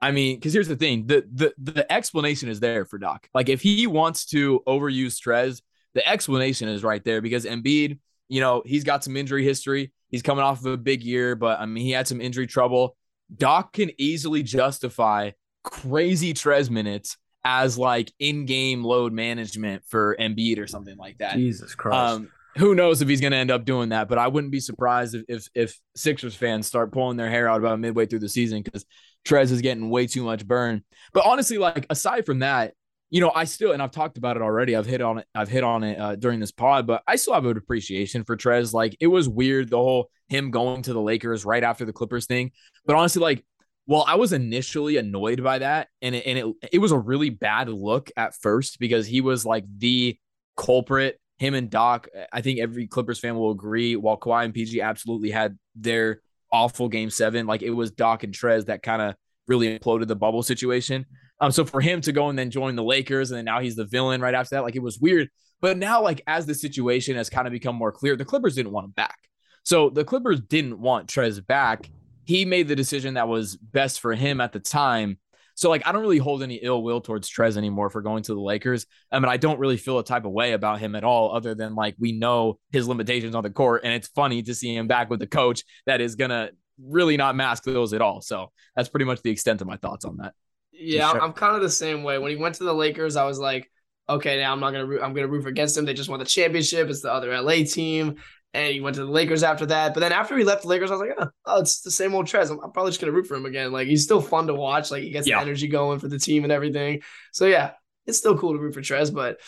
I 0.04 0.12
mean, 0.12 0.36
because 0.36 0.52
here's 0.52 0.68
the 0.68 0.76
thing: 0.76 1.08
the 1.08 1.24
the 1.34 1.54
the 1.58 1.90
explanation 1.90 2.50
is 2.50 2.60
there 2.60 2.84
for 2.84 2.98
Doc. 2.98 3.30
Like, 3.34 3.48
if 3.48 3.62
he 3.62 3.88
wants 3.88 4.26
to 4.28 4.62
overuse 4.68 5.18
Trez, 5.18 5.62
the 5.94 6.06
explanation 6.06 6.68
is 6.68 6.84
right 6.84 7.02
there 7.06 7.22
because 7.22 7.46
Embiid, 7.46 8.00
you 8.28 8.42
know, 8.42 8.64
he's 8.66 8.84
got 8.84 9.02
some 9.02 9.16
injury 9.16 9.46
history. 9.46 9.94
He's 10.10 10.22
coming 10.22 10.44
off 10.44 10.60
of 10.60 10.66
a 10.66 10.78
big 10.78 11.04
year, 11.04 11.38
but 11.38 11.62
I 11.62 11.66
mean, 11.66 11.86
he 11.86 11.92
had 11.92 12.10
some 12.10 12.20
injury 12.20 12.48
trouble. 12.48 12.98
Doc 13.34 13.72
can 13.72 13.92
easily 13.98 14.44
justify 14.44 15.32
crazy 15.64 16.34
Trez 16.34 16.70
minutes 16.70 17.16
as 17.46 17.78
like 17.78 18.12
in-game 18.20 18.84
load 18.84 19.14
management 19.14 19.84
for 19.88 20.18
Embiid 20.20 20.60
or 20.60 20.68
something 20.68 20.98
like 20.98 21.20
that. 21.20 21.36
Jesus 21.36 21.76
Christ. 21.76 22.16
Um, 22.16 22.30
who 22.58 22.76
knows 22.76 23.02
if 23.02 23.08
he's 23.08 23.22
going 23.22 23.32
to 23.32 23.38
end 23.38 23.52
up 23.52 23.64
doing 23.64 23.90
that? 23.90 24.10
But 24.10 24.18
I 24.18 24.28
wouldn't 24.28 24.52
be 24.52 24.60
surprised 24.60 25.16
if, 25.16 25.24
if 25.30 25.48
if 25.56 25.80
Sixers 25.96 26.36
fans 26.36 26.68
start 26.68 26.92
pulling 26.92 27.16
their 27.16 27.30
hair 27.30 27.48
out 27.48 27.60
about 27.60 27.80
midway 27.80 28.06
through 28.06 28.20
the 28.20 28.30
season 28.30 28.62
because 28.62 28.86
Trez 29.26 29.52
is 29.52 29.62
getting 29.62 29.90
way 29.90 30.08
too 30.08 30.24
much 30.24 30.46
burn. 30.48 30.84
But 31.14 31.26
honestly, 31.26 31.58
like 31.58 31.86
aside 31.90 32.26
from 32.26 32.40
that, 32.40 32.74
you 33.10 33.22
know, 33.22 33.32
I 33.34 33.44
still, 33.44 33.74
and 33.74 33.82
I've 33.82 33.92
talked 33.92 34.18
about 34.18 34.38
it 34.38 34.42
already. 34.42 34.76
I've 34.76 34.88
hit 34.88 35.00
on 35.00 35.20
it. 35.20 35.28
I've 35.36 35.48
hit 35.48 35.64
on 35.64 35.84
it 35.84 36.00
uh, 36.00 36.16
during 36.16 36.40
this 36.40 36.52
pod, 36.52 36.88
but 36.88 37.04
I 37.08 37.16
still 37.16 37.36
have 37.36 37.46
an 37.46 37.56
appreciation 37.56 38.24
for 38.24 38.36
Trez. 38.36 38.74
Like 38.74 38.98
it 39.00 39.06
was 39.06 39.30
weird 39.30 39.70
the 39.70 39.78
whole 39.78 40.10
him 40.30 40.50
going 40.50 40.82
to 40.82 40.94
the 40.94 41.02
Lakers 41.02 41.46
right 41.46 41.64
after 41.64 41.86
the 41.86 41.94
Clippers 41.94 42.26
thing. 42.26 42.52
But 42.86 42.96
honestly, 42.96 43.22
like, 43.22 43.46
well, 43.86 44.04
I 44.08 44.16
was 44.16 44.34
initially 44.34 44.98
annoyed 44.98 45.44
by 45.44 45.60
that, 45.60 45.90
and 46.02 46.16
it, 46.16 46.26
and 46.26 46.40
it 46.40 46.70
it 46.74 46.80
was 46.80 46.92
a 46.92 46.98
really 46.98 47.30
bad 47.30 47.70
look 47.70 48.10
at 48.18 48.34
first 48.34 48.80
because 48.80 49.06
he 49.06 49.22
was 49.22 49.46
like 49.46 49.66
the 49.78 50.18
culprit. 50.58 51.20
Him 51.38 51.54
and 51.54 51.70
Doc, 51.70 52.08
I 52.32 52.42
think 52.42 52.60
every 52.60 52.88
Clippers 52.88 53.20
fan 53.20 53.36
will 53.36 53.52
agree. 53.52 53.96
While 53.96 54.18
Kawhi 54.18 54.46
and 54.46 54.54
PG 54.54 54.82
absolutely 54.82 55.30
had 55.30 55.58
their 55.76 56.22
awful 56.54 56.88
game 56.88 57.10
seven, 57.10 57.46
like 57.48 57.62
it 57.64 57.72
was 57.72 57.92
Doc 57.92 58.24
and 58.24 58.34
Trez 58.34 58.68
that 58.68 58.84
kind 58.84 59.02
of 59.02 59.16
really 59.48 59.78
imploded 59.78 60.08
the 60.08 60.16
bubble 60.16 60.44
situation. 60.44 61.06
Um, 61.42 61.52
so 61.52 61.66
for 61.66 61.82
him 61.82 62.00
to 62.02 62.14
go 62.14 62.30
and 62.30 62.40
then 62.40 62.52
join 62.52 62.78
the 62.78 62.84
Lakers, 62.84 63.32
and 63.32 63.38
then 63.38 63.46
now 63.46 63.60
he's 63.60 63.76
the 63.76 63.84
villain 63.84 64.22
right 64.22 64.34
after 64.34 64.56
that, 64.56 64.64
like 64.64 64.78
it 64.78 64.82
was 64.82 65.00
weird. 65.00 65.28
But 65.60 65.78
now, 65.78 66.02
like 66.02 66.22
as 66.28 66.46
the 66.46 66.56
situation 66.56 67.16
has 67.16 67.30
kind 67.30 67.48
of 67.48 67.52
become 67.52 67.76
more 67.76 67.92
clear, 67.92 68.16
the 68.16 68.24
Clippers 68.24 68.56
didn't 68.56 68.72
want 68.72 68.86
him 68.86 68.92
back. 68.92 69.18
So 69.64 69.90
the 69.90 70.06
Clippers 70.06 70.42
didn't 70.42 70.80
want 70.80 71.08
Trez 71.08 71.46
back. 71.46 71.90
He 72.26 72.46
made 72.46 72.68
the 72.68 72.76
decision 72.76 73.16
that 73.16 73.28
was 73.28 73.56
best 73.58 74.00
for 74.00 74.14
him 74.14 74.40
at 74.40 74.54
the 74.54 74.60
time. 74.60 75.18
So 75.56 75.70
like 75.70 75.86
I 75.86 75.92
don't 75.92 76.02
really 76.02 76.18
hold 76.18 76.44
any 76.44 76.56
ill 76.56 76.84
will 76.84 77.02
towards 77.02 77.30
Trez 77.30 77.58
anymore 77.58 77.90
for 77.90 78.02
going 78.02 78.24
to 78.24 78.34
the 78.34 78.42
Lakers. 78.42 78.86
I 79.12 79.20
mean, 79.20 79.30
I 79.30 79.38
don't 79.38 79.60
really 79.60 79.78
feel 79.78 80.00
a 80.00 80.04
type 80.04 80.26
of 80.26 80.32
way 80.32 80.54
about 80.54 80.80
him 80.80 80.96
at 80.96 81.04
all, 81.04 81.36
other 81.36 81.56
than 81.56 81.76
like 81.76 81.96
we 82.00 82.12
know 82.12 82.60
his 82.72 82.88
limitations 82.88 83.36
on 83.36 83.44
the 83.44 83.50
court, 83.50 83.82
and 83.84 83.94
it's 83.94 84.08
funny 84.10 84.42
to 84.44 84.56
see 84.56 84.76
him 84.76 84.88
back 84.88 85.10
with 85.10 85.20
the 85.20 85.28
coach 85.28 85.64
that 85.86 86.02
is 86.02 86.16
gonna 86.16 86.50
really 86.82 87.18
not 87.18 87.36
mask 87.36 87.64
those 87.64 87.94
at 87.94 88.02
all. 88.02 88.22
So 88.22 88.52
that's 88.76 88.90
pretty 88.90 89.06
much 89.06 89.22
the 89.22 89.32
extent 89.32 89.62
of 89.62 89.68
my 89.68 89.78
thoughts 89.78 90.06
on 90.06 90.18
that. 90.18 90.34
Yeah, 90.72 91.12
sure. 91.12 91.22
I'm 91.22 91.34
kind 91.34 91.56
of 91.56 91.62
the 91.62 91.70
same 91.70 92.04
way. 92.04 92.18
When 92.18 92.32
he 92.32 92.38
went 92.38 92.56
to 92.56 92.64
the 92.64 92.74
Lakers, 92.74 93.16
I 93.16 93.26
was 93.26 93.40
like, 93.40 93.70
okay, 94.10 94.40
now 94.40 94.52
I'm 94.52 94.60
not 94.60 94.72
gonna 94.72 94.86
root, 94.86 95.02
I'm 95.04 95.14
gonna 95.14 95.28
root 95.28 95.46
against 95.46 95.78
him. 95.78 95.86
They 95.86 95.94
just 95.94 96.10
won 96.10 96.20
the 96.20 96.26
championship. 96.26 96.90
It's 96.90 97.02
the 97.02 97.14
other 97.14 97.32
LA 97.40 97.64
team, 97.64 98.16
and 98.54 98.74
he 98.74 98.82
went 98.82 98.96
to 98.96 99.06
the 99.06 99.12
Lakers 99.12 99.44
after 99.44 99.66
that. 99.68 99.94
But 99.94 100.02
then 100.02 100.12
after 100.12 100.38
he 100.38 100.44
left 100.44 100.64
the 100.64 100.68
Lakers, 100.68 100.92
I 100.92 100.96
was 100.96 101.02
like, 101.02 101.18
oh, 101.18 101.30
oh 101.46 101.62
it's 101.62 101.82
the 101.82 101.92
same 101.92 102.14
old 102.14 102.28
Trez. 102.28 102.52
I'm, 102.52 102.60
I'm, 102.60 102.72
probably 102.72 102.92
just 102.92 103.02
gonna 103.02 103.12
root 103.12 103.28
for 103.28 103.36
him 103.36 103.46
again. 103.46 103.72
Like 103.72 103.88
he's 103.88 104.04
still 104.04 104.22
fun 104.22 104.48
to 104.48 104.54
watch. 104.54 104.92
Like 104.92 105.04
he 105.04 105.12
gets 105.12 105.28
yeah. 105.28 105.38
the 105.38 105.42
energy 105.42 105.68
going 105.68 106.00
for 106.00 106.08
the 106.08 106.20
team 106.20 106.44
and 106.44 106.52
everything. 106.52 107.02
So 107.32 107.46
yeah, 107.46 107.72
it's 108.06 108.18
still 108.18 108.38
cool 108.38 108.54
to 108.54 108.60
root 108.60 108.74
for 108.74 108.82
Trez, 108.82 109.14
but. 109.14 109.40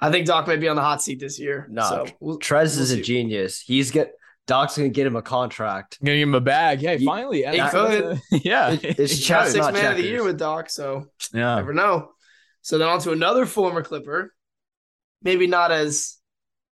I 0.00 0.12
think 0.12 0.26
Doc 0.26 0.46
may 0.46 0.54
be 0.54 0.68
on 0.68 0.76
the 0.76 0.82
hot 0.82 1.02
seat 1.02 1.18
this 1.18 1.40
year. 1.40 1.66
No, 1.68 1.82
so 1.82 2.06
we'll, 2.20 2.38
Trez 2.38 2.76
we'll 2.76 2.82
is 2.82 2.90
see. 2.90 3.00
a 3.00 3.02
genius. 3.02 3.60
He's 3.60 3.90
get 3.90 4.12
Doc's 4.48 4.76
gonna 4.76 4.88
get 4.88 5.06
him 5.06 5.14
a 5.14 5.22
contract. 5.22 5.98
Gonna 6.02 6.16
give 6.16 6.28
him 6.28 6.34
a 6.34 6.40
bag. 6.40 6.80
Yeah, 6.88 6.96
finally. 7.04 7.42
Yeah, 7.42 7.64
He 7.64 7.70
could. 7.70 8.20
yeah. 8.44 8.76
It's 8.80 9.12
six 9.26 9.28
man 9.28 9.52
checkers. 9.52 9.90
of 9.90 9.96
the 9.96 10.02
year 10.02 10.24
with 10.24 10.38
Doc, 10.38 10.70
so 10.70 11.06
yeah. 11.34 11.56
never 11.56 11.74
know. 11.74 12.12
So 12.62 12.78
then 12.78 12.88
on 12.88 13.00
to 13.00 13.12
another 13.12 13.44
former 13.44 13.82
Clipper, 13.82 14.34
maybe 15.22 15.46
not 15.46 15.70
as 15.70 16.17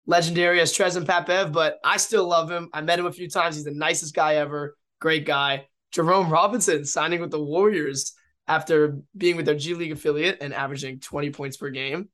legendary 0.06 0.60
as 0.60 0.72
Trez 0.72 0.96
and 0.96 1.06
Pat 1.06 1.26
but 1.52 1.78
I 1.84 1.96
still 1.96 2.26
love 2.26 2.50
him. 2.50 2.68
I 2.72 2.80
met 2.80 2.98
him 2.98 3.06
a 3.06 3.12
few 3.12 3.28
times. 3.28 3.56
He's 3.56 3.64
the 3.64 3.70
nicest 3.70 4.14
guy 4.14 4.36
ever. 4.36 4.76
Great 5.00 5.26
guy. 5.26 5.66
Jerome 5.92 6.30
Robinson 6.30 6.84
signing 6.84 7.20
with 7.20 7.30
the 7.30 7.42
Warriors 7.42 8.14
after 8.48 8.98
being 9.16 9.36
with 9.36 9.46
their 9.46 9.54
G 9.54 9.74
League 9.74 9.92
affiliate 9.92 10.38
and 10.40 10.52
averaging 10.54 11.00
20 11.00 11.30
points 11.30 11.56
per 11.56 11.70
game. 11.70 12.08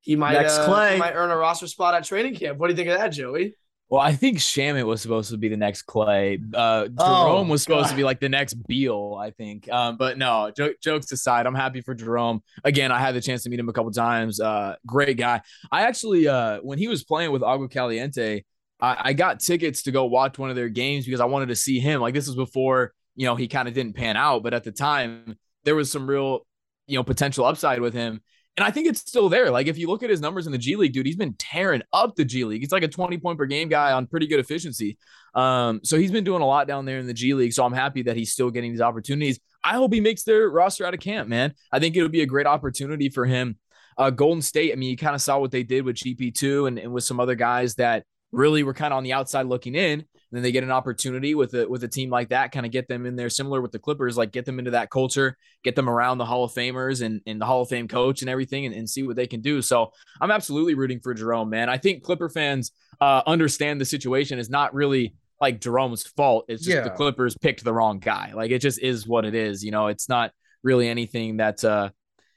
He 0.00 0.14
might, 0.14 0.34
Next 0.34 0.58
uh, 0.58 0.96
might 0.98 1.14
earn 1.14 1.30
a 1.30 1.36
roster 1.36 1.66
spot 1.66 1.94
at 1.94 2.04
training 2.04 2.36
camp. 2.36 2.58
What 2.58 2.68
do 2.68 2.72
you 2.72 2.76
think 2.76 2.88
of 2.90 2.98
that, 2.98 3.08
Joey? 3.08 3.56
Well, 3.88 4.00
I 4.00 4.14
think 4.14 4.38
Shamet 4.38 4.84
was 4.84 5.00
supposed 5.00 5.30
to 5.30 5.36
be 5.36 5.48
the 5.48 5.56
next 5.56 5.82
Clay. 5.82 6.40
Uh, 6.52 6.86
Jerome 6.88 6.96
Oh, 6.98 7.42
was 7.44 7.62
supposed 7.62 7.84
God. 7.84 7.90
to 7.90 7.96
be 7.96 8.02
like 8.02 8.18
the 8.18 8.28
next 8.28 8.54
Beal, 8.66 9.16
I 9.20 9.30
think. 9.30 9.70
Um, 9.70 9.96
but 9.96 10.18
no, 10.18 10.50
jo- 10.56 10.72
jokes 10.82 11.12
aside, 11.12 11.46
I'm 11.46 11.54
happy 11.54 11.82
for 11.82 11.94
Jerome. 11.94 12.42
Again, 12.64 12.90
I 12.90 12.98
had 12.98 13.14
the 13.14 13.20
chance 13.20 13.44
to 13.44 13.50
meet 13.50 13.60
him 13.60 13.68
a 13.68 13.72
couple 13.72 13.92
times. 13.92 14.40
Uh, 14.40 14.74
great 14.84 15.16
guy. 15.16 15.40
I 15.70 15.82
actually, 15.82 16.26
uh, 16.26 16.58
when 16.62 16.78
he 16.78 16.88
was 16.88 17.04
playing 17.04 17.30
with 17.30 17.44
Agua 17.44 17.68
Caliente, 17.68 18.42
I-, 18.80 18.96
I 19.00 19.12
got 19.12 19.38
tickets 19.38 19.84
to 19.84 19.92
go 19.92 20.06
watch 20.06 20.36
one 20.36 20.50
of 20.50 20.56
their 20.56 20.68
games 20.68 21.04
because 21.04 21.20
I 21.20 21.26
wanted 21.26 21.46
to 21.50 21.56
see 21.56 21.78
him. 21.78 22.00
Like 22.00 22.12
this 22.12 22.26
was 22.26 22.34
before, 22.34 22.92
you 23.14 23.26
know, 23.26 23.36
he 23.36 23.46
kind 23.46 23.68
of 23.68 23.74
didn't 23.74 23.94
pan 23.94 24.16
out, 24.16 24.42
but 24.42 24.52
at 24.52 24.64
the 24.64 24.72
time 24.72 25.36
there 25.64 25.76
was 25.76 25.92
some 25.92 26.08
real, 26.10 26.44
you 26.88 26.96
know, 26.98 27.04
potential 27.04 27.44
upside 27.44 27.80
with 27.80 27.94
him. 27.94 28.20
And 28.56 28.64
I 28.64 28.70
think 28.70 28.86
it's 28.86 29.00
still 29.00 29.28
there. 29.28 29.50
Like 29.50 29.66
if 29.66 29.76
you 29.76 29.88
look 29.88 30.02
at 30.02 30.08
his 30.08 30.20
numbers 30.20 30.46
in 30.46 30.52
the 30.52 30.58
G 30.58 30.76
League, 30.76 30.94
dude, 30.94 31.04
he's 31.04 31.16
been 31.16 31.34
tearing 31.34 31.82
up 31.92 32.16
the 32.16 32.24
G 32.24 32.44
League. 32.44 32.62
He's 32.62 32.72
like 32.72 32.82
a 32.82 32.88
20 32.88 33.18
point 33.18 33.38
per 33.38 33.44
game 33.44 33.68
guy 33.68 33.92
on 33.92 34.06
pretty 34.06 34.26
good 34.26 34.40
efficiency. 34.40 34.96
Um, 35.34 35.80
so 35.84 35.98
he's 35.98 36.10
been 36.10 36.24
doing 36.24 36.40
a 36.40 36.46
lot 36.46 36.66
down 36.66 36.86
there 36.86 36.98
in 36.98 37.06
the 37.06 37.12
G 37.12 37.34
League. 37.34 37.52
So 37.52 37.64
I'm 37.64 37.74
happy 37.74 38.02
that 38.04 38.16
he's 38.16 38.32
still 38.32 38.50
getting 38.50 38.72
these 38.72 38.80
opportunities. 38.80 39.38
I 39.62 39.74
hope 39.74 39.92
he 39.92 40.00
makes 40.00 40.22
their 40.22 40.48
roster 40.48 40.86
out 40.86 40.94
of 40.94 41.00
camp, 41.00 41.28
man. 41.28 41.52
I 41.70 41.80
think 41.80 41.96
it'll 41.96 42.08
be 42.08 42.22
a 42.22 42.26
great 42.26 42.46
opportunity 42.46 43.10
for 43.10 43.26
him. 43.26 43.58
Uh, 43.98 44.10
Golden 44.10 44.42
State, 44.42 44.72
I 44.72 44.76
mean, 44.76 44.90
you 44.90 44.96
kind 44.96 45.14
of 45.14 45.20
saw 45.20 45.38
what 45.38 45.50
they 45.50 45.62
did 45.62 45.84
with 45.84 45.96
GP2 45.96 46.68
and, 46.68 46.78
and 46.78 46.92
with 46.92 47.04
some 47.04 47.20
other 47.20 47.34
guys 47.34 47.74
that 47.76 48.04
really 48.32 48.62
were 48.62 48.74
kind 48.74 48.92
of 48.92 48.98
on 48.98 49.04
the 49.04 49.12
outside 49.12 49.46
looking 49.46 49.74
in. 49.74 50.04
Then 50.32 50.42
they 50.42 50.52
get 50.52 50.64
an 50.64 50.70
opportunity 50.70 51.34
with 51.34 51.54
a 51.54 51.68
with 51.68 51.84
a 51.84 51.88
team 51.88 52.10
like 52.10 52.30
that, 52.30 52.52
kind 52.52 52.66
of 52.66 52.72
get 52.72 52.88
them 52.88 53.06
in 53.06 53.14
there, 53.16 53.30
similar 53.30 53.60
with 53.60 53.72
the 53.72 53.78
Clippers, 53.78 54.16
like 54.16 54.32
get 54.32 54.44
them 54.44 54.58
into 54.58 54.72
that 54.72 54.90
culture, 54.90 55.36
get 55.62 55.76
them 55.76 55.88
around 55.88 56.18
the 56.18 56.24
Hall 56.24 56.44
of 56.44 56.52
Famers 56.52 57.00
and, 57.02 57.20
and 57.26 57.40
the 57.40 57.46
Hall 57.46 57.62
of 57.62 57.68
Fame 57.68 57.86
coach 57.88 58.22
and 58.22 58.28
everything, 58.28 58.66
and, 58.66 58.74
and 58.74 58.90
see 58.90 59.02
what 59.04 59.16
they 59.16 59.26
can 59.26 59.40
do. 59.40 59.62
So 59.62 59.92
I'm 60.20 60.30
absolutely 60.30 60.74
rooting 60.74 61.00
for 61.00 61.14
Jerome, 61.14 61.48
man. 61.50 61.68
I 61.68 61.78
think 61.78 62.02
Clipper 62.02 62.28
fans 62.28 62.72
uh, 63.00 63.22
understand 63.26 63.80
the 63.80 63.84
situation 63.84 64.38
is 64.38 64.50
not 64.50 64.74
really 64.74 65.14
like 65.40 65.60
Jerome's 65.60 66.02
fault. 66.02 66.46
It's 66.48 66.64
just 66.64 66.76
Yeah. 66.76 66.82
the 66.82 66.90
Clippers 66.90 67.36
picked 67.36 67.62
the 67.62 67.72
wrong 67.72 67.98
guy. 67.98 68.32
Like 68.34 68.50
it 68.50 68.60
just 68.60 68.80
is 68.80 69.06
what 69.06 69.24
it 69.24 69.34
is. 69.34 69.62
You 69.64 69.70
know, 69.70 69.86
it's 69.88 70.08
not 70.08 70.32
really 70.62 70.88
anything 70.88 71.36
that 71.36 71.62
uh, 71.62 71.90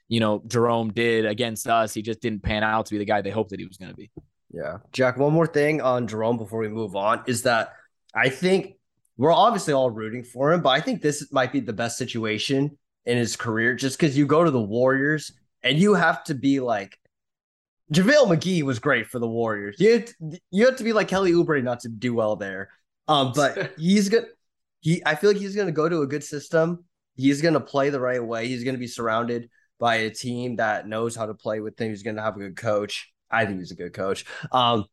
you 0.06 0.20
know, 0.20 0.42
Jerome 0.46 0.92
did 0.92 1.24
against 1.24 1.66
us. 1.68 1.94
He 1.94 2.02
just 2.02 2.20
didn't 2.20 2.42
pan 2.42 2.62
out 2.62 2.86
to 2.86 2.92
be 2.92 2.98
the 2.98 3.04
guy 3.04 3.20
they 3.22 3.30
hoped 3.30 3.50
that 3.50 3.60
he 3.60 3.66
was 3.66 3.76
going 3.76 3.90
to 3.90 3.96
be. 3.96 4.10
Yeah. 4.52 4.78
Jack, 4.92 5.16
one 5.16 5.32
more 5.32 5.46
thing 5.46 5.80
on 5.80 6.08
Jerome 6.08 6.36
before 6.36 6.58
we 6.58 6.68
move 6.68 6.96
on 6.96 7.22
is 7.28 7.42
that 7.44 7.74
I 8.14 8.28
think 8.28 8.74
we're 9.16 9.32
obviously 9.32 9.74
all 9.74 9.90
rooting 9.90 10.24
for 10.24 10.52
him, 10.52 10.62
but 10.62 10.70
I 10.70 10.80
think 10.80 11.02
this 11.02 11.30
might 11.32 11.52
be 11.52 11.60
the 11.60 11.72
best 11.72 11.98
situation 11.98 12.76
in 13.04 13.18
his 13.18 13.36
career 13.36 13.74
just 13.74 13.98
because 13.98 14.16
you 14.16 14.26
go 14.26 14.44
to 14.44 14.50
the 14.50 14.60
Warriors 14.60 15.32
and 15.62 15.78
you 15.78 15.94
have 15.94 16.24
to 16.24 16.34
be 16.34 16.60
like 16.60 16.98
JaVale 17.92 18.28
McGee 18.28 18.62
was 18.62 18.78
great 18.78 19.08
for 19.08 19.18
the 19.18 19.28
Warriors. 19.28 19.76
You 19.78 19.92
have 19.92 20.04
to, 20.06 20.40
you 20.50 20.66
have 20.66 20.76
to 20.76 20.84
be 20.84 20.92
like 20.92 21.08
Kelly 21.08 21.32
Oubre 21.32 21.62
not 21.62 21.80
to 21.80 21.88
do 21.88 22.14
well 22.14 22.36
there. 22.36 22.70
Um, 23.08 23.32
but 23.34 23.72
he's 23.78 24.08
good. 24.08 24.26
He 24.80 25.02
I 25.04 25.14
feel 25.16 25.30
like 25.30 25.40
he's 25.40 25.56
gonna 25.56 25.72
go 25.72 25.88
to 25.88 26.02
a 26.02 26.06
good 26.06 26.24
system. 26.24 26.84
He's 27.16 27.42
gonna 27.42 27.60
play 27.60 27.90
the 27.90 28.00
right 28.00 28.24
way. 28.24 28.46
He's 28.46 28.64
gonna 28.64 28.78
be 28.78 28.86
surrounded 28.86 29.50
by 29.78 29.96
a 29.96 30.10
team 30.10 30.56
that 30.56 30.86
knows 30.86 31.16
how 31.16 31.26
to 31.26 31.34
play 31.34 31.60
with 31.60 31.80
him. 31.80 31.90
He's 31.90 32.02
gonna 32.02 32.22
have 32.22 32.36
a 32.36 32.38
good 32.38 32.56
coach. 32.56 33.12
I 33.30 33.44
think 33.44 33.58
he's 33.58 33.72
a 33.72 33.76
good 33.76 33.92
coach. 33.92 34.24
Um, 34.52 34.86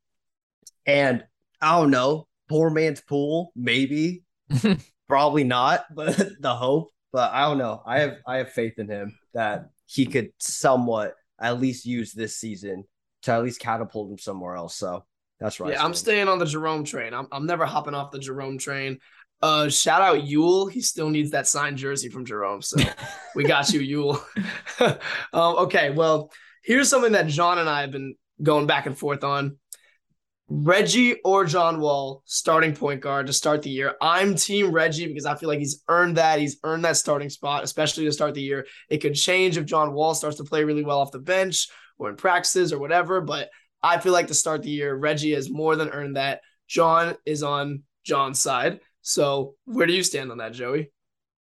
and 0.86 1.23
I 1.62 1.80
don't 1.80 1.91
know, 1.91 2.27
poor 2.47 2.69
man's 2.69 3.01
Poole, 3.01 3.51
maybe, 3.55 4.23
probably 5.07 5.43
not, 5.43 5.86
but 5.93 6.15
the 6.39 6.55
hope. 6.55 6.91
But 7.12 7.33
I 7.33 7.45
don't 7.45 7.57
know. 7.57 7.81
I 7.86 7.99
have 7.99 8.17
I 8.27 8.38
have 8.38 8.49
faith 8.49 8.77
in 8.77 8.89
him 8.89 9.17
that 9.33 9.69
he 9.86 10.05
could 10.05 10.31
somewhat 10.39 11.15
at 11.39 11.60
least 11.60 11.86
use 11.86 12.12
this 12.13 12.36
season 12.36 12.83
to 13.23 13.31
at 13.31 13.43
least 13.43 13.60
catapult 13.60 14.12
him 14.12 14.17
somewhere 14.17 14.55
else. 14.55 14.75
So 14.75 15.05
that's 15.39 15.60
right. 15.60 15.73
Yeah, 15.73 15.83
I'm 15.83 15.93
staying 15.93 16.27
on 16.27 16.39
the 16.39 16.45
Jerome 16.45 16.83
train. 16.83 17.13
I'm, 17.13 17.27
I'm 17.31 17.45
never 17.45 17.65
hopping 17.65 17.93
off 17.93 18.12
the 18.12 18.19
Jerome 18.19 18.57
train. 18.57 18.99
Uh, 19.41 19.69
shout 19.69 20.01
out 20.01 20.23
Yule. 20.23 20.67
He 20.67 20.81
still 20.81 21.10
needs 21.10 21.31
that 21.31 21.47
signed 21.47 21.77
jersey 21.77 22.10
from 22.10 22.25
Jerome. 22.25 22.62
So 22.62 22.77
we 23.36 23.43
got 23.43 23.71
you, 23.71 23.79
Yule. 23.79 24.21
um, 24.79 24.97
okay, 25.33 25.91
well, 25.91 26.31
here's 26.63 26.89
something 26.89 27.12
that 27.12 27.27
John 27.27 27.60
and 27.60 27.69
I 27.69 27.81
have 27.81 27.91
been 27.91 28.15
going 28.41 28.65
back 28.65 28.88
and 28.88 28.97
forth 28.97 29.23
on. 29.23 29.57
Reggie 30.49 31.19
or 31.25 31.43
John 31.43 31.81
Wall 31.81 32.23
starting 32.25 32.73
point 32.73 33.01
guard 33.01 33.27
to 33.27 33.33
start 33.33 33.62
the 33.62 33.69
year. 33.69 33.95
I'm 34.01 34.36
team 34.36 34.71
Reggie 34.71 35.07
because 35.07 35.25
I 35.25 35.36
feel 35.36 35.49
like 35.49 35.60
he's 35.60 35.83
earned 35.89 36.17
that. 36.17 36.39
He's 36.39 36.57
earned 36.63 36.86
that 36.86 36.95
starting 36.95 37.29
spot, 37.29 37.63
especially 37.63 38.05
to 38.05 38.13
start 38.13 38.33
the 38.33 38.41
year. 38.41 38.65
It 38.89 38.99
could 38.99 39.15
change 39.15 39.57
if 39.57 39.65
John 39.65 39.93
Wall 39.93 40.13
starts 40.13 40.38
to 40.38 40.45
play 40.45 40.63
really 40.63 40.83
well 40.83 40.99
off 40.99 41.12
the 41.12 41.19
bench 41.19 41.67
or 41.99 42.10
in 42.10 42.15
practices 42.15 42.71
or 42.71 42.79
whatever, 42.79 43.19
but 43.19 43.49
I 43.83 43.99
feel 43.99 44.13
like 44.13 44.27
to 44.27 44.33
start 44.33 44.63
the 44.63 44.69
year, 44.69 44.95
Reggie 44.95 45.33
has 45.33 45.49
more 45.49 45.75
than 45.75 45.89
earned 45.89 46.15
that. 46.15 46.41
John 46.67 47.15
is 47.25 47.43
on 47.43 47.83
John's 48.05 48.39
side. 48.39 48.79
So 49.01 49.55
where 49.65 49.88
do 49.88 49.93
you 49.93 50.03
stand 50.03 50.31
on 50.31 50.38
that, 50.38 50.53
Joey? 50.53 50.91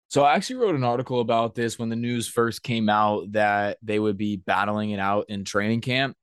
So 0.09 0.23
I 0.23 0.35
actually 0.35 0.57
wrote 0.57 0.75
an 0.75 0.85
article 0.85 1.21
about 1.21 1.55
this 1.55 1.79
when 1.79 1.89
the 1.89 1.97
news 1.97 2.29
first 2.29 2.63
came 2.63 2.89
out 2.89 3.33
that 3.33 3.79
they 3.83 3.99
would 3.99 4.17
be 4.17 4.37
battling 4.37 4.91
it 4.91 5.01
out 5.01 5.27
in 5.29 5.45
training 5.45 5.81
camp. 5.81 6.17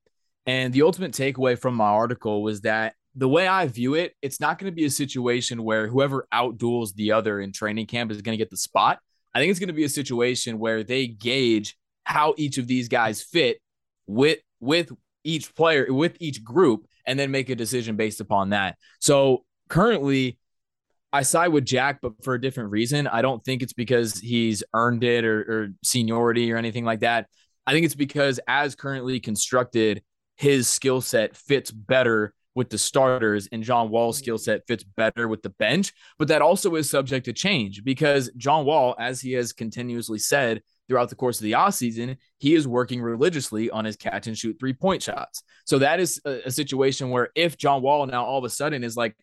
And 0.46 0.72
the 0.72 0.82
ultimate 0.82 1.12
takeaway 1.12 1.58
from 1.58 1.74
my 1.74 1.86
article 1.88 2.42
was 2.42 2.62
that 2.62 2.94
the 3.14 3.28
way 3.28 3.46
I 3.46 3.66
view 3.68 3.94
it, 3.94 4.14
it's 4.22 4.40
not 4.40 4.58
going 4.58 4.70
to 4.70 4.74
be 4.74 4.84
a 4.84 4.90
situation 4.90 5.62
where 5.62 5.88
whoever 5.88 6.26
outduels 6.32 6.94
the 6.94 7.12
other 7.12 7.40
in 7.40 7.52
training 7.52 7.86
camp 7.86 8.10
is 8.10 8.20
going 8.22 8.36
to 8.36 8.42
get 8.42 8.50
the 8.50 8.56
spot. 8.56 8.98
I 9.34 9.38
think 9.38 9.50
it's 9.50 9.60
going 9.60 9.68
to 9.68 9.72
be 9.72 9.84
a 9.84 9.88
situation 9.88 10.58
where 10.58 10.82
they 10.82 11.06
gauge 11.06 11.76
how 12.04 12.34
each 12.36 12.58
of 12.58 12.66
these 12.66 12.88
guys 12.88 13.22
fit 13.22 13.58
with 14.06 14.38
with 14.60 14.92
each 15.24 15.54
player, 15.54 15.86
with 15.88 16.16
each 16.20 16.44
group, 16.44 16.86
and 17.06 17.18
then 17.18 17.30
make 17.30 17.48
a 17.48 17.54
decision 17.54 17.96
based 17.96 18.20
upon 18.20 18.50
that. 18.50 18.76
So 19.00 19.44
currently, 19.68 20.38
I 21.12 21.22
side 21.22 21.48
with 21.48 21.64
Jack, 21.64 22.00
but 22.02 22.12
for 22.24 22.34
a 22.34 22.40
different 22.40 22.70
reason. 22.70 23.06
I 23.06 23.22
don't 23.22 23.42
think 23.44 23.62
it's 23.62 23.72
because 23.72 24.18
he's 24.18 24.64
earned 24.74 25.04
it 25.04 25.24
or, 25.24 25.40
or 25.40 25.68
seniority 25.82 26.52
or 26.52 26.56
anything 26.56 26.84
like 26.84 27.00
that. 27.00 27.28
I 27.66 27.72
think 27.72 27.86
it's 27.86 27.94
because, 27.94 28.40
as 28.46 28.74
currently 28.74 29.20
constructed, 29.20 30.02
his 30.36 30.68
skill 30.68 31.00
set 31.00 31.36
fits 31.36 31.70
better 31.70 32.34
with 32.54 32.70
the 32.70 32.78
starters 32.78 33.48
and 33.52 33.62
John 33.62 33.90
Wall's 33.90 34.18
skill 34.18 34.36
mm-hmm. 34.36 34.42
set 34.42 34.66
fits 34.66 34.84
better 34.84 35.28
with 35.28 35.42
the 35.42 35.50
bench. 35.50 35.92
But 36.18 36.28
that 36.28 36.42
also 36.42 36.74
is 36.76 36.88
subject 36.88 37.26
to 37.26 37.32
change 37.32 37.84
because 37.84 38.30
John 38.36 38.64
Wall, 38.64 38.94
as 38.98 39.20
he 39.20 39.32
has 39.32 39.52
continuously 39.52 40.18
said 40.18 40.62
throughout 40.88 41.08
the 41.08 41.16
course 41.16 41.38
of 41.38 41.44
the 41.44 41.52
offseason, 41.52 42.16
he 42.38 42.54
is 42.54 42.68
working 42.68 43.02
religiously 43.02 43.70
on 43.70 43.84
his 43.84 43.96
catch 43.96 44.26
and 44.26 44.36
shoot 44.36 44.56
three 44.58 44.74
point 44.74 45.02
shots. 45.02 45.42
So 45.64 45.78
that 45.78 46.00
is 46.00 46.20
a, 46.24 46.42
a 46.46 46.50
situation 46.50 47.10
where 47.10 47.30
if 47.34 47.56
John 47.56 47.82
Wall 47.82 48.06
now 48.06 48.24
all 48.24 48.38
of 48.38 48.44
a 48.44 48.50
sudden 48.50 48.84
is 48.84 48.96
like, 48.96 49.16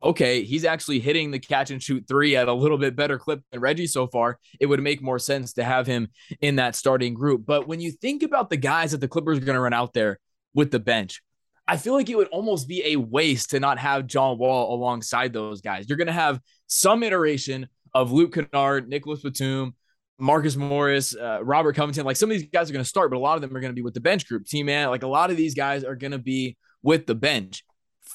okay, 0.00 0.44
he's 0.44 0.64
actually 0.64 1.00
hitting 1.00 1.32
the 1.32 1.40
catch 1.40 1.72
and 1.72 1.82
shoot 1.82 2.04
three 2.06 2.36
at 2.36 2.46
a 2.46 2.52
little 2.52 2.78
bit 2.78 2.94
better 2.94 3.18
clip 3.18 3.40
than 3.50 3.60
Reggie 3.60 3.88
so 3.88 4.06
far, 4.06 4.38
it 4.60 4.66
would 4.66 4.80
make 4.80 5.02
more 5.02 5.18
sense 5.18 5.54
to 5.54 5.64
have 5.64 5.88
him 5.88 6.08
in 6.40 6.56
that 6.56 6.76
starting 6.76 7.14
group. 7.14 7.44
But 7.44 7.66
when 7.66 7.80
you 7.80 7.90
think 7.90 8.22
about 8.22 8.48
the 8.48 8.56
guys 8.56 8.92
that 8.92 9.00
the 9.00 9.08
Clippers 9.08 9.38
are 9.38 9.44
going 9.44 9.56
to 9.56 9.60
run 9.60 9.72
out 9.72 9.92
there 9.92 10.20
with 10.58 10.72
the 10.72 10.80
bench, 10.80 11.22
I 11.68 11.76
feel 11.76 11.92
like 11.92 12.10
it 12.10 12.16
would 12.16 12.26
almost 12.28 12.66
be 12.66 12.82
a 12.84 12.96
waste 12.96 13.50
to 13.50 13.60
not 13.60 13.78
have 13.78 14.08
John 14.08 14.38
Wall 14.38 14.74
alongside 14.74 15.32
those 15.32 15.60
guys. 15.60 15.88
You're 15.88 15.96
going 15.96 16.08
to 16.08 16.12
have 16.12 16.40
some 16.66 17.04
iteration 17.04 17.68
of 17.94 18.10
Luke 18.10 18.34
Kennard, 18.34 18.88
Nicholas 18.88 19.22
Batum, 19.22 19.76
Marcus 20.18 20.56
Morris, 20.56 21.14
uh, 21.14 21.38
Robert 21.44 21.76
Covington. 21.76 22.04
Like 22.04 22.16
some 22.16 22.28
of 22.28 22.36
these 22.36 22.48
guys 22.52 22.68
are 22.68 22.72
going 22.72 22.82
to 22.82 22.88
start, 22.88 23.08
but 23.10 23.18
a 23.18 23.20
lot 23.20 23.36
of 23.36 23.40
them 23.40 23.56
are 23.56 23.60
going 23.60 23.70
to 23.70 23.76
be 23.76 23.82
with 23.82 23.94
the 23.94 24.00
bench 24.00 24.26
group. 24.26 24.46
Team 24.46 24.66
man, 24.66 24.88
like 24.88 25.04
a 25.04 25.08
lot 25.08 25.30
of 25.30 25.36
these 25.36 25.54
guys 25.54 25.84
are 25.84 25.94
going 25.94 26.10
to 26.10 26.18
be 26.18 26.56
with 26.82 27.06
the 27.06 27.14
bench. 27.14 27.62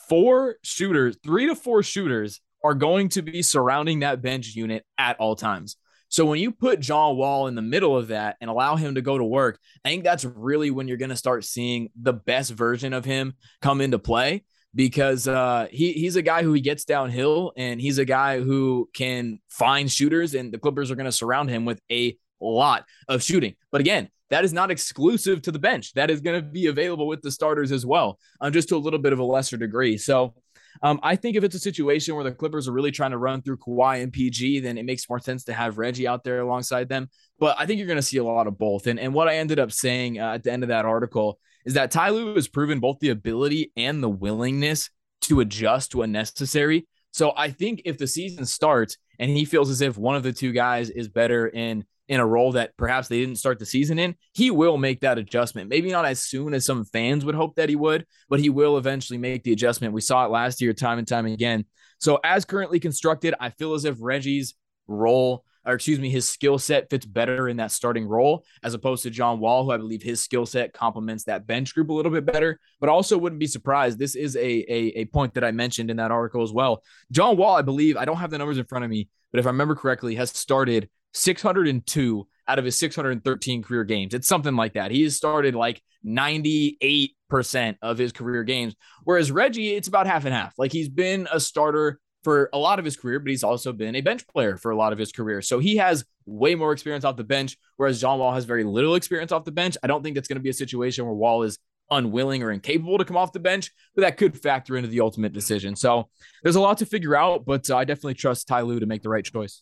Four 0.10 0.58
shooters, 0.64 1.16
three 1.24 1.48
to 1.48 1.56
four 1.56 1.82
shooters 1.82 2.42
are 2.62 2.74
going 2.74 3.08
to 3.10 3.22
be 3.22 3.42
surrounding 3.42 4.02
that 4.02 4.22
bench 4.22 4.54
unit 4.54 4.84
at 4.98 5.18
all 5.18 5.38
times. 5.38 5.78
So 6.14 6.28
when 6.28 6.40
you 6.40 6.52
put 6.52 6.80
John 6.80 7.18
Wall 7.18 7.48
in 7.48 7.56
the 7.56 7.64
middle 7.64 7.98
of 7.98 8.10
that 8.10 8.38
and 8.40 8.48
allow 8.48 8.76
him 8.76 8.94
to 8.94 9.02
go 9.02 9.18
to 9.18 9.24
work, 9.24 9.58
I 9.84 9.90
think 9.90 10.04
that's 10.04 10.24
really 10.24 10.70
when 10.70 10.88
you're 10.88 10.98
going 10.98 11.10
to 11.10 11.16
start 11.16 11.44
seeing 11.44 11.90
the 12.00 12.14
best 12.14 12.52
version 12.52 12.94
of 12.94 13.04
him 13.04 13.34
come 13.64 13.82
into 13.82 13.98
play 13.98 14.44
because 14.76 15.28
uh, 15.28 15.66
he 15.72 15.92
he's 15.94 16.16
a 16.16 16.22
guy 16.22 16.44
who 16.44 16.54
he 16.54 16.62
gets 16.62 16.86
downhill 16.86 17.52
and 17.58 17.82
he's 17.82 17.98
a 17.98 18.06
guy 18.06 18.40
who 18.40 18.88
can 18.94 19.40
find 19.50 19.92
shooters 19.92 20.36
and 20.36 20.54
the 20.54 20.60
Clippers 20.60 20.92
are 20.92 20.96
going 20.96 21.06
to 21.06 21.12
surround 21.12 21.50
him 21.50 21.66
with 21.66 21.82
a 21.92 22.16
lot 22.40 22.86
of 23.08 23.24
shooting. 23.24 23.56
But 23.72 23.82
again, 23.82 24.10
that 24.30 24.46
is 24.46 24.54
not 24.54 24.70
exclusive 24.70 25.42
to 25.42 25.52
the 25.52 25.58
bench. 25.58 25.94
That 25.94 26.12
is 26.12 26.22
going 26.22 26.40
to 26.40 26.48
be 26.48 26.68
available 26.68 27.08
with 27.08 27.24
the 27.24 27.32
starters 27.32 27.72
as 27.72 27.88
well, 27.88 28.20
um, 28.40 28.54
just 28.54 28.70
to 28.70 28.76
a 28.76 28.78
little 28.78 29.00
bit 29.00 29.14
of 29.14 29.20
a 29.20 29.24
lesser 29.24 29.58
degree. 29.58 29.98
So 29.98 30.36
Um, 30.82 31.00
I 31.04 31.16
think 31.16 31.36
if 31.36 31.44
it's 31.44 31.56
a 31.56 31.60
situation 31.60 32.16
where 32.16 32.24
the 32.24 32.32
Clippers 32.32 32.68
are 32.68 32.72
really 32.72 32.92
trying 32.92 33.12
to 33.12 33.18
run 33.18 33.42
through 33.42 33.58
Kawhi 33.58 34.02
and 34.02 34.12
PG, 34.12 34.62
then 34.62 34.78
it 34.78 34.86
makes 34.86 35.08
more 35.10 35.20
sense 35.20 35.44
to 35.46 35.54
have 35.54 35.78
Reggie 35.78 36.08
out 36.08 36.24
there 36.24 36.40
alongside 36.40 36.90
them. 36.90 37.10
But 37.40 37.56
I 37.60 37.66
think 37.66 37.78
you're 37.78 37.88
going 37.88 37.98
to 37.98 38.02
see 38.02 38.18
a 38.18 38.24
lot 38.24 38.48
of 38.48 38.58
both. 38.58 38.88
And, 38.88 39.00
and 39.00 39.14
what 39.14 39.28
I 39.28 39.38
ended 39.38 39.60
up 39.60 39.72
saying 39.72 40.20
uh, 40.20 40.34
at 40.34 40.44
the 40.44 40.52
end 40.52 40.64
of 40.64 40.70
that 40.70 40.86
article 40.86 41.40
is 41.66 41.76
that 41.76 41.92
Ty 41.92 42.10
Lue 42.10 42.36
has 42.36 42.48
proven 42.48 42.80
both 42.80 43.00
the 43.00 43.10
ability 43.10 43.72
and 43.78 44.04
the 44.04 44.10
willingness 44.10 44.90
to 45.22 45.40
adjust 45.40 45.96
when 45.96 46.12
necessary. 46.12 46.88
So 47.12 47.34
I 47.38 47.50
think 47.50 47.84
if 47.86 47.98
the 47.98 48.08
season 48.08 48.46
starts 48.46 48.98
and 49.20 49.30
he 49.30 49.46
feels 49.46 49.70
as 49.70 49.82
if 49.82 49.98
one 49.98 50.16
of 50.16 50.24
the 50.24 50.34
two 50.34 50.52
guys 50.52 50.90
is 50.90 51.08
better 51.08 51.48
in 51.48 51.86
in 52.14 52.20
a 52.20 52.26
role 52.26 52.54
that 52.54 52.76
perhaps 52.78 53.08
they 53.08 53.20
didn't 53.20 53.38
start 53.38 53.60
the 53.60 53.66
season 53.66 54.00
in, 54.00 54.16
he 54.34 54.52
will 54.52 54.78
make 54.78 55.02
that 55.02 55.18
adjustment. 55.18 55.70
Maybe 55.70 55.92
not 55.92 56.06
as 56.06 56.22
soon 56.22 56.54
as 56.54 56.66
some 56.66 56.86
fans 56.86 57.26
would 57.26 57.36
hope 57.36 57.56
that 57.56 57.70
he 57.70 57.76
would, 57.76 58.06
but 58.30 58.40
he 58.40 58.50
will 58.50 58.78
eventually 58.78 59.18
make 59.18 59.44
the 59.44 59.54
adjustment. 59.54 59.94
We 59.94 60.02
saw 60.02 60.26
it 60.26 60.32
last 60.32 60.62
year 60.62 60.74
time 60.74 61.00
and 61.00 61.08
time 61.08 61.26
again. 61.26 61.66
So 62.00 62.20
as 62.24 62.46
currently 62.46 62.80
constructed, 62.80 63.34
I 63.40 63.50
feel 63.50 63.74
as 63.74 63.86
if 63.86 63.98
Reggie's 64.00 64.56
role 64.88 65.44
or 65.66 65.74
excuse 65.74 66.00
me, 66.00 66.10
his 66.10 66.28
skill 66.28 66.60
set 66.60 66.90
fits 66.90 67.06
better 67.06 67.48
in 67.48 67.58
that 67.58 67.72
starting 67.72 68.06
role 68.06 68.46
as 68.64 68.74
opposed 68.74 69.04
to 69.04 69.10
John 69.10 69.40
Wall, 69.40 69.64
who 69.64 69.72
I 69.72 69.78
believe 69.78 70.04
his 70.04 70.22
skill 70.22 70.46
set 70.46 70.74
complements 70.74 71.24
that 71.26 71.48
bench 71.48 71.74
group 71.74 71.90
a 71.90 71.94
little 71.94 72.12
bit 72.12 72.26
better. 72.26 72.60
But 72.80 72.90
also 72.90 73.18
wouldn't 73.18 73.40
be 73.40 73.48
surprised. 73.48 73.98
This 73.98 74.16
is 74.16 74.36
a, 74.36 74.40
a, 74.42 75.00
a 75.00 75.06
point 75.06 75.36
that 75.36 75.44
I 75.44 75.52
mentioned 75.52 75.90
in 75.90 75.98
that 75.98 76.12
article 76.12 76.44
as 76.44 76.52
well. 76.52 76.84
John 77.12 77.38
Wall, 77.38 77.56
I 77.56 77.62
believe, 77.62 77.96
I 77.96 78.06
don't 78.06 78.18
have 78.18 78.30
the 78.30 78.38
numbers 78.38 78.58
in 78.58 78.66
front 78.66 78.84
of 78.84 78.92
me, 78.92 79.08
but 79.32 79.40
if 79.40 79.46
I 79.46 79.50
remember 79.50 79.76
correctly, 79.76 80.16
has 80.16 80.32
started 80.32 80.90
602 81.14 82.28
out 82.48 82.60
of 82.60 82.66
his 82.66 82.78
613 82.78 83.64
career 83.64 83.84
games. 83.84 84.14
It's 84.14 84.28
something 84.28 84.56
like 84.56 84.74
that. 84.74 84.92
He 84.92 85.04
has 85.04 85.16
started 85.16 85.56
like 85.56 85.82
98% 86.06 87.78
of 87.82 87.98
his 87.98 88.12
career 88.12 88.44
games. 88.44 88.76
Whereas 89.04 89.32
Reggie, 89.32 89.76
it's 89.76 89.88
about 89.88 90.08
half 90.08 90.26
and 90.26 90.34
half. 90.34 90.54
Like 90.58 90.72
he's 90.72 90.90
been 90.90 91.28
a 91.32 91.40
starter 91.40 92.00
for 92.24 92.50
a 92.54 92.58
lot 92.58 92.80
of 92.80 92.86
his 92.86 92.96
career, 92.96 93.20
but 93.20 93.30
he's 93.30 93.44
also 93.44 93.74
been 93.74 93.96
a 93.96 94.02
bench 94.02 94.28
player 94.28 94.58
for 94.58 94.72
a 94.72 94.76
lot 94.76 94.94
of 94.94 95.00
his 95.00 95.12
career. 95.12 95.42
So 95.42 95.60
he 95.60 95.78
has 95.78 96.06
way 96.26 96.56
more 96.56 96.72
experience 96.72 97.06
off 97.06 97.18
the 97.18 97.24
bench, 97.24 97.58
whereas 97.78 98.00
John 98.00 98.20
Wall 98.20 98.34
has 98.34 98.46
very 98.46 98.64
little 98.64 98.96
experience 98.96 99.32
off 99.32 99.46
the 99.46 99.52
bench. 99.52 99.78
I 99.84 99.88
don't 99.88 100.04
think 100.04 100.16
that's 100.16 100.28
going 100.28 100.38
to 100.38 100.44
be 100.44 100.50
a 100.50 100.54
situation 100.54 101.06
where 101.06 101.14
Wall 101.14 101.44
is 101.44 101.60
unwilling 101.92 102.42
or 102.42 102.52
incapable 102.52 102.98
to 102.98 103.06
come 103.06 103.18
off 103.18 103.34
the 103.34 103.40
bench, 103.40 103.72
but 103.94 104.02
that 104.02 104.18
could 104.18 104.42
factor 104.42 104.78
into 104.78 104.90
the 104.90 105.02
ultimate 105.02 105.34
decision. 105.34 105.76
So 105.76 106.10
there's 106.42 106.56
a 106.56 106.62
lot 106.62 106.78
to 106.80 106.86
figure 106.86 107.16
out, 107.16 107.46
but 107.46 107.70
uh, 107.70 107.78
I 107.78 107.84
definitely 107.84 108.16
trust 108.16 108.48
Ty 108.48 108.62
Lue 108.62 108.80
to 108.80 108.86
make 108.86 109.04
the 109.04 109.10
right 109.10 109.26
choice. 109.26 109.62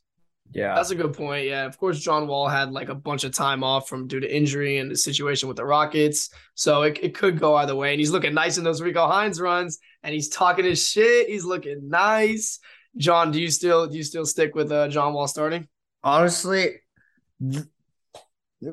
Yeah. 0.53 0.75
That's 0.75 0.91
a 0.91 0.95
good 0.95 1.13
point. 1.13 1.47
Yeah. 1.47 1.65
Of 1.65 1.77
course, 1.77 1.99
John 1.99 2.27
Wall 2.27 2.47
had 2.47 2.71
like 2.71 2.89
a 2.89 2.95
bunch 2.95 3.23
of 3.23 3.33
time 3.33 3.63
off 3.63 3.87
from 3.87 4.07
due 4.07 4.19
to 4.19 4.35
injury 4.35 4.79
and 4.79 4.91
the 4.91 4.95
situation 4.95 5.47
with 5.47 5.57
the 5.57 5.65
Rockets. 5.65 6.29
So 6.55 6.81
it, 6.83 6.99
it 7.01 7.15
could 7.15 7.39
go 7.39 7.55
either 7.55 7.75
way. 7.75 7.91
And 7.91 7.99
he's 7.99 8.11
looking 8.11 8.33
nice 8.33 8.57
in 8.57 8.63
those 8.63 8.81
Rico 8.81 9.07
Hines 9.07 9.39
runs 9.39 9.79
and 10.03 10.13
he's 10.13 10.29
talking 10.29 10.65
his 10.65 10.85
shit. 10.85 11.29
He's 11.29 11.45
looking 11.45 11.89
nice. 11.89 12.59
John, 12.97 13.31
do 13.31 13.41
you 13.41 13.49
still 13.49 13.87
do 13.87 13.95
you 13.95 14.03
still 14.03 14.25
stick 14.25 14.53
with 14.53 14.71
uh, 14.71 14.89
John 14.89 15.13
Wall 15.13 15.27
starting? 15.27 15.67
Honestly, 16.03 16.81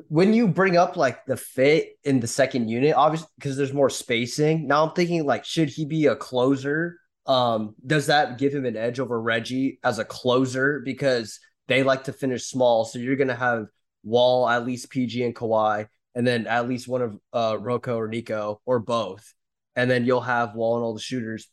when 0.07 0.33
you 0.33 0.47
bring 0.47 0.75
up 0.75 0.97
like 0.97 1.25
the 1.25 1.37
fit 1.37 1.97
in 2.03 2.19
the 2.19 2.27
second 2.27 2.67
unit, 2.69 2.95
obviously 2.95 3.29
because 3.37 3.55
there's 3.55 3.73
more 3.73 3.89
spacing. 3.89 4.67
Now 4.67 4.85
I'm 4.85 4.93
thinking 4.93 5.25
like, 5.25 5.45
should 5.45 5.69
he 5.69 5.85
be 5.85 6.07
a 6.07 6.15
closer? 6.15 6.99
Um, 7.25 7.75
does 7.85 8.07
that 8.07 8.37
give 8.37 8.53
him 8.53 8.65
an 8.65 8.75
edge 8.75 8.99
over 8.99 9.21
Reggie 9.21 9.79
as 9.83 9.99
a 9.99 10.05
closer? 10.05 10.81
Because 10.83 11.39
they 11.69 11.83
like 11.83 12.05
to 12.05 12.13
finish 12.13 12.45
small. 12.45 12.83
So 12.83 12.99
you're 12.99 13.15
gonna 13.15 13.35
have 13.35 13.67
Wall, 14.03 14.49
at 14.49 14.65
least 14.65 14.89
PG 14.89 15.23
and 15.23 15.35
Kawhi, 15.35 15.87
and 16.15 16.27
then 16.27 16.47
at 16.47 16.67
least 16.67 16.87
one 16.87 17.01
of 17.01 17.17
uh 17.31 17.57
Rocco 17.59 17.97
or 17.97 18.07
Nico 18.09 18.59
or 18.65 18.79
both. 18.79 19.33
And 19.75 19.89
then 19.89 20.03
you'll 20.03 20.21
have 20.21 20.55
Wall 20.55 20.75
and 20.75 20.83
all 20.83 20.93
the 20.93 20.99
shooters. 20.99 21.47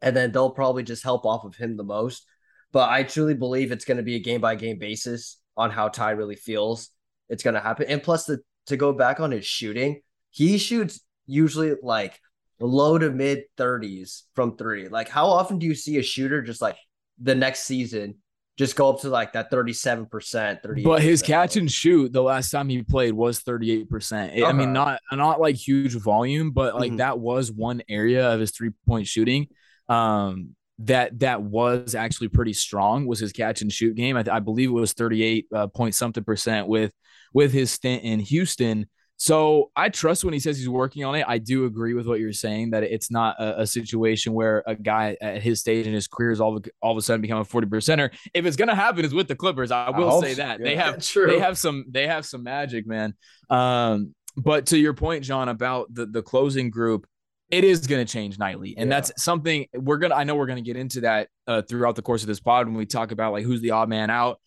And 0.00 0.16
then 0.16 0.32
they'll 0.32 0.50
probably 0.50 0.82
just 0.82 1.02
help 1.02 1.26
off 1.26 1.44
of 1.44 1.56
him 1.56 1.76
the 1.76 1.84
most. 1.84 2.24
But 2.72 2.88
I 2.88 3.02
truly 3.02 3.34
believe 3.34 3.72
it's 3.72 3.84
going 3.84 3.98
to 3.98 4.02
be 4.02 4.14
a 4.14 4.20
game 4.20 4.40
by 4.40 4.54
game 4.54 4.78
basis 4.78 5.38
on 5.56 5.70
how 5.70 5.88
Ty 5.88 6.12
really 6.12 6.36
feels. 6.36 6.88
It's 7.28 7.42
going 7.42 7.54
to 7.54 7.60
happen. 7.60 7.86
And 7.88 8.02
plus, 8.02 8.24
the 8.24 8.38
to 8.66 8.76
go 8.76 8.92
back 8.92 9.20
on 9.20 9.32
his 9.32 9.44
shooting, 9.44 10.00
he 10.30 10.56
shoots 10.56 11.00
usually 11.26 11.74
like 11.82 12.18
low 12.60 12.98
to 12.98 13.10
mid 13.10 13.44
30s 13.58 14.22
from 14.34 14.56
three. 14.56 14.88
Like, 14.88 15.08
how 15.08 15.26
often 15.26 15.58
do 15.58 15.66
you 15.66 15.74
see 15.74 15.98
a 15.98 16.02
shooter 16.02 16.40
just 16.40 16.62
like 16.62 16.76
the 17.18 17.34
next 17.34 17.60
season 17.60 18.16
just 18.58 18.76
go 18.76 18.90
up 18.90 19.00
to 19.00 19.08
like 19.08 19.32
that 19.32 19.50
37%, 19.50 20.62
30 20.62 20.82
But 20.82 21.02
his 21.02 21.22
catch 21.22 21.56
and 21.56 21.70
shoot 21.70 22.12
the 22.12 22.22
last 22.22 22.50
time 22.50 22.68
he 22.68 22.82
played 22.82 23.12
was 23.12 23.40
38%. 23.40 24.30
Okay. 24.30 24.44
I 24.44 24.52
mean, 24.52 24.72
not 24.72 25.00
not 25.12 25.40
like 25.40 25.56
huge 25.56 25.94
volume, 25.94 26.50
but 26.50 26.74
like 26.74 26.90
mm-hmm. 26.90 26.96
that 26.98 27.18
was 27.18 27.50
one 27.50 27.82
area 27.88 28.28
of 28.28 28.40
his 28.40 28.50
three-point 28.50 29.06
shooting. 29.06 29.48
Um, 29.88 30.56
that 30.80 31.18
that 31.18 31.42
was 31.42 31.94
actually 31.94 32.28
pretty 32.28 32.54
strong 32.54 33.06
was 33.06 33.18
his 33.18 33.32
catch 33.32 33.60
and 33.60 33.72
shoot 33.72 33.94
game. 33.94 34.16
I, 34.16 34.24
I 34.30 34.40
believe 34.40 34.70
it 34.70 34.72
was 34.72 34.92
38 34.94 35.46
uh, 35.54 35.66
point 35.66 35.94
something 35.94 36.24
percent 36.24 36.68
with 36.68 36.92
with 37.32 37.52
his 37.52 37.70
stint 37.70 38.02
in 38.02 38.20
Houston. 38.20 38.88
So 39.20 39.70
I 39.76 39.90
trust 39.90 40.24
when 40.24 40.32
he 40.32 40.40
says 40.40 40.56
he's 40.56 40.66
working 40.66 41.04
on 41.04 41.14
it. 41.14 41.26
I 41.28 41.36
do 41.36 41.66
agree 41.66 41.92
with 41.92 42.06
what 42.06 42.20
you're 42.20 42.32
saying 42.32 42.70
that 42.70 42.84
it's 42.84 43.10
not 43.10 43.38
a, 43.38 43.60
a 43.60 43.66
situation 43.66 44.32
where 44.32 44.64
a 44.66 44.74
guy 44.74 45.14
at 45.20 45.42
his 45.42 45.60
stage 45.60 45.86
in 45.86 45.92
his 45.92 46.08
career 46.08 46.30
is 46.30 46.40
all 46.40 46.56
of, 46.56 46.64
all 46.80 46.92
of 46.92 46.96
a 46.96 47.02
sudden 47.02 47.20
become 47.20 47.36
a 47.36 47.44
40 47.44 47.66
percenter. 47.66 48.14
If 48.32 48.46
it's 48.46 48.56
gonna 48.56 48.74
happen, 48.74 49.04
it's 49.04 49.12
with 49.12 49.28
the 49.28 49.36
Clippers. 49.36 49.70
I 49.70 49.90
will 49.90 50.24
I 50.24 50.28
say 50.28 50.34
that 50.36 50.60
yeah. 50.60 50.64
they 50.64 50.74
have 50.74 51.02
True. 51.04 51.26
they 51.26 51.38
have 51.38 51.58
some 51.58 51.84
they 51.90 52.06
have 52.06 52.24
some 52.24 52.42
magic, 52.42 52.86
man. 52.86 53.12
Um, 53.50 54.14
but 54.38 54.64
to 54.68 54.78
your 54.78 54.94
point, 54.94 55.22
John, 55.22 55.50
about 55.50 55.92
the 55.92 56.06
the 56.06 56.22
closing 56.22 56.70
group, 56.70 57.06
it 57.50 57.62
is 57.62 57.86
going 57.86 58.04
to 58.04 58.10
change 58.10 58.38
nightly 58.38 58.74
and 58.78 58.88
yeah. 58.88 58.96
that's 58.96 59.22
something 59.22 59.66
we're 59.74 59.98
going 59.98 60.12
to 60.12 60.16
i 60.16 60.22
know 60.22 60.36
we're 60.36 60.46
going 60.46 60.62
to 60.62 60.62
get 60.62 60.76
into 60.76 61.00
that 61.00 61.28
uh, 61.48 61.60
throughout 61.62 61.96
the 61.96 62.02
course 62.02 62.22
of 62.22 62.28
this 62.28 62.38
pod 62.38 62.66
when 62.66 62.76
we 62.76 62.86
talk 62.86 63.10
about 63.10 63.32
like 63.32 63.44
who's 63.44 63.60
the 63.60 63.72
odd 63.72 63.88
man 63.88 64.08
out 64.08 64.40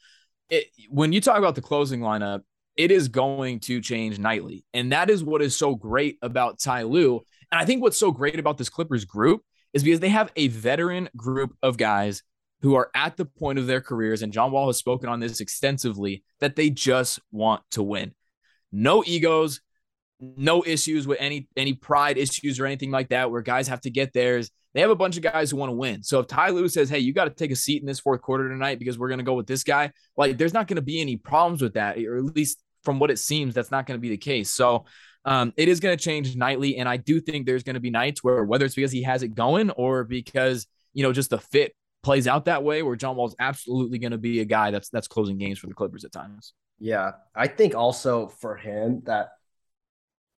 it, 0.49 0.67
when 0.89 1.11
you 1.11 1.19
talk 1.19 1.37
about 1.37 1.53
the 1.53 1.61
closing 1.61 1.99
lineup 1.99 2.43
it 2.75 2.91
is 2.91 3.07
going 3.07 3.59
to 3.61 3.81
change 3.81 4.19
nightly. 4.19 4.65
And 4.73 4.91
that 4.91 5.09
is 5.09 5.23
what 5.23 5.41
is 5.41 5.57
so 5.57 5.75
great 5.75 6.17
about 6.21 6.59
Ty 6.59 6.83
Lue. 6.83 7.21
And 7.51 7.61
I 7.61 7.65
think 7.65 7.81
what's 7.81 7.97
so 7.97 8.11
great 8.11 8.39
about 8.39 8.57
this 8.57 8.69
Clippers 8.69 9.05
group 9.05 9.41
is 9.73 9.83
because 9.83 9.99
they 9.99 10.09
have 10.09 10.31
a 10.35 10.47
veteran 10.47 11.09
group 11.15 11.55
of 11.61 11.77
guys 11.77 12.23
who 12.61 12.75
are 12.75 12.89
at 12.95 13.17
the 13.17 13.25
point 13.25 13.59
of 13.59 13.67
their 13.67 13.81
careers, 13.81 14.21
and 14.21 14.31
John 14.31 14.51
Wall 14.51 14.67
has 14.67 14.77
spoken 14.77 15.09
on 15.09 15.19
this 15.19 15.41
extensively, 15.41 16.23
that 16.39 16.55
they 16.55 16.69
just 16.69 17.19
want 17.31 17.61
to 17.71 17.83
win. 17.83 18.13
No 18.71 19.03
egos, 19.05 19.59
no 20.19 20.63
issues 20.65 21.05
with 21.05 21.17
any 21.19 21.49
any 21.57 21.73
pride 21.73 22.17
issues 22.17 22.59
or 22.59 22.65
anything 22.65 22.89
like 22.89 23.09
that, 23.09 23.29
where 23.29 23.41
guys 23.41 23.67
have 23.67 23.81
to 23.81 23.89
get 23.89 24.13
theirs. 24.13 24.49
They 24.73 24.81
have 24.81 24.89
a 24.89 24.95
bunch 24.95 25.17
of 25.17 25.23
guys 25.23 25.51
who 25.51 25.57
want 25.57 25.69
to 25.69 25.75
win. 25.75 26.03
So 26.03 26.19
if 26.19 26.27
Ty 26.27 26.49
Lue 26.49 26.67
says, 26.67 26.89
"Hey, 26.89 26.99
you 26.99 27.13
got 27.13 27.25
to 27.25 27.29
take 27.29 27.51
a 27.51 27.55
seat 27.55 27.81
in 27.81 27.87
this 27.87 27.99
fourth 27.99 28.21
quarter 28.21 28.49
tonight 28.49 28.79
because 28.79 28.97
we're 28.97 29.09
going 29.09 29.19
to 29.19 29.23
go 29.23 29.35
with 29.35 29.47
this 29.47 29.63
guy," 29.63 29.91
like 30.17 30.37
there's 30.37 30.53
not 30.53 30.67
going 30.67 30.77
to 30.77 30.81
be 30.81 30.99
any 30.99 31.15
problems 31.17 31.61
with 31.61 31.73
that, 31.73 31.97
or 31.97 32.17
at 32.17 32.35
least 32.35 32.63
from 32.83 32.99
what 32.99 33.11
it 33.11 33.19
seems, 33.19 33.53
that's 33.53 33.71
not 33.71 33.85
going 33.85 33.97
to 33.97 34.01
be 34.01 34.09
the 34.09 34.17
case. 34.17 34.49
So 34.49 34.85
um, 35.25 35.53
it 35.55 35.69
is 35.69 35.79
going 35.79 35.97
to 35.97 36.03
change 36.03 36.35
nightly, 36.35 36.77
and 36.77 36.89
I 36.89 36.97
do 36.97 37.21
think 37.21 37.45
there's 37.45 37.63
going 37.63 37.75
to 37.75 37.79
be 37.79 37.89
nights 37.89 38.23
where 38.23 38.43
whether 38.43 38.65
it's 38.65 38.75
because 38.75 38.91
he 38.91 39.03
has 39.03 39.23
it 39.23 39.29
going 39.29 39.69
or 39.71 40.03
because 40.03 40.67
you 40.93 41.03
know 41.03 41.13
just 41.13 41.29
the 41.29 41.39
fit 41.39 41.75
plays 42.01 42.27
out 42.27 42.45
that 42.45 42.63
way, 42.63 42.83
where 42.83 42.95
John 42.95 43.15
Wall's 43.15 43.35
absolutely 43.39 43.99
going 43.99 44.11
to 44.11 44.17
be 44.17 44.41
a 44.41 44.45
guy 44.45 44.71
that's 44.71 44.89
that's 44.89 45.07
closing 45.07 45.37
games 45.37 45.59
for 45.59 45.67
the 45.67 45.73
Clippers 45.73 46.03
at 46.03 46.11
times. 46.11 46.53
Yeah, 46.79 47.11
I 47.33 47.47
think 47.47 47.75
also 47.75 48.27
for 48.27 48.57
him 48.57 49.03
that 49.05 49.29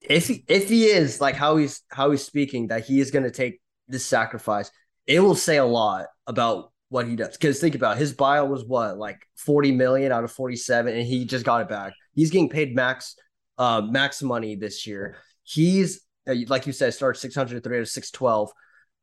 if 0.02 0.28
he, 0.28 0.44
if 0.48 0.70
he 0.70 0.86
is 0.86 1.20
like 1.20 1.36
how 1.36 1.58
he's 1.58 1.82
how 1.90 2.12
he's 2.12 2.24
speaking 2.24 2.68
that 2.68 2.86
he 2.86 3.00
is 3.00 3.10
going 3.10 3.24
to 3.24 3.32
take 3.32 3.62
this 3.88 4.06
sacrifice, 4.06 4.72
it 5.08 5.20
will 5.20 5.36
say 5.36 5.58
a 5.58 5.66
lot 5.66 6.08
about 6.28 6.72
what 6.90 7.08
he 7.08 7.16
does. 7.16 7.38
Because 7.38 7.60
think 7.60 7.76
about 7.76 7.98
it, 7.98 8.00
his 8.00 8.14
bio 8.14 8.46
was 8.46 8.64
what 8.66 8.98
like 8.98 9.20
forty 9.36 9.72
million 9.72 10.12
out 10.12 10.24
of 10.24 10.32
forty 10.32 10.56
seven, 10.56 10.96
and 10.96 11.06
he 11.06 11.26
just 11.26 11.46
got 11.46 11.62
it 11.62 11.70
back. 11.70 11.94
He's 12.14 12.32
getting 12.32 12.50
paid 12.50 12.76
max 12.76 13.16
uh 13.58 13.82
max 13.82 14.22
money 14.22 14.56
this 14.56 14.86
year. 14.86 15.18
He's 15.44 16.06
uh, 16.28 16.36
like 16.48 16.66
you 16.66 16.74
said, 16.74 16.94
started 16.94 17.20
603 17.20 17.78
out 17.78 17.82
of 17.82 17.88
612. 17.88 18.52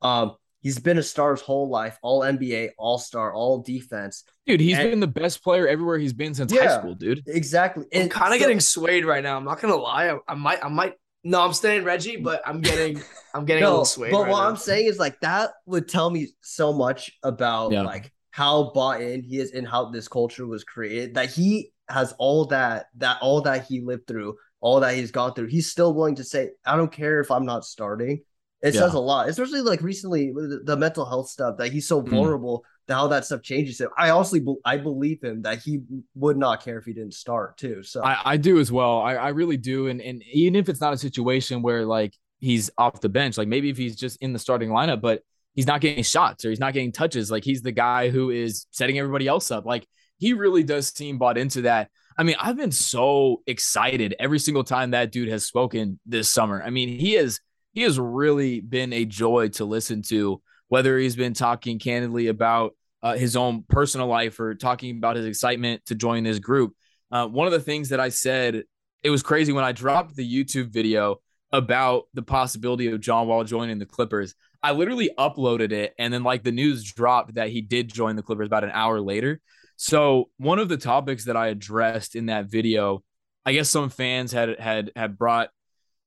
Um, 0.02 0.36
he's 0.60 0.78
been 0.78 0.98
a 0.98 1.02
star 1.02 1.32
his 1.32 1.40
whole 1.40 1.68
life, 1.68 1.98
all 2.02 2.20
NBA, 2.20 2.70
all 2.78 2.98
star, 2.98 3.32
all 3.32 3.62
defense. 3.62 4.24
Dude, 4.46 4.60
he's 4.60 4.78
and, 4.78 4.90
been 4.90 5.00
the 5.00 5.06
best 5.06 5.42
player 5.42 5.68
everywhere 5.68 5.98
he's 5.98 6.12
been 6.12 6.34
since 6.34 6.52
yeah, 6.52 6.66
high 6.66 6.78
school, 6.78 6.94
dude. 6.94 7.22
Exactly. 7.26 7.86
I'm 7.94 8.08
kind 8.08 8.34
of 8.34 8.40
so, 8.40 8.46
getting 8.46 8.60
swayed 8.60 9.04
right 9.04 9.22
now. 9.22 9.36
I'm 9.36 9.44
not 9.44 9.60
gonna 9.60 9.76
lie. 9.76 10.10
I, 10.10 10.18
I, 10.28 10.34
might, 10.34 10.64
I 10.64 10.68
might. 10.68 10.94
No, 11.24 11.40
I'm 11.40 11.52
staying 11.52 11.84
Reggie, 11.84 12.16
but 12.16 12.42
I'm 12.44 12.60
getting, 12.60 13.00
I'm 13.34 13.44
getting 13.44 13.62
no, 13.62 13.68
a 13.68 13.70
little 13.70 13.84
swayed. 13.84 14.12
But 14.12 14.22
right 14.22 14.30
what 14.30 14.40
now. 14.40 14.48
I'm 14.48 14.56
saying 14.56 14.86
is 14.86 14.98
like 14.98 15.20
that 15.20 15.52
would 15.66 15.88
tell 15.88 16.10
me 16.10 16.28
so 16.40 16.72
much 16.72 17.12
about 17.22 17.72
yeah. 17.72 17.82
like 17.82 18.12
how 18.30 18.72
bought 18.72 19.00
in 19.00 19.22
he 19.22 19.38
is 19.38 19.52
and 19.52 19.68
how 19.68 19.90
this 19.90 20.08
culture 20.08 20.46
was 20.46 20.64
created. 20.64 21.14
That 21.14 21.30
he 21.30 21.72
has 21.88 22.12
all 22.18 22.46
that 22.46 22.86
that 22.96 23.18
all 23.22 23.42
that 23.42 23.66
he 23.66 23.80
lived 23.80 24.06
through, 24.08 24.36
all 24.60 24.80
that 24.80 24.94
he's 24.94 25.12
gone 25.12 25.34
through, 25.34 25.46
he's 25.46 25.70
still 25.70 25.94
willing 25.94 26.16
to 26.16 26.24
say, 26.24 26.50
"I 26.66 26.76
don't 26.76 26.92
care 26.92 27.20
if 27.20 27.30
I'm 27.30 27.46
not 27.46 27.64
starting." 27.64 28.22
It 28.62 28.74
yeah. 28.74 28.80
says 28.80 28.94
a 28.94 29.00
lot, 29.00 29.28
especially 29.28 29.60
like 29.60 29.82
recently 29.82 30.32
the, 30.32 30.62
the 30.64 30.76
mental 30.76 31.04
health 31.04 31.28
stuff 31.28 31.58
that 31.58 31.72
he's 31.72 31.86
so 31.86 32.00
hmm. 32.00 32.10
vulnerable. 32.10 32.58
Mm. 32.58 32.71
How 32.88 33.06
that 33.08 33.24
stuff 33.24 33.42
changes 33.42 33.80
him. 33.80 33.88
I 33.96 34.10
also 34.10 34.38
I 34.64 34.76
believe 34.76 35.22
him 35.22 35.42
that 35.42 35.60
he 35.60 35.80
would 36.14 36.36
not 36.36 36.62
care 36.64 36.78
if 36.78 36.84
he 36.84 36.92
didn't 36.92 37.14
start 37.14 37.56
too. 37.56 37.82
So 37.82 38.02
I, 38.02 38.32
I 38.32 38.36
do 38.36 38.58
as 38.58 38.72
well. 38.72 39.00
I, 39.00 39.14
I 39.14 39.28
really 39.28 39.56
do. 39.56 39.86
And 39.86 40.00
and 40.00 40.22
even 40.32 40.56
if 40.56 40.68
it's 40.68 40.80
not 40.80 40.92
a 40.92 40.98
situation 40.98 41.62
where 41.62 41.86
like 41.86 42.14
he's 42.40 42.70
off 42.76 43.00
the 43.00 43.08
bench, 43.08 43.38
like 43.38 43.48
maybe 43.48 43.70
if 43.70 43.76
he's 43.76 43.96
just 43.96 44.20
in 44.20 44.32
the 44.32 44.38
starting 44.38 44.70
lineup, 44.70 45.00
but 45.00 45.22
he's 45.54 45.66
not 45.66 45.80
getting 45.80 46.04
shots 46.04 46.44
or 46.44 46.50
he's 46.50 46.60
not 46.60 46.72
getting 46.72 46.92
touches. 46.92 47.30
Like 47.30 47.44
he's 47.44 47.62
the 47.62 47.72
guy 47.72 48.10
who 48.10 48.30
is 48.30 48.66
setting 48.70 48.98
everybody 48.98 49.28
else 49.28 49.50
up. 49.50 49.64
Like 49.64 49.86
he 50.18 50.32
really 50.32 50.62
does 50.62 50.88
seem 50.88 51.18
bought 51.18 51.38
into 51.38 51.62
that. 51.62 51.88
I 52.16 52.24
mean, 52.24 52.36
I've 52.38 52.56
been 52.56 52.72
so 52.72 53.42
excited 53.46 54.14
every 54.18 54.38
single 54.38 54.64
time 54.64 54.90
that 54.90 55.12
dude 55.12 55.28
has 55.28 55.46
spoken 55.46 55.98
this 56.04 56.28
summer. 56.28 56.62
I 56.62 56.70
mean, 56.70 56.88
he 56.88 57.14
has 57.14 57.40
he 57.72 57.82
has 57.82 57.98
really 57.98 58.60
been 58.60 58.92
a 58.92 59.04
joy 59.04 59.48
to 59.50 59.64
listen 59.64 60.02
to, 60.02 60.42
whether 60.72 60.98
he's 60.98 61.16
been 61.16 61.34
talking 61.34 61.78
candidly 61.78 62.28
about 62.28 62.74
uh, 63.02 63.14
his 63.14 63.36
own 63.36 63.62
personal 63.68 64.06
life 64.06 64.40
or 64.40 64.54
talking 64.54 64.96
about 64.96 65.16
his 65.16 65.26
excitement 65.26 65.84
to 65.84 65.94
join 65.94 66.24
this 66.24 66.38
group. 66.38 66.72
Uh, 67.10 67.26
one 67.26 67.46
of 67.46 67.52
the 67.52 67.60
things 67.60 67.90
that 67.90 68.00
I 68.00 68.08
said, 68.08 68.62
it 69.02 69.10
was 69.10 69.22
crazy 69.22 69.52
when 69.52 69.64
I 69.64 69.72
dropped 69.72 70.16
the 70.16 70.26
YouTube 70.26 70.72
video 70.72 71.16
about 71.52 72.04
the 72.14 72.22
possibility 72.22 72.86
of 72.86 73.02
John 73.02 73.28
Wall 73.28 73.44
joining 73.44 73.80
the 73.80 73.84
Clippers. 73.84 74.34
I 74.62 74.72
literally 74.72 75.10
uploaded 75.18 75.72
it 75.72 75.92
and 75.98 76.10
then 76.10 76.22
like 76.22 76.42
the 76.42 76.52
news 76.52 76.90
dropped 76.90 77.34
that 77.34 77.50
he 77.50 77.60
did 77.60 77.92
join 77.92 78.16
the 78.16 78.22
Clippers 78.22 78.46
about 78.46 78.64
an 78.64 78.70
hour 78.72 78.98
later. 78.98 79.42
So 79.76 80.30
one 80.38 80.58
of 80.58 80.70
the 80.70 80.78
topics 80.78 81.26
that 81.26 81.36
I 81.36 81.48
addressed 81.48 82.16
in 82.16 82.26
that 82.26 82.46
video, 82.46 83.04
I 83.44 83.52
guess 83.52 83.68
some 83.68 83.90
fans 83.90 84.32
had 84.32 84.58
had 84.58 84.90
had 84.96 85.18
brought 85.18 85.50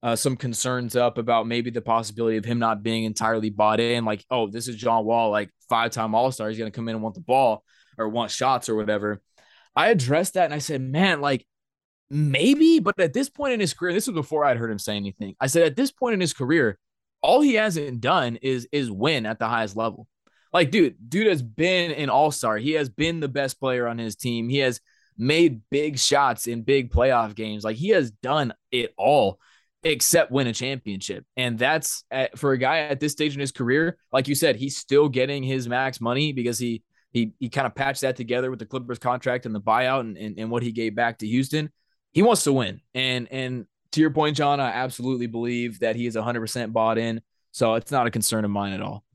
uh, 0.06 0.16
some 0.16 0.38
concerns 0.38 0.96
up 0.96 1.18
about 1.18 1.48
maybe 1.48 1.72
the 1.72 1.82
possibility 1.82 2.38
of 2.38 2.46
him 2.46 2.60
not 2.60 2.84
being 2.84 3.06
entirely 3.06 3.50
bought 3.50 3.80
in. 3.80 4.06
Like, 4.06 4.24
oh, 4.30 4.48
this 4.48 4.68
is 4.68 4.76
John 4.76 5.04
Wall, 5.04 5.32
like 5.32 5.50
five 5.68 5.90
time 5.90 6.14
All 6.14 6.32
Star. 6.32 6.48
He's 6.48 6.60
going 6.60 6.72
to 6.72 6.76
come 6.76 6.88
in 6.88 6.94
and 6.94 7.04
want 7.04 7.16
the 7.16 7.22
ball 7.22 7.64
or 7.98 8.08
want 8.08 8.30
shots 8.30 8.70
or 8.70 8.76
whatever. 8.76 9.20
I 9.76 9.90
addressed 9.90 10.36
that 10.36 10.46
and 10.46 10.54
I 10.54 10.60
said, 10.60 10.80
man, 10.80 11.22
like 11.22 11.44
maybe, 12.12 12.78
but 12.80 13.00
at 13.00 13.14
this 13.14 13.30
point 13.32 13.54
in 13.54 13.60
his 13.60 13.74
career, 13.74 13.94
this 13.94 14.06
was 14.06 14.14
before 14.14 14.46
I'd 14.46 14.58
heard 14.58 14.70
him 14.70 14.78
say 14.78 14.96
anything. 14.96 15.36
I 15.40 15.48
said, 15.48 15.64
at 15.64 15.76
this 15.76 15.92
point 15.92 16.14
in 16.14 16.22
his 16.22 16.34
career, 16.34 16.78
all 17.24 17.42
he 17.42 17.56
hasn't 17.56 18.00
done 18.00 18.36
is 18.44 18.68
is 18.72 18.92
win 18.92 19.26
at 19.26 19.40
the 19.40 19.48
highest 19.48 19.76
level. 19.76 20.08
Like, 20.54 20.70
dude, 20.70 20.98
dude 21.10 21.26
has 21.26 21.42
been 21.42 21.90
an 21.90 22.12
all-star. 22.12 22.58
He 22.58 22.74
has 22.74 22.90
been 22.90 23.22
the 23.22 23.28
best 23.28 23.60
player 23.60 23.88
on 23.88 23.98
his 23.98 24.16
team. 24.16 24.50
He 24.50 24.60
has 24.60 24.80
made 25.18 25.62
big 25.72 25.98
shots 25.98 26.46
in 26.46 26.62
big 26.62 26.92
playoff 26.92 27.34
games. 27.34 27.64
Like 27.64 27.76
he 27.76 27.90
has 27.90 28.12
done 28.12 28.54
it 28.70 28.94
all 29.00 29.40
except 29.86 30.32
win 30.32 30.48
a 30.48 30.54
championship. 30.54 31.26
And 31.38 31.58
that's 31.58 32.04
at, 32.10 32.38
for 32.38 32.52
a 32.52 32.58
guy 32.58 32.80
at 32.80 33.00
this 33.00 33.12
stage 33.12 33.36
in 33.36 33.40
his 33.40 33.52
career, 33.52 33.98
like 34.12 34.28
you 34.28 34.36
said, 34.36 34.56
he's 34.56 34.76
still 34.76 35.08
getting 35.08 35.44
his 35.44 35.70
max 35.70 36.02
money 36.02 36.34
because 36.34 36.58
he 36.60 36.84
he 37.12 37.34
he 37.40 37.48
kind 37.50 37.68
of 37.68 37.76
patched 37.76 38.02
that 38.02 38.18
together 38.18 38.50
with 38.50 38.60
the 38.60 38.66
Clippers 38.66 39.00
contract 39.00 39.46
and 39.46 39.54
the 39.54 39.62
buyout 39.62 40.02
and, 40.02 40.18
and, 40.18 40.40
and 40.40 40.50
what 40.50 40.64
he 40.64 40.72
gave 40.72 40.96
back 40.96 41.20
to 41.20 41.28
Houston. 41.28 41.72
He 42.12 42.24
wants 42.24 42.44
to 42.44 42.52
win. 42.52 42.82
And 42.96 43.28
and 43.32 43.68
to 43.92 44.02
your 44.02 44.10
point, 44.10 44.36
John, 44.36 44.60
I 44.60 44.72
absolutely 44.72 45.28
believe 45.28 45.80
that 45.80 45.96
he 45.96 46.08
is 46.08 46.16
100% 46.16 46.74
bought 46.74 46.98
in. 46.98 47.22
So 47.52 47.76
it's 47.76 47.92
not 47.92 48.08
a 48.08 48.12
concern 48.12 48.44
of 48.44 48.52
mine 48.52 48.74
at 48.74 48.82
all. 48.82 49.06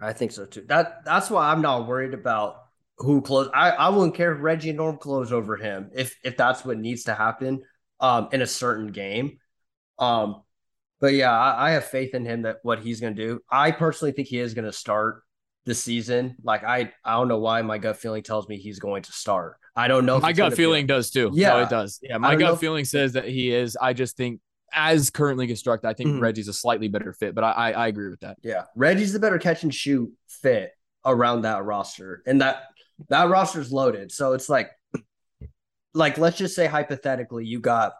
I 0.00 0.12
think 0.12 0.30
so 0.30 0.44
too. 0.44 0.64
That 0.68 1.04
that's 1.04 1.30
why 1.30 1.50
I'm 1.50 1.62
not 1.62 1.88
worried 1.88 2.14
about 2.14 2.66
who 2.98 3.22
close. 3.22 3.48
I, 3.54 3.70
I 3.70 3.88
wouldn't 3.88 4.14
care 4.14 4.32
if 4.34 4.42
Reggie 4.42 4.68
and 4.68 4.76
Norm 4.76 4.98
close 4.98 5.32
over 5.32 5.56
him 5.56 5.90
if 5.94 6.16
if 6.22 6.36
that's 6.36 6.64
what 6.64 6.78
needs 6.78 7.04
to 7.04 7.14
happen 7.14 7.62
um 8.00 8.28
in 8.32 8.42
a 8.42 8.46
certain 8.46 8.88
game. 8.88 9.38
Um, 9.98 10.42
but 11.00 11.14
yeah, 11.14 11.32
I, 11.32 11.68
I 11.68 11.70
have 11.72 11.84
faith 11.84 12.14
in 12.14 12.24
him 12.24 12.42
that 12.42 12.58
what 12.62 12.80
he's 12.80 13.00
gonna 13.00 13.14
do. 13.14 13.40
I 13.50 13.70
personally 13.70 14.12
think 14.12 14.28
he 14.28 14.38
is 14.38 14.54
gonna 14.54 14.72
start 14.72 15.22
the 15.64 15.74
season. 15.74 16.36
Like 16.42 16.64
I 16.64 16.92
I 17.04 17.14
don't 17.14 17.28
know 17.28 17.38
why 17.38 17.62
my 17.62 17.78
gut 17.78 17.96
feeling 17.96 18.22
tells 18.22 18.48
me 18.48 18.58
he's 18.58 18.78
going 18.78 19.02
to 19.04 19.12
start. 19.12 19.56
I 19.76 19.88
don't 19.88 20.06
know. 20.06 20.20
My 20.20 20.32
gut 20.32 20.54
feeling 20.54 20.86
does 20.86 21.10
too. 21.10 21.30
Yeah, 21.34 21.50
no, 21.50 21.62
it 21.62 21.68
does. 21.68 21.98
Yeah, 22.02 22.18
my 22.18 22.36
gut 22.36 22.60
feeling 22.60 22.84
says 22.84 23.14
that 23.14 23.24
he 23.24 23.52
is. 23.52 23.76
I 23.80 23.92
just 23.92 24.16
think 24.16 24.40
as 24.72 25.10
currently 25.10 25.46
constructed, 25.46 25.88
I 25.88 25.94
think 25.94 26.10
mm-hmm. 26.10 26.20
Reggie's 26.20 26.48
a 26.48 26.52
slightly 26.52 26.88
better 26.88 27.12
fit, 27.12 27.34
but 27.34 27.44
I, 27.44 27.50
I, 27.50 27.70
I 27.72 27.86
agree 27.88 28.08
with 28.08 28.20
that. 28.20 28.38
Yeah, 28.42 28.64
Reggie's 28.76 29.12
the 29.12 29.18
better 29.18 29.38
catch 29.38 29.62
and 29.62 29.74
shoot 29.74 30.12
fit 30.28 30.72
around 31.04 31.42
that 31.42 31.64
roster, 31.64 32.22
and 32.26 32.40
that 32.40 32.64
that 33.08 33.28
roster's 33.28 33.72
loaded. 33.72 34.12
So 34.12 34.34
it's 34.34 34.48
like, 34.48 34.70
like 35.92 36.18
let's 36.18 36.36
just 36.36 36.54
say 36.54 36.66
hypothetically, 36.66 37.46
you 37.46 37.60
got 37.60 37.94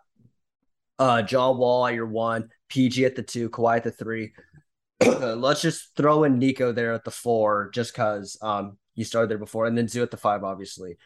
uh 0.98 1.22
John 1.22 1.58
Wall 1.58 1.86
at 1.86 1.94
your 1.94 2.06
one, 2.06 2.48
PG 2.68 3.04
at 3.04 3.16
the 3.16 3.22
two, 3.22 3.50
Kawhi 3.50 3.76
at 3.76 3.84
the 3.84 3.90
three. 3.90 4.32
let's 5.04 5.62
just 5.62 5.94
throw 5.96 6.24
in 6.24 6.38
Nico 6.38 6.72
there 6.72 6.92
at 6.92 7.04
the 7.04 7.10
four, 7.10 7.70
just 7.72 7.92
because 7.92 8.38
um 8.42 8.78
you 8.94 9.04
started 9.04 9.30
there 9.30 9.38
before, 9.38 9.66
and 9.66 9.76
then 9.76 9.88
Zu 9.88 10.02
at 10.02 10.10
the 10.10 10.16
five, 10.16 10.44
obviously. 10.44 10.96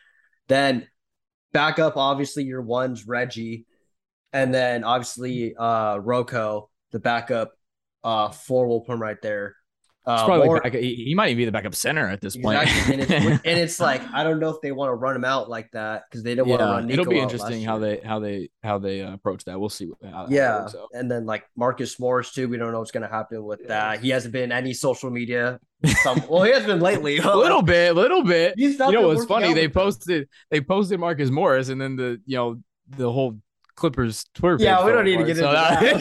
Then 0.49 0.87
back 1.53 1.79
up, 1.79 1.97
obviously 1.97 2.45
your 2.45 2.63
one's 2.63 3.07
Reggie 3.07 3.67
and 4.33 4.53
then 4.53 4.85
obviously 4.85 5.55
uh 5.57 5.97
Rocco, 5.97 6.71
the 6.93 6.99
backup 6.99 7.53
uh 8.05 8.31
four 8.31 8.67
will 8.67 8.83
put 8.83 8.95
him 8.95 9.03
right 9.03 9.21
there. 9.23 9.57
Uh, 10.07 10.25
probably 10.25 10.61
back, 10.61 10.73
he, 10.73 10.95
he, 10.95 11.15
might 11.15 11.29
even 11.29 11.37
be 11.37 11.45
the 11.45 11.53
backup 11.53 11.75
center 11.75 12.09
at 12.09 12.21
this 12.23 12.35
exactly. 12.35 12.97
point. 12.97 13.11
and, 13.11 13.25
it's, 13.27 13.43
and, 13.45 13.59
it's, 13.59 13.79
like 13.79 14.01
I 14.15 14.25
don't 14.25 14.41
know 14.41 14.49
if 14.49 14.57
they 14.63 14.73
want 14.73 14.89
to 14.89 14.95
run 14.95 15.15
him 15.15 15.25
out 15.25 15.51
like 15.51 15.71
that 15.73 16.05
because 16.09 16.23
they 16.23 16.35
don't 16.35 16.49
yeah, 16.49 16.57
want 16.57 16.61
to 16.61 16.67
run. 16.67 16.87
Nico 16.87 17.03
it'll 17.03 17.11
be 17.11 17.19
interesting 17.19 17.63
how 17.63 17.79
they 17.79 17.99
how 17.99 18.19
they 18.19 18.49
how 18.63 18.79
they 18.79 19.03
uh, 19.03 19.13
approach 19.13 19.45
that. 19.45 19.61
We'll 19.61 19.69
see. 19.69 19.91
How, 20.03 20.27
yeah, 20.31 20.61
works, 20.61 20.73
so. 20.73 20.89
and 20.95 21.11
then 21.11 21.27
like 21.27 21.45
Marcus 21.57 22.01
Morris 22.01 22.33
too. 22.33 22.49
We 22.49 22.57
don't 22.57 22.73
know 22.73 22.79
what's 22.79 22.91
going 22.91 23.03
to 23.03 23.15
happen 23.15 23.45
with 23.45 23.61
yeah. 23.63 23.69
that. 23.69 24.01
He 24.01 24.09
hasn't 24.09 24.33
been 24.33 24.51
any 24.51 24.73
social 24.73 25.11
media. 25.11 25.61
Some, 26.03 26.23
well, 26.29 26.43
he 26.43 26.53
has 26.53 26.65
been 26.65 26.81
lately. 26.81 27.19
a 27.19 27.37
little 27.37 27.63
bit, 27.63 27.91
a 27.91 27.95
little 27.95 28.25
bit. 28.25 28.55
you 28.57 28.77
know 28.79 29.09
what's 29.09 29.27
funny? 29.27 29.53
They 29.53 29.69
posted 29.69 30.29
they 30.51 30.63
posted 30.63 30.99
Marcus 31.01 31.31
Morris, 31.31 31.69
and 31.69 31.81
then 31.81 31.97
the 31.97 32.21
you 32.25 32.37
know 32.37 32.61
the 32.89 33.13
whole 33.13 33.39
Clippers 33.79 34.25
Twitter. 34.35 34.57
Yeah, 34.59 34.85
we 34.85 34.91
don't 34.91 35.05
need 35.05 35.19
to 35.19 35.25
get 35.25 35.37
so 35.37 35.49
into 35.49 35.99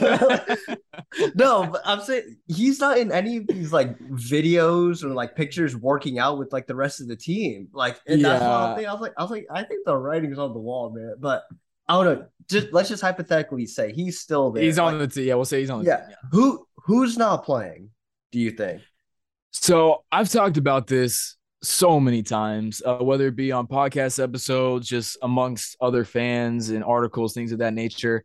that. 0.68 0.80
no, 1.36 1.68
but 1.68 1.82
I'm 1.86 2.02
saying 2.02 2.38
he's 2.48 2.80
not 2.80 2.98
in 2.98 3.12
any 3.12 3.38
of 3.38 3.48
these 3.48 3.72
like 3.72 3.98
videos 4.00 5.04
or 5.04 5.10
like 5.10 5.36
pictures 5.36 5.76
working 5.76 6.18
out 6.18 6.40
with 6.40 6.52
like 6.52 6.66
the 6.66 6.76
rest 6.76 7.00
of 7.02 7.08
the 7.08 7.16
team. 7.16 7.68
Like, 7.72 8.00
and 8.08 8.22
yeah. 8.22 8.30
that's 8.30 8.42
what 8.42 8.52
I, 8.52 8.76
think. 8.76 8.88
I 8.88 8.92
was 8.94 9.02
like, 9.02 9.14
I 9.18 9.22
was 9.22 9.32
like, 9.32 9.46
I 9.52 9.64
think 9.64 9.86
the 9.86 9.96
writing's 9.96 10.40
on 10.40 10.54
the 10.54 10.60
wall, 10.60 10.90
man. 10.90 11.16
But 11.20 11.44
I 11.88 11.94
don't 11.94 12.20
know. 12.20 12.26
Just 12.50 12.74
let's 12.74 12.90
just 12.90 13.04
hypothetically 13.04 13.68
say 13.68 13.94
he's 13.94 14.20
still 14.20 14.52
there. 14.52 14.64
He's 14.64 14.80
on 14.80 15.00
like, 15.00 15.10
the 15.10 15.22
team. 15.22 15.28
Yeah, 15.28 15.36
we'll 15.36 15.46
say 15.46 15.60
he's 15.60 15.70
on. 15.70 15.86
yeah. 15.86 15.98
Team, 15.98 16.06
yeah. 16.10 16.16
Who 16.32 16.68
who's 16.78 17.18
not 17.18 17.46
playing? 17.46 17.92
Do 18.32 18.40
you 18.40 18.52
think? 18.52 18.82
So 19.52 20.04
I've 20.12 20.30
talked 20.30 20.58
about 20.58 20.88
this 20.88 21.37
so 21.64 22.00
many 22.00 22.24
times, 22.24 22.82
uh, 22.86 22.98
whether 22.98 23.28
it 23.28 23.36
be 23.36 23.52
on 23.52 23.68
podcast 23.68 24.22
episodes, 24.22 24.88
just 24.88 25.18
amongst 25.22 25.76
other 25.82 26.06
fans 26.06 26.70
and 26.70 26.84
articles, 26.84 27.34
things 27.34 27.52
of 27.52 27.60
that 27.60 27.74
nature. 27.74 28.24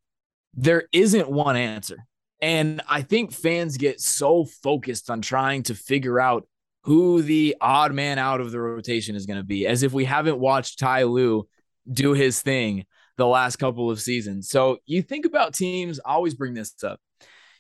There 0.55 0.85
isn't 0.93 1.31
one 1.31 1.57
answer. 1.57 1.97
And 2.41 2.83
I 2.89 3.03
think 3.03 3.33
fans 3.33 3.77
get 3.77 4.01
so 4.01 4.45
focused 4.45 5.09
on 5.11 5.23
trying 5.23 5.63
to 5.65 5.75
figure 5.75 6.21
out 6.21 6.47
who 6.83 7.23
the 7.23 7.57
odd 7.61 7.95
man 7.95 8.19
out 8.19 8.41
of 8.41 8.51
the 8.51 8.61
rotation 8.61 9.15
is 9.15 9.27
going 9.27 9.39
to 9.39 9.45
be, 9.45 9.67
as 9.67 9.83
if 9.83 9.93
we 9.93 10.05
haven't 10.05 10.39
watched 10.39 10.81
Ty 10.81 11.05
Lue 11.05 11.49
do 11.91 12.13
his 12.13 12.43
thing 12.43 12.85
the 13.17 13.27
last 13.27 13.57
couple 13.57 13.91
of 13.91 14.01
seasons. 14.01 14.49
So 14.49 14.79
you 14.87 15.03
think 15.03 15.25
about 15.25 15.55
teams, 15.55 16.01
I 16.05 16.13
always 16.13 16.35
bring 16.35 16.55
this 16.55 16.75
up. 16.83 17.01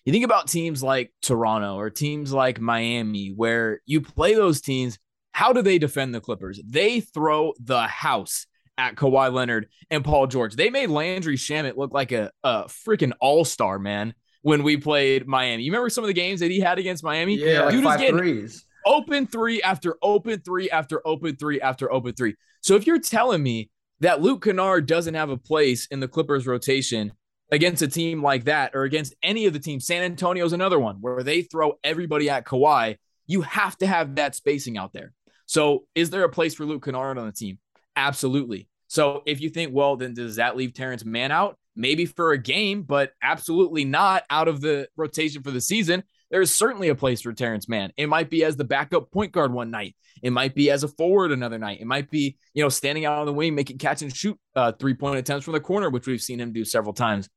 You 0.04 0.12
think 0.12 0.24
about 0.24 0.48
teams 0.48 0.82
like 0.82 1.12
Toronto 1.22 1.76
or 1.76 1.88
teams 1.88 2.32
like 2.32 2.60
Miami, 2.60 3.28
where 3.28 3.80
you 3.86 4.00
play 4.00 4.34
those 4.34 4.60
teams 4.60 4.98
how 5.32 5.52
do 5.52 5.62
they 5.62 5.78
defend 5.78 6.14
the 6.14 6.20
Clippers? 6.20 6.60
They 6.64 7.00
throw 7.00 7.52
the 7.58 7.82
house 7.82 8.46
at 8.78 8.96
Kawhi 8.96 9.32
Leonard 9.32 9.68
and 9.90 10.04
Paul 10.04 10.26
George. 10.26 10.54
They 10.56 10.70
made 10.70 10.90
Landry 10.90 11.36
Shamet 11.36 11.76
look 11.76 11.92
like 11.92 12.12
a, 12.12 12.30
a 12.44 12.64
freaking 12.64 13.12
all 13.20 13.44
star, 13.44 13.78
man, 13.78 14.14
when 14.42 14.62
we 14.62 14.76
played 14.76 15.26
Miami. 15.26 15.62
You 15.62 15.72
remember 15.72 15.90
some 15.90 16.04
of 16.04 16.08
the 16.08 16.14
games 16.14 16.40
that 16.40 16.50
he 16.50 16.60
had 16.60 16.78
against 16.78 17.02
Miami? 17.02 17.36
Yeah, 17.36 17.70
Dude 17.70 17.84
like 17.84 18.00
five 18.00 18.08
threes. 18.10 18.64
Open 18.84 19.26
three 19.26 19.62
after 19.62 19.96
open 20.02 20.40
three 20.40 20.68
after 20.70 21.06
open 21.06 21.36
three 21.36 21.60
after 21.60 21.92
open 21.92 22.14
three. 22.14 22.34
So 22.60 22.74
if 22.74 22.86
you're 22.86 23.00
telling 23.00 23.42
me 23.42 23.70
that 24.00 24.20
Luke 24.20 24.44
Kennard 24.44 24.86
doesn't 24.86 25.14
have 25.14 25.30
a 25.30 25.36
place 25.36 25.86
in 25.86 26.00
the 26.00 26.08
Clippers 26.08 26.46
rotation 26.46 27.12
against 27.52 27.82
a 27.82 27.88
team 27.88 28.22
like 28.22 28.44
that 28.44 28.72
or 28.74 28.82
against 28.82 29.14
any 29.22 29.46
of 29.46 29.52
the 29.52 29.60
teams, 29.60 29.86
San 29.86 30.02
Antonio's 30.02 30.52
another 30.52 30.80
one 30.80 30.96
where 31.00 31.22
they 31.22 31.42
throw 31.42 31.74
everybody 31.84 32.28
at 32.28 32.44
Kawhi, 32.44 32.96
you 33.26 33.42
have 33.42 33.78
to 33.78 33.86
have 33.86 34.16
that 34.16 34.34
spacing 34.34 34.76
out 34.76 34.92
there. 34.92 35.12
So, 35.52 35.84
is 35.94 36.08
there 36.08 36.24
a 36.24 36.30
place 36.30 36.54
for 36.54 36.64
Luke 36.64 36.82
Kennard 36.82 37.18
on 37.18 37.26
the 37.26 37.32
team? 37.32 37.58
Absolutely. 37.94 38.70
So, 38.88 39.22
if 39.26 39.42
you 39.42 39.50
think, 39.50 39.74
well, 39.74 39.96
then 39.96 40.14
does 40.14 40.36
that 40.36 40.56
leave 40.56 40.72
Terance 40.72 41.04
Mann 41.04 41.30
out? 41.30 41.58
Maybe 41.76 42.06
for 42.06 42.32
a 42.32 42.38
game, 42.38 42.84
but 42.84 43.12
absolutely 43.22 43.84
not 43.84 44.22
out 44.30 44.48
of 44.48 44.62
the 44.62 44.88
rotation 44.96 45.42
for 45.42 45.50
the 45.50 45.60
season. 45.60 46.04
There's 46.30 46.50
certainly 46.50 46.88
a 46.88 46.94
place 46.94 47.20
for 47.20 47.34
Terance 47.34 47.68
Mann. 47.68 47.92
It 47.98 48.08
might 48.08 48.30
be 48.30 48.44
as 48.44 48.56
the 48.56 48.64
backup 48.64 49.10
point 49.10 49.32
guard 49.32 49.52
one 49.52 49.70
night. 49.70 49.94
It 50.22 50.30
might 50.30 50.54
be 50.54 50.70
as 50.70 50.84
a 50.84 50.88
forward 50.88 51.32
another 51.32 51.58
night. 51.58 51.82
It 51.82 51.86
might 51.86 52.08
be, 52.08 52.38
you 52.54 52.62
know, 52.62 52.70
standing 52.70 53.04
out 53.04 53.18
on 53.18 53.26
the 53.26 53.34
wing, 53.34 53.54
making 53.54 53.76
catch 53.76 54.00
and 54.00 54.16
shoot 54.16 54.38
uh, 54.56 54.72
three 54.72 54.94
point 54.94 55.18
attempts 55.18 55.44
from 55.44 55.52
the 55.52 55.60
corner, 55.60 55.90
which 55.90 56.06
we've 56.06 56.22
seen 56.22 56.40
him 56.40 56.54
do 56.54 56.64
several 56.64 56.94
times. 56.94 57.28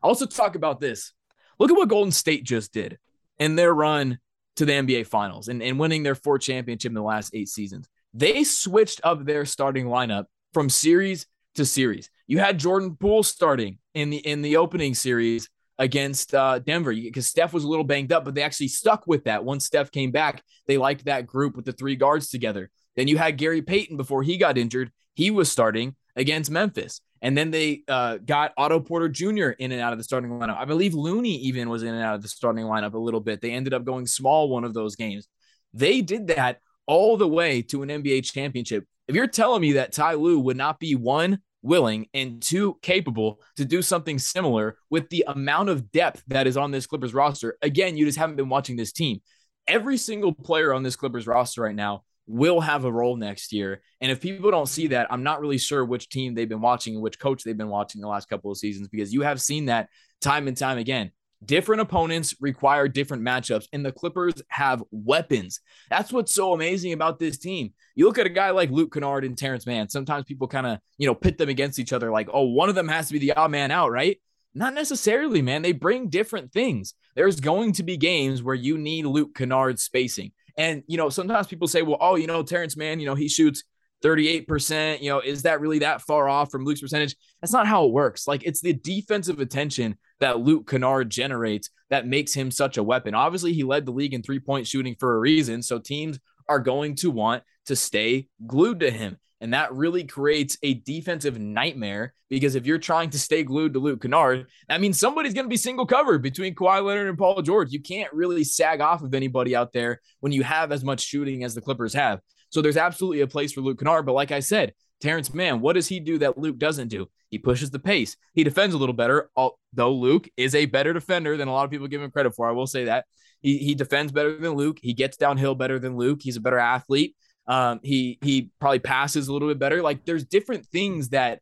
I'll 0.00 0.10
also 0.10 0.26
talk 0.26 0.54
about 0.54 0.78
this. 0.78 1.12
Look 1.58 1.72
at 1.72 1.76
what 1.76 1.88
Golden 1.88 2.12
State 2.12 2.44
just 2.44 2.72
did 2.72 2.98
in 3.40 3.56
their 3.56 3.74
run 3.74 4.20
to 4.56 4.64
the 4.64 4.72
NBA 4.72 5.06
Finals 5.06 5.48
and, 5.48 5.62
and 5.62 5.78
winning 5.78 6.02
their 6.02 6.14
fourth 6.14 6.42
championship 6.42 6.90
in 6.90 6.94
the 6.94 7.02
last 7.02 7.34
eight 7.34 7.48
seasons. 7.48 7.88
They 8.12 8.44
switched 8.44 9.00
up 9.02 9.24
their 9.24 9.44
starting 9.44 9.86
lineup 9.86 10.26
from 10.52 10.70
series 10.70 11.26
to 11.56 11.64
series. 11.64 12.10
You 12.26 12.38
had 12.38 12.58
Jordan 12.58 12.96
Poole 12.96 13.22
starting 13.22 13.78
in 13.94 14.10
the 14.10 14.18
in 14.18 14.42
the 14.42 14.56
opening 14.56 14.94
series 14.94 15.48
against 15.78 16.34
uh, 16.34 16.60
Denver 16.60 16.92
because 16.92 17.26
Steph 17.26 17.52
was 17.52 17.64
a 17.64 17.68
little 17.68 17.84
banged 17.84 18.12
up, 18.12 18.24
but 18.24 18.34
they 18.34 18.42
actually 18.42 18.68
stuck 18.68 19.06
with 19.06 19.24
that. 19.24 19.44
Once 19.44 19.66
Steph 19.66 19.90
came 19.90 20.12
back, 20.12 20.42
they 20.66 20.78
liked 20.78 21.04
that 21.06 21.26
group 21.26 21.56
with 21.56 21.64
the 21.64 21.72
three 21.72 21.96
guards 21.96 22.28
together. 22.28 22.70
Then 22.96 23.08
you 23.08 23.18
had 23.18 23.36
Gary 23.36 23.62
Payton 23.62 23.96
before 23.96 24.22
he 24.22 24.36
got 24.36 24.56
injured. 24.56 24.92
He 25.14 25.30
was 25.30 25.50
starting 25.50 25.96
against 26.16 26.50
Memphis. 26.50 27.00
And 27.22 27.36
then 27.36 27.50
they 27.50 27.82
uh, 27.88 28.18
got 28.18 28.52
Otto 28.56 28.80
Porter 28.80 29.08
Jr. 29.08 29.50
in 29.58 29.72
and 29.72 29.80
out 29.80 29.92
of 29.92 29.98
the 29.98 30.04
starting 30.04 30.30
lineup. 30.30 30.58
I 30.58 30.66
believe 30.66 30.94
Looney 30.94 31.36
even 31.36 31.70
was 31.70 31.82
in 31.82 31.94
and 31.94 32.02
out 32.02 32.14
of 32.14 32.22
the 32.22 32.28
starting 32.28 32.66
lineup 32.66 32.92
a 32.92 32.98
little 32.98 33.20
bit. 33.20 33.40
They 33.40 33.52
ended 33.52 33.72
up 33.72 33.84
going 33.84 34.06
small 34.06 34.50
one 34.50 34.64
of 34.64 34.74
those 34.74 34.94
games. 34.94 35.26
They 35.72 36.02
did 36.02 36.26
that 36.28 36.58
all 36.86 37.16
the 37.16 37.26
way 37.26 37.62
to 37.62 37.82
an 37.82 37.88
NBA 37.88 38.30
championship. 38.30 38.84
If 39.08 39.14
you're 39.14 39.26
telling 39.26 39.62
me 39.62 39.72
that 39.72 39.92
Ty 39.92 40.14
Lue 40.14 40.38
would 40.40 40.56
not 40.56 40.78
be 40.78 40.94
one, 40.94 41.40
willing 41.62 42.06
and 42.12 42.42
two, 42.42 42.78
capable 42.82 43.40
to 43.56 43.64
do 43.64 43.80
something 43.80 44.18
similar 44.18 44.76
with 44.90 45.08
the 45.08 45.24
amount 45.26 45.70
of 45.70 45.90
depth 45.90 46.22
that 46.26 46.46
is 46.46 46.56
on 46.56 46.70
this 46.70 46.86
Clippers 46.86 47.14
roster, 47.14 47.56
again, 47.62 47.96
you 47.96 48.04
just 48.04 48.18
haven't 48.18 48.36
been 48.36 48.50
watching 48.50 48.76
this 48.76 48.92
team. 48.92 49.20
Every 49.66 49.96
single 49.96 50.34
player 50.34 50.74
on 50.74 50.82
this 50.82 50.94
Clippers 50.94 51.26
roster 51.26 51.62
right 51.62 51.74
now 51.74 52.04
will 52.26 52.60
have 52.60 52.84
a 52.84 52.92
role 52.92 53.16
next 53.16 53.52
year. 53.52 53.82
And 54.00 54.10
if 54.10 54.20
people 54.20 54.50
don't 54.50 54.68
see 54.68 54.88
that, 54.88 55.06
I'm 55.10 55.22
not 55.22 55.40
really 55.40 55.58
sure 55.58 55.84
which 55.84 56.08
team 56.08 56.34
they've 56.34 56.48
been 56.48 56.60
watching 56.60 56.94
and 56.94 57.02
which 57.02 57.18
coach 57.18 57.44
they've 57.44 57.56
been 57.56 57.68
watching 57.68 58.00
the 58.00 58.08
last 58.08 58.28
couple 58.28 58.50
of 58.50 58.58
seasons 58.58 58.88
because 58.88 59.12
you 59.12 59.22
have 59.22 59.40
seen 59.40 59.66
that 59.66 59.88
time 60.20 60.48
and 60.48 60.56
time 60.56 60.78
again. 60.78 61.10
Different 61.44 61.82
opponents 61.82 62.34
require 62.40 62.88
different 62.88 63.22
matchups, 63.22 63.66
and 63.72 63.84
the 63.84 63.92
Clippers 63.92 64.34
have 64.48 64.82
weapons. 64.90 65.60
That's 65.90 66.10
what's 66.10 66.34
so 66.34 66.54
amazing 66.54 66.94
about 66.94 67.18
this 67.18 67.36
team. 67.36 67.74
You 67.94 68.06
look 68.06 68.18
at 68.18 68.26
a 68.26 68.30
guy 68.30 68.50
like 68.50 68.70
Luke 68.70 68.94
Kennard 68.94 69.26
and 69.26 69.36
Terance 69.36 69.66
Mann. 69.66 69.90
Sometimes 69.90 70.24
people 70.24 70.48
kind 70.48 70.66
of, 70.66 70.78
you 70.96 71.06
know, 71.06 71.14
pit 71.14 71.36
them 71.36 71.50
against 71.50 71.78
each 71.78 71.92
other, 71.92 72.10
like, 72.10 72.28
oh, 72.32 72.44
one 72.44 72.70
of 72.70 72.74
them 72.74 72.88
has 72.88 73.08
to 73.08 73.12
be 73.12 73.18
the 73.18 73.34
odd 73.34 73.50
man 73.50 73.70
out, 73.70 73.90
right? 73.90 74.18
Not 74.54 74.72
necessarily, 74.72 75.42
man. 75.42 75.60
They 75.60 75.72
bring 75.72 76.08
different 76.08 76.52
things. 76.52 76.94
There's 77.14 77.40
going 77.40 77.72
to 77.72 77.82
be 77.82 77.98
games 77.98 78.42
where 78.42 78.54
you 78.54 78.78
need 78.78 79.04
Luke 79.04 79.34
Kennard's 79.34 79.82
spacing. 79.82 80.32
And, 80.56 80.82
you 80.86 80.96
know, 80.96 81.08
sometimes 81.08 81.46
people 81.46 81.68
say, 81.68 81.82
well, 81.82 81.98
oh, 82.00 82.16
you 82.16 82.26
know, 82.26 82.42
Terance 82.42 82.76
Mann, 82.76 83.00
you 83.00 83.06
know, 83.06 83.14
he 83.14 83.28
shoots 83.28 83.64
38%. 84.04 85.00
You 85.00 85.10
know, 85.10 85.20
is 85.20 85.42
that 85.42 85.60
really 85.60 85.80
that 85.80 86.02
far 86.02 86.28
off 86.28 86.50
from 86.50 86.64
Luke's 86.64 86.80
percentage? 86.80 87.16
That's 87.40 87.52
not 87.52 87.66
how 87.66 87.86
it 87.86 87.92
works. 87.92 88.28
Like, 88.28 88.44
it's 88.44 88.60
the 88.60 88.72
defensive 88.72 89.40
attention 89.40 89.96
that 90.20 90.40
Luke 90.40 90.68
Kennard 90.68 91.10
generates 91.10 91.70
that 91.90 92.06
makes 92.06 92.34
him 92.34 92.50
such 92.50 92.76
a 92.76 92.82
weapon. 92.82 93.14
Obviously, 93.14 93.52
he 93.52 93.64
led 93.64 93.86
the 93.86 93.92
league 93.92 94.14
in 94.14 94.22
three 94.22 94.40
point 94.40 94.66
shooting 94.66 94.94
for 94.98 95.16
a 95.16 95.18
reason. 95.18 95.62
So 95.62 95.78
teams 95.78 96.18
are 96.48 96.60
going 96.60 96.94
to 96.96 97.10
want 97.10 97.42
to 97.66 97.76
stay 97.76 98.28
glued 98.46 98.80
to 98.80 98.90
him. 98.90 99.16
And 99.40 99.52
that 99.52 99.74
really 99.74 100.04
creates 100.04 100.56
a 100.62 100.74
defensive 100.74 101.38
nightmare 101.38 102.14
because 102.30 102.54
if 102.54 102.66
you're 102.66 102.78
trying 102.78 103.10
to 103.10 103.18
stay 103.18 103.42
glued 103.42 103.74
to 103.74 103.78
Luke 103.78 104.02
Kennard, 104.02 104.46
that 104.68 104.80
means 104.80 104.98
somebody's 104.98 105.34
going 105.34 105.44
to 105.44 105.50
be 105.50 105.56
single 105.56 105.86
covered 105.86 106.22
between 106.22 106.54
Kawhi 106.54 106.82
Leonard 106.82 107.08
and 107.08 107.18
Paul 107.18 107.42
George. 107.42 107.72
You 107.72 107.82
can't 107.82 108.12
really 108.12 108.44
sag 108.44 108.80
off 108.80 109.02
of 109.02 109.12
anybody 109.12 109.54
out 109.54 109.72
there 109.72 110.00
when 110.20 110.32
you 110.32 110.42
have 110.44 110.72
as 110.72 110.84
much 110.84 111.00
shooting 111.00 111.44
as 111.44 111.54
the 111.54 111.60
Clippers 111.60 111.94
have. 111.94 112.20
So 112.50 112.62
there's 112.62 112.76
absolutely 112.76 113.20
a 113.20 113.26
place 113.26 113.52
for 113.52 113.60
Luke 113.60 113.78
Kennard. 113.80 114.06
But 114.06 114.14
like 114.14 114.32
I 114.32 114.40
said, 114.40 114.72
Terance 115.00 115.34
Mann, 115.34 115.60
what 115.60 115.74
does 115.74 115.88
he 115.88 116.00
do 116.00 116.18
that 116.18 116.38
Luke 116.38 116.56
doesn't 116.56 116.88
do? 116.88 117.08
He 117.28 117.38
pushes 117.38 117.70
the 117.70 117.80
pace. 117.80 118.16
He 118.32 118.44
defends 118.44 118.74
a 118.74 118.78
little 118.78 118.94
better, 118.94 119.28
although 119.36 119.92
Luke 119.92 120.28
is 120.36 120.54
a 120.54 120.66
better 120.66 120.92
defender 120.92 121.36
than 121.36 121.48
a 121.48 121.52
lot 121.52 121.64
of 121.64 121.70
people 121.70 121.88
give 121.88 122.00
him 122.00 122.10
credit 122.10 122.34
for. 122.34 122.48
I 122.48 122.52
will 122.52 122.66
say 122.66 122.84
that. 122.84 123.04
He, 123.42 123.58
he 123.58 123.74
defends 123.74 124.12
better 124.12 124.38
than 124.38 124.52
Luke. 124.52 124.78
He 124.80 124.94
gets 124.94 125.16
downhill 125.16 125.54
better 125.54 125.78
than 125.78 125.96
Luke. 125.96 126.20
He's 126.22 126.36
a 126.36 126.40
better 126.40 126.58
athlete. 126.58 127.16
Um, 127.46 127.80
he 127.82 128.18
he 128.22 128.50
probably 128.58 128.78
passes 128.78 129.28
a 129.28 129.32
little 129.32 129.48
bit 129.48 129.58
better. 129.58 129.82
Like 129.82 130.04
there's 130.04 130.24
different 130.24 130.66
things 130.66 131.10
that 131.10 131.40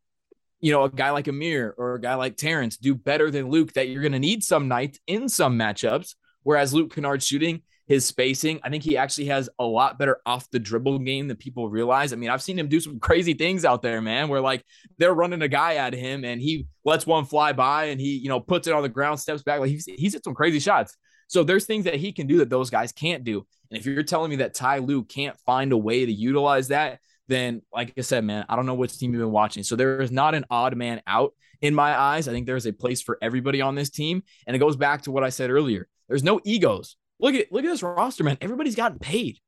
you 0.60 0.72
know 0.72 0.84
a 0.84 0.90
guy 0.90 1.10
like 1.10 1.28
Amir 1.28 1.74
or 1.76 1.94
a 1.94 2.00
guy 2.00 2.14
like 2.14 2.36
Terance 2.36 2.76
do 2.76 2.94
better 2.94 3.30
than 3.30 3.50
Luke 3.50 3.72
that 3.74 3.88
you're 3.88 4.02
going 4.02 4.12
to 4.12 4.18
need 4.18 4.42
some 4.42 4.68
nights 4.68 4.98
in 5.06 5.28
some 5.28 5.58
matchups. 5.58 6.14
Whereas 6.42 6.74
Luke 6.74 6.92
Kennard's 6.92 7.24
shooting, 7.24 7.62
his 7.86 8.04
spacing, 8.04 8.58
I 8.64 8.70
think 8.70 8.82
he 8.82 8.96
actually 8.96 9.26
has 9.26 9.48
a 9.58 9.64
lot 9.64 9.98
better 9.98 10.20
off 10.26 10.50
the 10.50 10.58
dribble 10.58 11.00
game 11.00 11.28
than 11.28 11.36
people 11.36 11.68
realize. 11.68 12.12
I 12.12 12.16
mean, 12.16 12.30
I've 12.30 12.42
seen 12.42 12.58
him 12.58 12.68
do 12.68 12.80
some 12.80 12.98
crazy 13.00 13.34
things 13.34 13.64
out 13.64 13.82
there, 13.82 14.00
man, 14.00 14.28
where 14.28 14.40
like 14.40 14.64
they're 14.98 15.14
running 15.14 15.42
a 15.42 15.48
guy 15.48 15.76
at 15.76 15.92
him 15.92 16.24
and 16.24 16.40
he 16.40 16.66
lets 16.84 17.06
one 17.06 17.24
fly 17.26 17.52
by 17.52 17.86
and 17.86 18.00
he, 18.00 18.16
you 18.16 18.28
know, 18.28 18.40
puts 18.40 18.66
it 18.66 18.74
on 18.74 18.82
the 18.82 18.88
ground, 18.88 19.20
steps 19.20 19.42
back. 19.42 19.60
Like 19.60 19.70
he's, 19.70 19.84
he's 19.84 20.14
hit 20.14 20.24
some 20.24 20.34
crazy 20.34 20.58
shots. 20.58 20.96
So 21.32 21.42
there's 21.42 21.64
things 21.64 21.86
that 21.86 21.94
he 21.94 22.12
can 22.12 22.26
do 22.26 22.36
that 22.38 22.50
those 22.50 22.68
guys 22.68 22.92
can't 22.92 23.24
do. 23.24 23.46
And 23.70 23.80
if 23.80 23.86
you're 23.86 24.02
telling 24.02 24.28
me 24.28 24.36
that 24.36 24.52
Ty 24.52 24.80
Lue 24.80 25.02
can't 25.02 25.34
find 25.46 25.72
a 25.72 25.78
way 25.78 26.04
to 26.04 26.12
utilize 26.12 26.68
that, 26.68 26.98
then 27.26 27.62
like 27.72 27.94
I 27.96 28.02
said, 28.02 28.22
man, 28.22 28.44
I 28.50 28.54
don't 28.54 28.66
know 28.66 28.74
which 28.74 28.98
team 28.98 29.14
you've 29.14 29.22
been 29.22 29.30
watching. 29.30 29.62
So 29.62 29.74
there 29.74 30.02
is 30.02 30.10
not 30.10 30.34
an 30.34 30.44
odd 30.50 30.76
man 30.76 31.00
out 31.06 31.32
in 31.62 31.74
my 31.74 31.98
eyes. 31.98 32.28
I 32.28 32.32
think 32.32 32.44
there's 32.46 32.66
a 32.66 32.72
place 32.72 33.00
for 33.00 33.16
everybody 33.22 33.62
on 33.62 33.74
this 33.74 33.88
team. 33.88 34.22
And 34.46 34.54
it 34.54 34.58
goes 34.58 34.76
back 34.76 35.02
to 35.02 35.10
what 35.10 35.24
I 35.24 35.30
said 35.30 35.48
earlier. 35.48 35.88
There's 36.06 36.22
no 36.22 36.38
egos. 36.44 36.96
Look 37.18 37.34
at 37.34 37.50
look 37.50 37.64
at 37.64 37.70
this 37.70 37.82
roster, 37.82 38.24
man. 38.24 38.36
Everybody's 38.42 38.76
gotten 38.76 38.98
paid. 38.98 39.38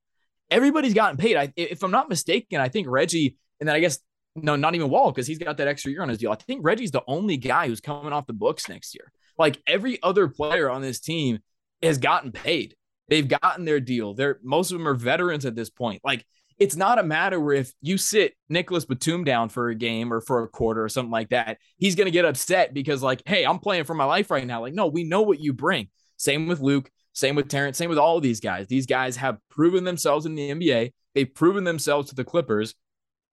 Everybody's 0.50 0.94
gotten 0.94 1.18
paid. 1.18 1.36
I, 1.36 1.52
if 1.54 1.82
I'm 1.82 1.90
not 1.90 2.08
mistaken, 2.08 2.62
I 2.62 2.70
think 2.70 2.88
Reggie, 2.88 3.36
and 3.60 3.68
then 3.68 3.76
I 3.76 3.80
guess 3.80 3.98
no, 4.36 4.56
not 4.56 4.74
even 4.74 4.88
Wall 4.88 5.12
because 5.12 5.26
he's 5.26 5.38
got 5.38 5.58
that 5.58 5.68
extra 5.68 5.90
year 5.90 6.00
on 6.00 6.08
his 6.08 6.16
deal. 6.16 6.32
I 6.32 6.36
think 6.36 6.64
Reggie's 6.64 6.92
the 6.92 7.04
only 7.06 7.36
guy 7.36 7.68
who's 7.68 7.82
coming 7.82 8.14
off 8.14 8.26
the 8.26 8.32
books 8.32 8.70
next 8.70 8.94
year. 8.94 9.12
Like 9.36 9.60
every 9.66 10.02
other 10.02 10.28
player 10.28 10.70
on 10.70 10.80
this 10.80 10.98
team 10.98 11.40
has 11.84 11.98
gotten 11.98 12.32
paid. 12.32 12.74
They've 13.08 13.28
gotten 13.28 13.64
their 13.64 13.80
deal. 13.80 14.14
They're 14.14 14.38
most 14.42 14.70
of 14.70 14.78
them 14.78 14.88
are 14.88 14.94
veterans 14.94 15.44
at 15.44 15.54
this 15.54 15.70
point. 15.70 16.00
Like 16.04 16.24
it's 16.58 16.76
not 16.76 16.98
a 16.98 17.02
matter 17.02 17.40
where 17.40 17.56
if 17.56 17.72
you 17.82 17.98
sit 17.98 18.34
Nicholas 18.48 18.84
Batum 18.84 19.24
down 19.24 19.48
for 19.48 19.68
a 19.68 19.74
game 19.74 20.12
or 20.12 20.20
for 20.20 20.44
a 20.44 20.48
quarter 20.48 20.84
or 20.84 20.88
something 20.88 21.10
like 21.10 21.30
that, 21.30 21.58
he's 21.78 21.96
going 21.96 22.06
to 22.06 22.12
get 22.12 22.24
upset 22.24 22.72
because 22.72 23.02
like, 23.02 23.22
hey, 23.26 23.44
I'm 23.44 23.58
playing 23.58 23.84
for 23.84 23.94
my 23.94 24.04
life 24.04 24.30
right 24.30 24.46
now. 24.46 24.60
Like, 24.60 24.74
no, 24.74 24.86
we 24.86 25.04
know 25.04 25.22
what 25.22 25.40
you 25.40 25.52
bring. 25.52 25.88
Same 26.16 26.46
with 26.46 26.60
Luke. 26.60 26.90
Same 27.12 27.34
with 27.34 27.48
Terance. 27.48 27.76
Same 27.76 27.90
with 27.90 27.98
all 27.98 28.16
of 28.16 28.22
these 28.22 28.40
guys. 28.40 28.66
These 28.68 28.86
guys 28.86 29.16
have 29.16 29.38
proven 29.50 29.84
themselves 29.84 30.26
in 30.26 30.34
the 30.34 30.50
NBA. 30.50 30.92
They've 31.14 31.34
proven 31.34 31.64
themselves 31.64 32.08
to 32.08 32.14
the 32.14 32.24
Clippers. 32.24 32.74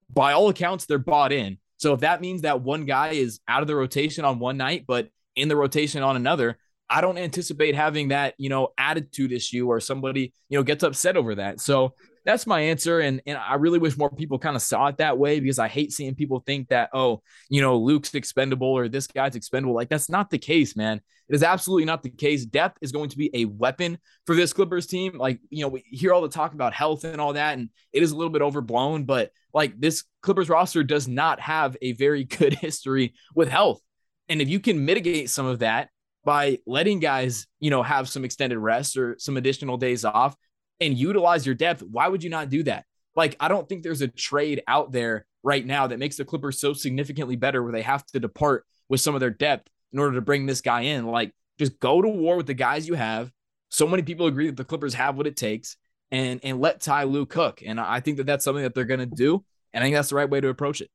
By 0.09 0.33
all 0.33 0.49
accounts, 0.49 0.85
they're 0.85 0.99
bought 0.99 1.31
in. 1.31 1.57
So 1.77 1.93
if 1.93 2.01
that 2.01 2.21
means 2.21 2.41
that 2.41 2.61
one 2.61 2.85
guy 2.85 3.09
is 3.09 3.39
out 3.47 3.61
of 3.61 3.67
the 3.67 3.75
rotation 3.75 4.25
on 4.25 4.39
one 4.39 4.57
night, 4.57 4.85
but 4.87 5.09
in 5.35 5.47
the 5.47 5.55
rotation 5.55 6.03
on 6.03 6.15
another, 6.15 6.57
I 6.91 6.99
don't 6.99 7.17
anticipate 7.17 7.73
having 7.73 8.09
that, 8.09 8.33
you 8.37 8.49
know, 8.49 8.73
attitude 8.77 9.31
issue 9.31 9.65
or 9.67 9.79
somebody, 9.79 10.33
you 10.49 10.59
know, 10.59 10.63
gets 10.63 10.83
upset 10.83 11.15
over 11.15 11.35
that. 11.35 11.61
So 11.61 11.95
that's 12.25 12.45
my 12.45 12.59
answer. 12.59 12.99
And 12.99 13.21
and 13.25 13.37
I 13.37 13.55
really 13.55 13.79
wish 13.79 13.97
more 13.97 14.09
people 14.09 14.37
kind 14.37 14.57
of 14.57 14.61
saw 14.61 14.87
it 14.87 14.97
that 14.97 15.17
way 15.17 15.39
because 15.39 15.57
I 15.57 15.69
hate 15.69 15.93
seeing 15.93 16.15
people 16.15 16.43
think 16.45 16.67
that, 16.67 16.89
oh, 16.93 17.21
you 17.49 17.61
know, 17.61 17.77
Luke's 17.77 18.13
expendable 18.13 18.67
or 18.67 18.89
this 18.89 19.07
guy's 19.07 19.37
expendable. 19.37 19.73
Like 19.73 19.87
that's 19.87 20.09
not 20.09 20.29
the 20.29 20.37
case, 20.37 20.75
man. 20.75 20.99
It 21.29 21.35
is 21.35 21.43
absolutely 21.43 21.85
not 21.85 22.03
the 22.03 22.09
case. 22.09 22.45
Depth 22.45 22.77
is 22.81 22.91
going 22.91 23.09
to 23.09 23.17
be 23.17 23.29
a 23.33 23.45
weapon 23.45 23.97
for 24.25 24.35
this 24.35 24.51
Clippers 24.51 24.85
team. 24.85 25.17
Like, 25.17 25.39
you 25.49 25.61
know, 25.61 25.69
we 25.69 25.85
hear 25.87 26.13
all 26.13 26.21
the 26.21 26.27
talk 26.27 26.53
about 26.53 26.73
health 26.73 27.05
and 27.05 27.21
all 27.21 27.33
that, 27.33 27.57
and 27.57 27.69
it 27.93 28.03
is 28.03 28.11
a 28.11 28.17
little 28.17 28.33
bit 28.33 28.41
overblown, 28.41 29.05
but 29.05 29.31
like 29.53 29.79
this 29.79 30.03
Clippers 30.21 30.49
roster 30.49 30.83
does 30.83 31.07
not 31.07 31.39
have 31.39 31.77
a 31.81 31.93
very 31.93 32.23
good 32.39 32.53
history 32.53 33.13
with 33.33 33.47
health. 33.47 33.79
And 34.27 34.41
if 34.41 34.49
you 34.49 34.59
can 34.59 34.83
mitigate 34.83 35.29
some 35.29 35.45
of 35.45 35.59
that 35.59 35.89
by 36.23 36.59
letting 36.65 36.99
guys, 36.99 37.47
you 37.59 37.69
know, 37.69 37.83
have 37.83 38.09
some 38.09 38.25
extended 38.25 38.59
rest 38.59 38.97
or 38.97 39.15
some 39.17 39.37
additional 39.37 39.77
days 39.77 40.05
off 40.05 40.35
and 40.79 40.97
utilize 40.97 41.45
your 41.45 41.55
depth, 41.55 41.83
why 41.83 42.07
would 42.07 42.23
you 42.23 42.29
not 42.29 42.49
do 42.49 42.63
that? 42.63 42.85
Like, 43.15 43.35
I 43.39 43.47
don't 43.47 43.67
think 43.67 43.83
there's 43.83 44.01
a 44.01 44.07
trade 44.07 44.61
out 44.67 44.91
there 44.91 45.25
right 45.43 45.65
now 45.65 45.87
that 45.87 45.99
makes 45.99 46.17
the 46.17 46.25
Clippers 46.25 46.59
so 46.59 46.73
significantly 46.73 47.35
better 47.35 47.61
where 47.63 47.71
they 47.71 47.81
have 47.81 48.05
to 48.07 48.19
depart 48.19 48.65
with 48.89 49.01
some 49.01 49.15
of 49.15 49.19
their 49.19 49.29
depth 49.31 49.69
in 49.91 49.99
order 49.99 50.15
to 50.15 50.21
bring 50.21 50.45
this 50.45 50.61
guy 50.61 50.81
in. 50.81 51.07
Like, 51.07 51.33
just 51.59 51.79
go 51.79 52.01
to 52.01 52.07
war 52.07 52.37
with 52.37 52.47
the 52.47 52.53
guys 52.53 52.87
you 52.87 52.93
have. 52.93 53.31
So 53.69 53.87
many 53.87 54.03
people 54.03 54.27
agree 54.27 54.47
that 54.47 54.57
the 54.57 54.65
Clippers 54.65 54.93
have 54.93 55.17
what 55.17 55.27
it 55.27 55.37
takes 55.37 55.77
and 56.11 56.39
and 56.43 56.59
let 56.59 56.81
Ty 56.81 57.03
Lue 57.03 57.25
cook. 57.25 57.61
And 57.65 57.79
I 57.79 57.99
think 57.99 58.17
that 58.17 58.25
that's 58.25 58.43
something 58.43 58.63
that 58.63 58.75
they're 58.75 58.85
going 58.85 58.99
to 58.99 59.05
do. 59.05 59.43
And 59.73 59.83
I 59.83 59.85
think 59.85 59.95
that's 59.95 60.09
the 60.09 60.15
right 60.15 60.29
way 60.29 60.41
to 60.41 60.49
approach 60.49 60.81
it. 60.81 60.89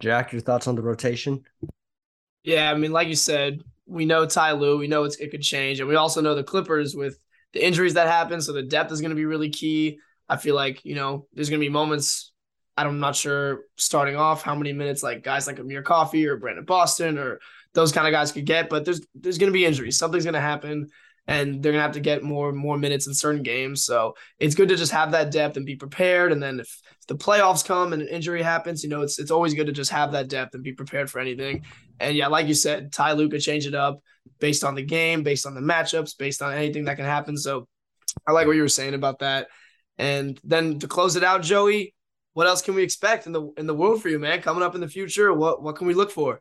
Jack, 0.00 0.32
your 0.32 0.40
thoughts 0.40 0.66
on 0.66 0.74
the 0.74 0.82
rotation? 0.82 1.44
Yeah, 2.42 2.70
I 2.70 2.74
mean, 2.74 2.90
like 2.90 3.08
you 3.08 3.14
said, 3.14 3.62
we 3.90 4.06
know 4.06 4.24
Ty 4.24 4.52
Lue, 4.52 4.78
we 4.78 4.86
know 4.86 5.04
it 5.04 5.30
could 5.30 5.42
change, 5.42 5.80
and 5.80 5.88
we 5.88 5.96
also 5.96 6.20
know 6.20 6.34
the 6.34 6.44
Clippers 6.44 6.94
with 6.94 7.18
the 7.52 7.64
injuries 7.64 7.94
that 7.94 8.06
happen. 8.06 8.40
So 8.40 8.52
the 8.52 8.62
depth 8.62 8.92
is 8.92 9.00
going 9.00 9.10
to 9.10 9.16
be 9.16 9.24
really 9.24 9.50
key. 9.50 9.98
I 10.28 10.36
feel 10.36 10.54
like 10.54 10.84
you 10.84 10.94
know 10.94 11.26
there's 11.34 11.50
going 11.50 11.60
to 11.60 11.66
be 11.66 11.70
moments. 11.70 12.32
I'm 12.76 13.00
not 13.00 13.16
sure 13.16 13.64
starting 13.76 14.16
off 14.16 14.42
how 14.42 14.54
many 14.54 14.72
minutes 14.72 15.02
like 15.02 15.22
guys 15.22 15.46
like 15.46 15.58
Amir 15.58 15.82
Coffey 15.82 16.26
or 16.26 16.36
Brandon 16.36 16.64
Boston 16.64 17.18
or 17.18 17.40
those 17.74 17.92
kind 17.92 18.06
of 18.06 18.12
guys 18.12 18.32
could 18.32 18.46
get, 18.46 18.68
but 18.68 18.84
there's 18.84 19.00
there's 19.14 19.38
going 19.38 19.52
to 19.52 19.56
be 19.56 19.66
injuries. 19.66 19.98
Something's 19.98 20.24
going 20.24 20.34
to 20.34 20.40
happen, 20.40 20.88
and 21.30 21.62
they're 21.62 21.72
to 21.72 21.80
have 21.80 21.92
to 21.92 22.00
get 22.00 22.24
more 22.24 22.52
more 22.52 22.76
minutes 22.76 23.06
in 23.06 23.14
certain 23.14 23.44
games. 23.44 23.84
So 23.84 24.14
it's 24.40 24.56
good 24.56 24.68
to 24.68 24.76
just 24.76 24.90
have 24.90 25.12
that 25.12 25.30
depth 25.30 25.56
and 25.56 25.64
be 25.64 25.76
prepared. 25.76 26.32
And 26.32 26.42
then 26.42 26.58
if, 26.58 26.66
if 26.98 27.06
the 27.06 27.14
playoffs 27.14 27.64
come 27.64 27.92
and 27.92 28.02
an 28.02 28.08
injury 28.08 28.42
happens, 28.42 28.82
you 28.82 28.90
know 28.90 29.02
it's 29.02 29.20
it's 29.20 29.30
always 29.30 29.54
good 29.54 29.68
to 29.68 29.72
just 29.72 29.92
have 29.92 30.10
that 30.12 30.28
depth 30.28 30.54
and 30.54 30.64
be 30.64 30.72
prepared 30.72 31.08
for 31.08 31.20
anything. 31.20 31.64
And 32.00 32.16
yeah, 32.16 32.26
like 32.26 32.48
you 32.48 32.54
said, 32.54 32.92
Ty 32.92 33.14
could 33.14 33.40
change 33.40 33.64
it 33.64 33.76
up 33.76 34.00
based 34.40 34.64
on 34.64 34.74
the 34.74 34.82
game, 34.82 35.22
based 35.22 35.46
on 35.46 35.54
the 35.54 35.60
matchups, 35.60 36.18
based 36.18 36.42
on 36.42 36.52
anything 36.52 36.86
that 36.86 36.96
can 36.96 37.04
happen. 37.04 37.36
So 37.36 37.68
I 38.26 38.32
like 38.32 38.48
what 38.48 38.56
you 38.56 38.62
were 38.62 38.68
saying 38.68 38.94
about 38.94 39.20
that. 39.20 39.46
And 39.98 40.40
then 40.42 40.80
to 40.80 40.88
close 40.88 41.14
it 41.14 41.22
out, 41.22 41.42
Joey, 41.42 41.94
what 42.32 42.48
else 42.48 42.60
can 42.60 42.74
we 42.74 42.82
expect 42.82 43.26
in 43.26 43.32
the 43.32 43.52
in 43.56 43.68
the 43.68 43.74
world 43.74 44.02
for 44.02 44.08
you, 44.08 44.18
man? 44.18 44.42
Coming 44.42 44.64
up 44.64 44.74
in 44.74 44.80
the 44.80 44.88
future, 44.88 45.32
what 45.32 45.62
what 45.62 45.76
can 45.76 45.86
we 45.86 45.94
look 45.94 46.10
for? 46.10 46.40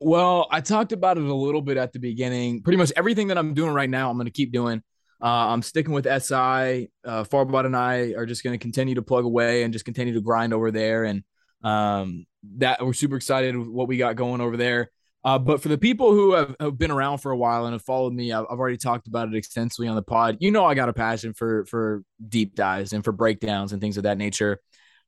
Well, 0.00 0.46
I 0.50 0.60
talked 0.60 0.92
about 0.92 1.18
it 1.18 1.24
a 1.24 1.34
little 1.34 1.62
bit 1.62 1.76
at 1.76 1.92
the 1.92 1.98
beginning. 1.98 2.62
Pretty 2.62 2.76
much 2.76 2.92
everything 2.96 3.28
that 3.28 3.38
I'm 3.38 3.54
doing 3.54 3.72
right 3.72 3.90
now, 3.90 4.10
I'm 4.10 4.16
going 4.16 4.26
to 4.26 4.32
keep 4.32 4.52
doing. 4.52 4.82
Uh, 5.20 5.48
I'm 5.48 5.62
sticking 5.62 5.92
with 5.92 6.04
SI. 6.04 6.90
Uh, 7.04 7.24
Farbod 7.24 7.66
and 7.66 7.76
I 7.76 8.12
are 8.16 8.26
just 8.26 8.44
going 8.44 8.56
to 8.56 8.62
continue 8.62 8.94
to 8.94 9.02
plug 9.02 9.24
away 9.24 9.64
and 9.64 9.72
just 9.72 9.84
continue 9.84 10.14
to 10.14 10.20
grind 10.20 10.54
over 10.54 10.70
there. 10.70 11.04
And 11.04 11.24
um, 11.64 12.26
that 12.58 12.84
we're 12.84 12.92
super 12.92 13.16
excited 13.16 13.56
with 13.56 13.68
what 13.68 13.88
we 13.88 13.96
got 13.96 14.14
going 14.14 14.40
over 14.40 14.56
there. 14.56 14.90
Uh, 15.24 15.38
but 15.38 15.60
for 15.60 15.68
the 15.68 15.78
people 15.78 16.12
who 16.12 16.34
have, 16.34 16.54
have, 16.60 16.78
been 16.78 16.92
around 16.92 17.18
for 17.18 17.32
a 17.32 17.36
while 17.36 17.64
and 17.66 17.74
have 17.74 17.82
followed 17.82 18.12
me, 18.12 18.32
I've, 18.32 18.46
I've, 18.48 18.58
already 18.58 18.76
talked 18.76 19.08
about 19.08 19.28
it 19.28 19.34
extensively 19.34 19.88
on 19.88 19.96
the 19.96 20.02
pod. 20.02 20.36
You 20.38 20.52
know, 20.52 20.64
I 20.64 20.74
got 20.74 20.88
a 20.88 20.92
passion 20.92 21.34
for 21.34 21.64
for 21.66 22.04
deep 22.28 22.54
dives 22.54 22.92
and 22.92 23.04
for 23.04 23.10
breakdowns 23.10 23.72
and 23.72 23.80
things 23.80 23.96
of 23.96 24.04
that 24.04 24.16
nature. 24.16 24.60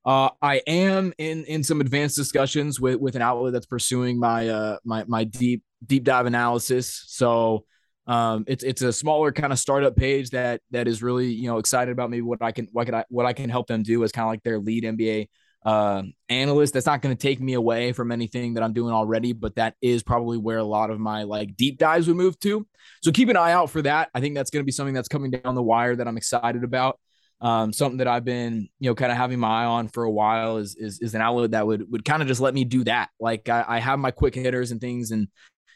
Uh, 0.05 0.31
I 0.41 0.63
am 0.67 1.13
in 1.19 1.45
in 1.45 1.63
some 1.63 1.81
advanced 1.81 2.17
discussions 2.17 2.81
with 2.81 2.97
with 3.01 3.17
an 3.17 3.23
outlet 3.23 3.53
that's 3.53 3.67
pursuing 3.67 4.19
my 4.19 4.49
uh 4.49 4.79
my 4.85 5.05
my 5.07 5.25
deep 5.25 5.63
deep 5.85 6.05
dive 6.05 6.27
analysis. 6.27 7.05
So 7.07 7.65
um, 8.07 8.45
it's 8.47 8.65
it's 8.65 8.83
a 8.83 8.93
smaller 8.93 9.31
kind 9.31 9.53
of 9.53 9.59
startup 9.59 9.97
page 9.97 10.31
that 10.31 10.63
that 10.71 10.89
is 10.89 11.03
really 11.03 11.29
you 11.29 11.49
know 11.49 11.59
excited 11.59 11.93
about 11.93 12.11
maybe 12.11 12.23
what 12.23 12.43
I 12.43 12.51
can 12.53 12.69
what 12.73 12.87
can 12.87 12.95
I 12.95 13.05
what 13.09 13.27
I 13.27 13.33
can 13.33 13.51
help 13.51 13.67
them 13.67 13.83
do 13.83 14.03
as 14.03 14.13
kind 14.13 14.25
of 14.25 14.31
like 14.31 14.43
their 14.43 14.59
lead 14.59 14.85
NBA 14.85 15.29
uh, 15.65 16.03
analyst. 16.29 16.75
That's 16.75 16.87
not 16.87 17.03
going 17.03 17.17
to 17.17 17.21
take 17.21 17.41
me 17.41 17.55
away 17.55 17.93
from 17.93 18.11
anything 18.11 18.55
that 18.55 18.63
I'm 18.63 18.73
doing 18.73 18.93
already, 18.93 19.33
but 19.33 19.57
that 19.57 19.75
is 19.81 20.03
probably 20.03 20.39
where 20.39 20.59
a 20.59 20.65
lot 20.65 20.91
of 20.91 20.99
my 20.99 21.25
like 21.25 21.57
deep 21.57 21.79
dives 21.79 22.09
would 22.09 22.17
move 22.17 22.39
to. 22.41 22.67
So 23.03 23.13
keep 23.13 23.29
an 23.29 23.37
eye 23.37 23.53
out 23.53 23.71
for 23.71 23.83
that. 23.83 24.09
I 24.15 24.21
think 24.21 24.35
that's 24.35 24.51
going 24.51 24.63
to 24.63 24.67
be 24.67 24.73
something 24.73 24.95
that's 24.95 25.09
coming 25.09 25.31
down 25.31 25.55
the 25.55 25.63
wire 25.63 25.95
that 25.95 26.09
I'm 26.09 26.17
excited 26.17 26.65
about. 26.65 26.99
Um, 27.43 27.73
something 27.73 27.99
that 27.99 28.09
I've 28.09 28.25
been, 28.25 28.69
you 28.81 28.91
know, 28.91 28.95
kind 28.95 29.11
of 29.11 29.17
having 29.17 29.39
my 29.39 29.63
eye 29.63 29.65
on 29.65 29.89
for 29.89 30.05
a 30.05 30.11
while 30.11 30.59
is 30.59 30.77
is, 30.77 31.01
is 31.01 31.15
an 31.15 31.23
outlet 31.23 31.53
that 31.53 31.67
would 31.67 31.91
would 31.91 32.05
kind 32.05 32.21
of 32.21 32.29
just 32.29 32.41
let 32.41 32.53
me 32.53 32.65
do 32.65 32.85
that. 32.85 33.09
Like 33.19 33.49
I, 33.49 33.65
I 33.67 33.79
have 33.79 33.99
my 33.99 34.11
quick 34.11 34.35
hitters 34.35 34.73
and 34.73 34.81
things, 34.81 35.11
and 35.11 35.29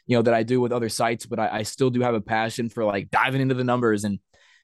you 0.06 0.16
know 0.16 0.22
that 0.22 0.34
I 0.34 0.42
do 0.42 0.60
with 0.60 0.72
other 0.72 0.88
sites, 0.88 1.26
but 1.26 1.38
I, 1.38 1.48
I 1.58 1.62
still 1.62 1.90
do 1.90 2.02
have 2.02 2.14
a 2.14 2.20
passion 2.20 2.68
for 2.68 2.84
like 2.84 3.10
diving 3.10 3.40
into 3.40 3.54
the 3.54 3.64
numbers 3.64 4.04
and 4.04 4.18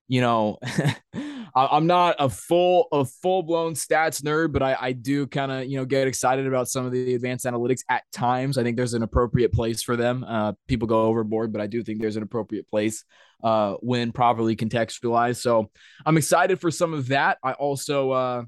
you 0.08 0.20
know 0.20 0.58
I'm 1.54 1.86
not 1.86 2.16
a 2.18 2.28
full 2.28 2.88
a 2.92 3.04
full 3.04 3.42
blown 3.42 3.74
stats 3.74 4.22
nerd, 4.22 4.52
but 4.52 4.62
I, 4.62 4.76
I 4.80 4.92
do 4.92 5.26
kind 5.26 5.50
of 5.50 5.66
you 5.66 5.78
know 5.78 5.84
get 5.84 6.06
excited 6.06 6.46
about 6.46 6.68
some 6.68 6.86
of 6.86 6.92
the 6.92 7.14
advanced 7.14 7.44
analytics 7.44 7.80
at 7.88 8.04
times. 8.12 8.58
I 8.58 8.62
think 8.62 8.76
there's 8.76 8.94
an 8.94 9.02
appropriate 9.02 9.52
place 9.52 9.82
for 9.82 9.96
them. 9.96 10.24
Uh, 10.24 10.52
people 10.68 10.86
go 10.86 11.02
overboard, 11.02 11.52
but 11.52 11.60
I 11.60 11.66
do 11.66 11.82
think 11.82 12.00
there's 12.00 12.16
an 12.16 12.22
appropriate 12.22 12.68
place 12.68 13.04
uh, 13.42 13.74
when 13.80 14.12
properly 14.12 14.56
contextualized. 14.56 15.36
So 15.36 15.70
I'm 16.04 16.16
excited 16.16 16.60
for 16.60 16.70
some 16.70 16.94
of 16.94 17.08
that. 17.08 17.38
I 17.42 17.52
also 17.52 18.10
uh, 18.10 18.44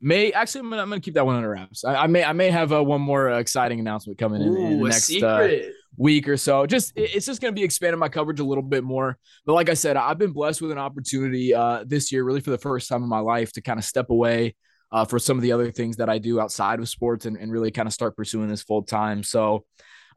may 0.00 0.32
actually 0.32 0.60
I'm 0.60 0.70
gonna, 0.70 0.82
I'm 0.82 0.88
gonna, 0.88 1.00
keep 1.00 1.14
that 1.14 1.26
one 1.26 1.36
under 1.36 1.50
wraps. 1.50 1.84
I, 1.84 1.94
I 1.94 2.06
may 2.06 2.24
I 2.24 2.32
may 2.32 2.50
have 2.50 2.72
uh, 2.72 2.82
one 2.82 3.00
more 3.00 3.30
uh, 3.30 3.38
exciting 3.38 3.80
announcement 3.80 4.18
coming 4.18 4.42
in, 4.42 4.48
Ooh, 4.48 4.56
in 4.56 4.78
the 4.78 4.88
next 4.88 5.22
uh, 5.22 5.48
week 5.96 6.28
or 6.28 6.36
so. 6.36 6.66
Just 6.66 6.92
it's 6.96 7.26
just 7.26 7.40
to 7.40 7.52
be 7.52 7.64
expanding 7.64 7.98
my 7.98 8.08
coverage 8.08 8.40
a 8.40 8.44
little 8.44 8.62
bit 8.62 8.84
more. 8.84 9.18
But 9.44 9.54
like 9.54 9.68
I 9.68 9.74
said, 9.74 9.96
I've 9.96 10.18
been 10.18 10.32
blessed 10.32 10.62
with 10.62 10.70
an 10.70 10.78
opportunity 10.78 11.54
uh, 11.54 11.84
this 11.86 12.12
year, 12.12 12.24
really 12.24 12.40
for 12.40 12.50
the 12.50 12.58
first 12.58 12.88
time 12.88 13.02
in 13.02 13.08
my 13.08 13.20
life, 13.20 13.52
to 13.52 13.60
kind 13.60 13.78
of 13.78 13.84
step 13.84 14.10
away 14.10 14.54
uh, 14.92 15.04
for 15.04 15.18
some 15.18 15.36
of 15.36 15.42
the 15.42 15.52
other 15.52 15.70
things 15.70 15.96
that 15.96 16.08
I 16.08 16.18
do 16.18 16.40
outside 16.40 16.78
of 16.78 16.88
sports 16.88 17.26
and, 17.26 17.36
and 17.36 17.52
really 17.52 17.70
kind 17.70 17.86
of 17.86 17.92
start 17.92 18.16
pursuing 18.16 18.48
this 18.48 18.62
full 18.62 18.82
time. 18.82 19.22
So. 19.22 19.64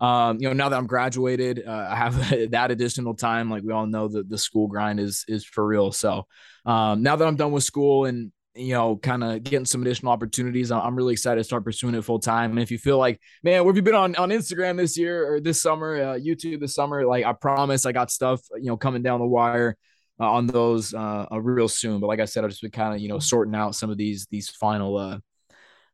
Um, 0.02 0.38
you 0.42 0.48
know, 0.48 0.54
now 0.54 0.68
that 0.68 0.78
I'm 0.78 0.88
graduated, 0.88 1.64
uh, 1.66 1.88
I 1.90 1.96
have 1.96 2.18
that 2.52 2.72
additional 2.72 3.14
time. 3.14 3.50
Like 3.50 3.64
we 3.64 3.72
all 3.72 3.86
know, 3.86 4.08
that 4.10 4.30
the 4.30 4.38
school 4.38 4.68
grind 4.68 5.00
is 5.00 5.24
is 5.28 5.46
for 5.46 5.66
real. 5.66 5.92
So 5.92 6.26
um, 6.66 7.04
now 7.04 7.16
that 7.16 7.26
I'm 7.26 7.36
done 7.38 7.52
with 7.52 7.64
school 7.64 8.06
and 8.06 8.32
you 8.56 8.74
know, 8.74 8.98
kind 8.98 9.24
of 9.24 9.44
getting 9.44 9.66
some 9.66 9.82
additional 9.82 10.12
opportunities. 10.12 10.72
I'm 10.72 10.96
really 10.96 11.14
excited 11.14 11.40
to 11.40 11.44
start 11.44 11.64
pursuing 11.64 11.96
it 11.96 12.04
full 12.04 12.20
time. 12.20 12.52
And 12.52 12.60
if 12.60 12.70
you 12.70 12.78
feel 12.78 12.98
like, 12.98 13.22
man, 13.44 13.64
where 13.64 13.72
have 13.72 13.78
you 13.78 13.82
been 13.82 13.96
on, 13.96 14.16
on 14.16 14.30
Instagram 14.30 14.78
this 14.78 14.98
year 14.98 15.34
or 15.34 15.40
this 15.40 15.62
summer, 15.62 15.96
uh, 15.96 16.16
YouTube 16.16 16.60
this 16.60 16.76
summer? 16.76 17.06
Like, 17.06 17.26
I 17.26 17.32
promise 17.34 17.86
I 17.86 17.94
got 17.94 18.12
stuff, 18.12 18.42
you 18.58 18.66
know, 18.66 18.76
coming 18.76 19.04
down 19.04 19.20
the 19.20 19.26
wire 19.26 19.78
uh, 20.20 20.30
on 20.30 20.48
those 20.48 20.94
uh, 20.94 21.28
real 21.32 21.70
soon. 21.70 22.02
But 22.02 22.08
like 22.08 22.20
I 22.20 22.26
said, 22.26 22.44
I've 22.44 22.50
just 22.50 22.62
been 22.62 22.72
kind 22.72 22.94
of, 22.94 23.00
you 23.00 23.08
know, 23.08 23.20
sorting 23.20 23.56
out 23.56 23.76
some 23.76 23.90
of 23.90 23.98
these, 23.98 24.28
these 24.30 24.50
final, 24.50 24.98
uh, 24.98 25.20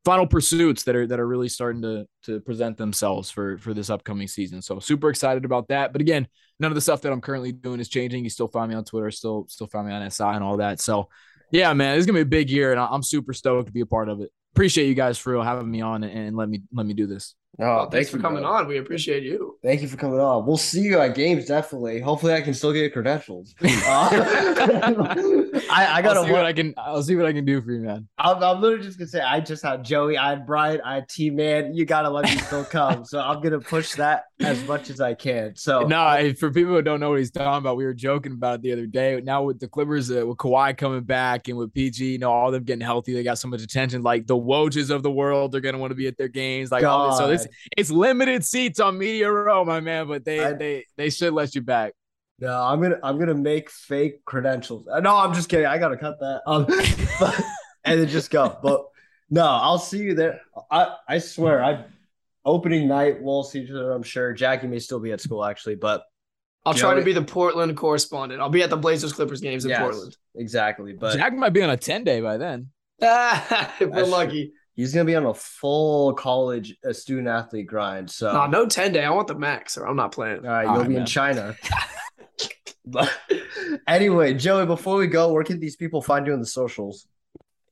final 0.07 0.25
pursuits 0.25 0.83
that 0.83 0.95
are, 0.95 1.05
that 1.05 1.19
are 1.19 1.27
really 1.27 1.49
starting 1.49 1.81
to, 1.81 2.07
to 2.23 2.39
present 2.39 2.77
themselves 2.77 3.29
for, 3.29 3.57
for 3.57 3.73
this 3.73 3.89
upcoming 3.89 4.25
season. 4.25 4.61
So 4.61 4.79
super 4.79 5.09
excited 5.09 5.43
about 5.43 5.67
that. 5.67 5.91
But 5.91 5.99
again, 5.99 6.29
none 6.61 6.71
of 6.71 6.75
the 6.75 6.81
stuff 6.81 7.01
that 7.01 7.11
I'm 7.11 7.19
currently 7.19 7.51
doing 7.51 7.81
is 7.81 7.89
changing. 7.89 8.23
You 8.23 8.29
still 8.29 8.47
find 8.47 8.69
me 8.69 8.75
on 8.75 8.85
Twitter, 8.85 9.11
still, 9.11 9.47
still 9.49 9.67
find 9.67 9.85
me 9.85 9.93
on 9.93 10.09
SI 10.09 10.23
and 10.23 10.45
all 10.45 10.55
that. 10.57 10.79
So, 10.79 11.09
yeah, 11.51 11.73
man, 11.73 11.97
it's 11.97 12.05
gonna 12.05 12.19
be 12.19 12.21
a 12.21 12.25
big 12.25 12.49
year, 12.49 12.71
and 12.71 12.79
I'm 12.79 13.03
super 13.03 13.33
stoked 13.33 13.67
to 13.67 13.73
be 13.73 13.81
a 13.81 13.85
part 13.85 14.07
of 14.07 14.21
it. 14.21 14.31
Appreciate 14.53 14.87
you 14.87 14.95
guys 14.95 15.17
for 15.17 15.43
having 15.43 15.69
me 15.69 15.81
on 15.81 16.05
and 16.05 16.37
let 16.37 16.47
me 16.47 16.61
let 16.71 16.85
me 16.85 16.93
do 16.93 17.05
this. 17.05 17.35
Oh, 17.59 17.65
well, 17.65 17.89
thanks, 17.89 18.09
for 18.09 18.19
coming 18.19 18.43
bro. 18.43 18.51
on. 18.51 18.67
We 18.67 18.77
appreciate 18.77 19.23
you. 19.23 19.57
Thank 19.63 19.81
you 19.81 19.87
for 19.87 19.97
coming 19.97 20.19
on. 20.19 20.45
We'll 20.45 20.57
see 20.57 20.81
you 20.81 20.99
at 20.99 21.15
games 21.15 21.45
definitely. 21.45 21.99
Hopefully, 21.99 22.33
I 22.33 22.41
can 22.41 22.53
still 22.53 22.73
get 22.73 22.93
credentials. 22.93 23.55
Uh, 23.87 24.09
I, 25.71 25.97
I 25.97 26.01
gotta 26.01 26.25
see 26.25 26.31
what 26.31 26.45
I 26.45 26.53
can. 26.53 26.73
I'll 26.77 27.03
see 27.03 27.15
what 27.15 27.25
I 27.25 27.33
can 27.33 27.45
do 27.45 27.61
for 27.61 27.71
you, 27.71 27.81
man. 27.81 28.07
I'm, 28.17 28.41
I'm 28.43 28.61
literally 28.61 28.83
just 28.83 28.97
gonna 28.97 29.07
say 29.07 29.21
I 29.21 29.39
just 29.39 29.63
had 29.63 29.83
Joey, 29.83 30.17
I 30.17 30.29
had 30.29 30.45
Brian, 30.45 30.81
I 30.81 30.95
had 30.95 31.09
T 31.09 31.29
Man. 31.29 31.73
You 31.73 31.85
gotta 31.85 32.09
let 32.09 32.25
me 32.25 32.37
still 32.37 32.65
come. 32.65 33.05
so 33.05 33.19
I'm 33.19 33.41
gonna 33.41 33.59
push 33.59 33.93
that 33.93 34.25
as 34.41 34.63
much 34.67 34.89
as 34.89 34.99
I 34.99 35.13
can. 35.13 35.55
So 35.55 35.81
no, 35.87 36.33
for 36.37 36.51
people 36.51 36.73
who 36.73 36.81
don't 36.81 36.99
know 36.99 37.09
what 37.11 37.19
he's 37.19 37.31
talking 37.31 37.59
about, 37.59 37.77
we 37.77 37.85
were 37.85 37.93
joking 37.93 38.33
about 38.33 38.55
it 38.55 38.61
the 38.63 38.73
other 38.73 38.85
day. 38.85 39.19
Now 39.23 39.43
with 39.43 39.59
the 39.59 39.67
Clippers, 39.67 40.11
uh, 40.11 40.25
with 40.25 40.37
Kawhi 40.37 40.77
coming 40.77 41.03
back 41.03 41.47
and 41.47 41.57
with 41.57 41.73
PG, 41.73 42.05
you 42.05 42.17
know, 42.17 42.31
all 42.31 42.51
them 42.51 42.63
getting 42.63 42.81
healthy, 42.81 43.13
they 43.13 43.23
got 43.23 43.39
so 43.39 43.47
much 43.47 43.61
attention. 43.61 44.03
Like 44.03 44.27
the 44.27 44.37
Wojs 44.37 44.89
of 44.89 45.03
the 45.03 45.11
world, 45.11 45.51
they're 45.51 45.61
gonna 45.61 45.77
want 45.77 45.91
to 45.91 45.95
be 45.95 46.07
at 46.07 46.17
their 46.17 46.27
games. 46.27 46.71
Like 46.71 46.83
all 46.83 47.09
this. 47.09 47.17
so 47.17 47.27
this 47.27 47.46
it's 47.75 47.89
limited 47.89 48.45
seats 48.45 48.79
on 48.79 48.97
Media 48.97 49.31
Row, 49.31 49.65
my 49.65 49.79
man, 49.79 50.07
but 50.07 50.25
they 50.25 50.43
I, 50.43 50.53
they 50.53 50.85
they 50.97 51.09
should 51.09 51.33
let 51.33 51.55
you 51.55 51.61
back. 51.61 51.93
No, 52.39 52.61
I'm 52.61 52.81
gonna 52.81 52.99
I'm 53.03 53.17
gonna 53.17 53.33
make 53.33 53.69
fake 53.69 54.23
credentials. 54.25 54.87
Uh, 54.87 54.99
no, 54.99 55.15
I'm 55.15 55.33
just 55.33 55.49
kidding. 55.49 55.65
I 55.65 55.77
gotta 55.77 55.97
cut 55.97 56.19
that. 56.19 56.41
Um, 56.45 56.65
but, 57.19 57.41
and 57.83 57.99
then 57.99 58.07
just 58.07 58.29
go. 58.29 58.57
But 58.61 58.85
no, 59.29 59.45
I'll 59.45 59.79
see 59.79 59.99
you 59.99 60.13
there. 60.13 60.41
I 60.69 60.95
I 61.07 61.17
swear, 61.17 61.63
I 61.63 61.85
opening 62.45 62.87
night 62.87 63.21
we'll 63.21 63.43
see 63.43 63.61
each 63.61 63.71
other. 63.71 63.91
I'm 63.91 64.03
sure 64.03 64.33
Jackie 64.33 64.67
may 64.67 64.79
still 64.79 64.99
be 64.99 65.11
at 65.11 65.21
school 65.21 65.43
actually, 65.43 65.75
but 65.75 66.03
I'll 66.65 66.73
try 66.73 66.95
to 66.95 67.01
be 67.01 67.13
the 67.13 67.21
Portland 67.21 67.75
correspondent. 67.77 68.41
I'll 68.41 68.49
be 68.49 68.61
at 68.61 68.69
the 68.69 68.77
Blazers 68.77 69.13
Clippers 69.13 69.39
games 69.39 69.63
in 69.63 69.69
yes, 69.69 69.79
Portland. 69.79 70.17
Exactly, 70.35 70.93
but 70.93 71.15
Jack 71.15 71.33
might 71.33 71.53
be 71.53 71.63
on 71.63 71.69
a 71.69 71.77
10 71.77 72.03
day 72.03 72.19
by 72.19 72.37
then. 72.37 72.69
if 72.99 73.89
we're 73.89 74.03
lucky. 74.05 74.53
He's 74.77 74.93
gonna 74.93 75.05
be 75.05 75.15
on 75.15 75.25
a 75.25 75.33
full 75.33 76.13
college 76.13 76.77
a 76.83 76.93
student 76.93 77.27
athlete 77.27 77.65
grind. 77.65 78.11
So 78.11 78.31
no, 78.31 78.45
no 78.45 78.65
10 78.67 78.93
day. 78.93 79.03
I 79.03 79.09
want 79.09 79.27
the 79.27 79.33
max, 79.33 79.75
or 79.75 79.87
I'm 79.87 79.95
not 79.95 80.11
playing. 80.11 80.45
All 80.45 80.51
right, 80.51 80.71
you'll 80.71 80.83
be 80.83 80.93
man. 80.93 81.01
in 81.01 81.05
China. 81.07 81.55
anyway, 83.87 84.35
Joey, 84.35 84.67
before 84.67 84.97
we 84.97 85.07
go, 85.07 85.33
where 85.33 85.43
can 85.43 85.59
these 85.59 85.75
people 85.75 85.99
find 85.99 86.27
you 86.27 86.33
on 86.33 86.39
the 86.39 86.45
socials? 86.45 87.07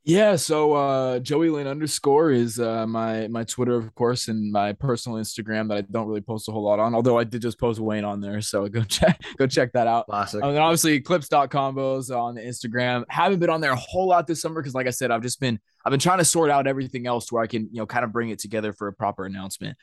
Yeah, 0.08 0.36
so 0.36 0.74
uh, 0.74 1.18
Joey 1.18 1.50
Linn 1.50 1.66
underscore 1.66 2.30
is 2.30 2.60
uh, 2.60 2.86
my 2.86 3.28
my 3.28 3.44
Twitter, 3.44 3.74
of 3.74 3.96
course, 3.96 4.28
and 4.28 4.52
my 4.52 4.72
personal 4.72 5.18
Instagram 5.18 5.68
that 5.70 5.78
I 5.78 5.82
don't 5.82 6.08
really 6.08 6.22
post 6.22 6.48
a 6.48 6.52
whole 6.52 6.62
lot 6.62 6.78
on. 6.78 6.94
Although 6.94 7.18
I 7.18 7.24
did 7.24 7.42
just 7.42 7.60
post 7.60 7.80
Wayne 7.80 8.04
on 8.06 8.22
there, 8.22 8.40
so 8.42 8.68
go 8.68 8.84
check 8.88 9.20
go 9.38 9.48
check 9.48 9.72
that 9.74 9.88
out. 9.88 10.06
Classic. 10.06 10.44
And 10.44 10.56
then 10.56 10.62
obviously 10.62 11.02
clips.convos 11.02 12.16
on 12.16 12.36
the 12.36 12.42
Instagram. 12.42 13.04
Haven't 13.10 13.40
been 13.40 13.50
on 13.50 13.62
there 13.62 13.72
a 13.72 13.76
whole 13.76 14.08
lot 14.10 14.28
this 14.28 14.42
summer 14.42 14.62
because, 14.62 14.76
like 14.76 14.86
I 14.86 14.92
said, 14.92 15.10
I've 15.10 15.24
just 15.24 15.40
been 15.40 15.60
I've 15.84 15.90
been 15.90 16.00
trying 16.00 16.20
to 16.20 16.26
sort 16.26 16.52
out 16.52 16.68
everything 16.68 17.08
else 17.08 17.32
where 17.32 17.42
I 17.42 17.48
can 17.48 17.64
you 17.72 17.80
know 17.80 17.88
kind 17.88 18.06
of 18.06 18.12
bring 18.12 18.30
it 18.30 18.38
together 18.38 18.74
for 18.74 18.88
a 18.88 18.94
proper 18.94 19.26
announcement. 19.26 19.76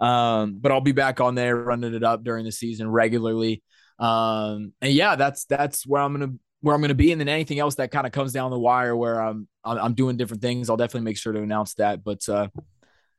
Um, 0.00 0.56
but 0.58 0.72
I'll 0.72 0.80
be 0.80 0.92
back 0.92 1.20
on 1.20 1.34
there 1.34 1.54
running 1.54 1.92
it 1.92 2.02
up 2.02 2.24
during 2.24 2.46
the 2.46 2.52
season 2.52 2.90
regularly. 2.90 3.62
Um, 3.98 4.72
and 4.80 4.92
yeah, 4.92 5.16
that's 5.16 5.44
that's 5.44 5.86
where 5.86 6.00
I'm 6.00 6.12
gonna 6.14 6.32
where 6.60 6.74
I'm 6.74 6.80
gonna 6.80 6.94
be. 6.94 7.12
And 7.12 7.20
then 7.20 7.28
anything 7.28 7.58
else 7.58 7.76
that 7.76 7.90
kind 7.90 8.06
of 8.06 8.12
comes 8.12 8.32
down 8.32 8.50
the 8.50 8.58
wire 8.58 8.96
where 8.96 9.20
I'm 9.20 9.48
I'm 9.64 9.94
doing 9.94 10.16
different 10.16 10.42
things, 10.42 10.70
I'll 10.70 10.76
definitely 10.76 11.04
make 11.04 11.18
sure 11.18 11.32
to 11.32 11.42
announce 11.42 11.74
that. 11.74 12.04
But 12.04 12.28
uh, 12.28 12.48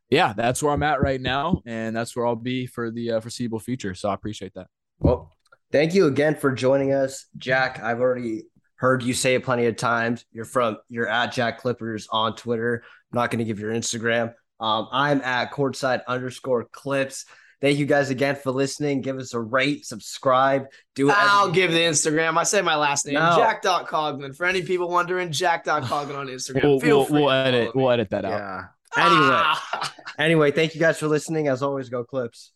yeah, 0.09 0.33
that's 0.33 0.63
where 0.63 0.73
I'm 0.73 0.83
at 0.83 1.01
right 1.01 1.19
now, 1.19 1.61
and 1.65 1.95
that's 1.95 2.15
where 2.15 2.25
I'll 2.25 2.35
be 2.35 2.65
for 2.65 2.91
the 2.91 3.13
uh, 3.13 3.19
foreseeable 3.19 3.59
future. 3.59 3.93
So 3.93 4.09
I 4.09 4.13
appreciate 4.13 4.53
that. 4.55 4.67
Well, 4.99 5.33
thank 5.71 5.93
you 5.93 6.07
again 6.07 6.35
for 6.35 6.51
joining 6.51 6.93
us, 6.93 7.25
Jack. 7.37 7.81
I've 7.81 7.99
already 7.99 8.43
heard 8.75 9.03
you 9.03 9.13
say 9.13 9.35
it 9.35 9.43
plenty 9.43 9.65
of 9.65 9.75
times. 9.75 10.25
You're 10.31 10.45
from 10.45 10.77
you're 10.89 11.07
at 11.07 11.33
Jack 11.33 11.59
Clippers 11.59 12.07
on 12.11 12.35
Twitter. 12.35 12.83
I'm 13.11 13.17
not 13.17 13.31
going 13.31 13.39
to 13.39 13.45
give 13.45 13.59
your 13.59 13.73
Instagram. 13.73 14.33
Um, 14.59 14.87
I'm 14.91 15.21
at 15.21 15.51
courtside 15.51 16.01
underscore 16.07 16.65
clips. 16.71 17.25
Thank 17.59 17.79
you 17.79 17.85
guys 17.85 18.11
again 18.11 18.35
for 18.35 18.51
listening. 18.51 19.01
Give 19.01 19.17
us 19.17 19.33
a 19.33 19.39
rate, 19.39 19.85
subscribe, 19.85 20.67
do 20.95 21.09
it. 21.09 21.15
I'll 21.17 21.51
give 21.51 21.71
the 21.71 21.79
Instagram. 21.79 22.37
I 22.37 22.43
say 22.43 22.61
my 22.61 22.75
last 22.75 23.05
name, 23.05 23.15
no. 23.15 23.35
Jack.Cogman. 23.35 24.35
For 24.35 24.45
any 24.45 24.61
people 24.61 24.89
wondering, 24.89 25.31
Jack.Cogman 25.31 26.15
on 26.15 26.27
Instagram. 26.27 26.63
we'll, 26.63 26.79
Feel 26.79 26.97
we'll, 26.97 27.05
free 27.05 27.21
we'll 27.21 27.31
edit. 27.31 27.75
We'll 27.75 27.89
edit 27.89 28.11
that 28.11 28.25
out. 28.25 28.31
Yeah. 28.31 28.63
Anyway, 28.95 29.31
ah. 29.31 29.93
anyway, 30.17 30.51
thank 30.51 30.73
you 30.75 30.79
guys 30.79 30.97
for 30.99 31.07
listening. 31.07 31.47
As 31.47 31.61
always, 31.61 31.89
go 31.89 32.03
Clips. 32.03 32.51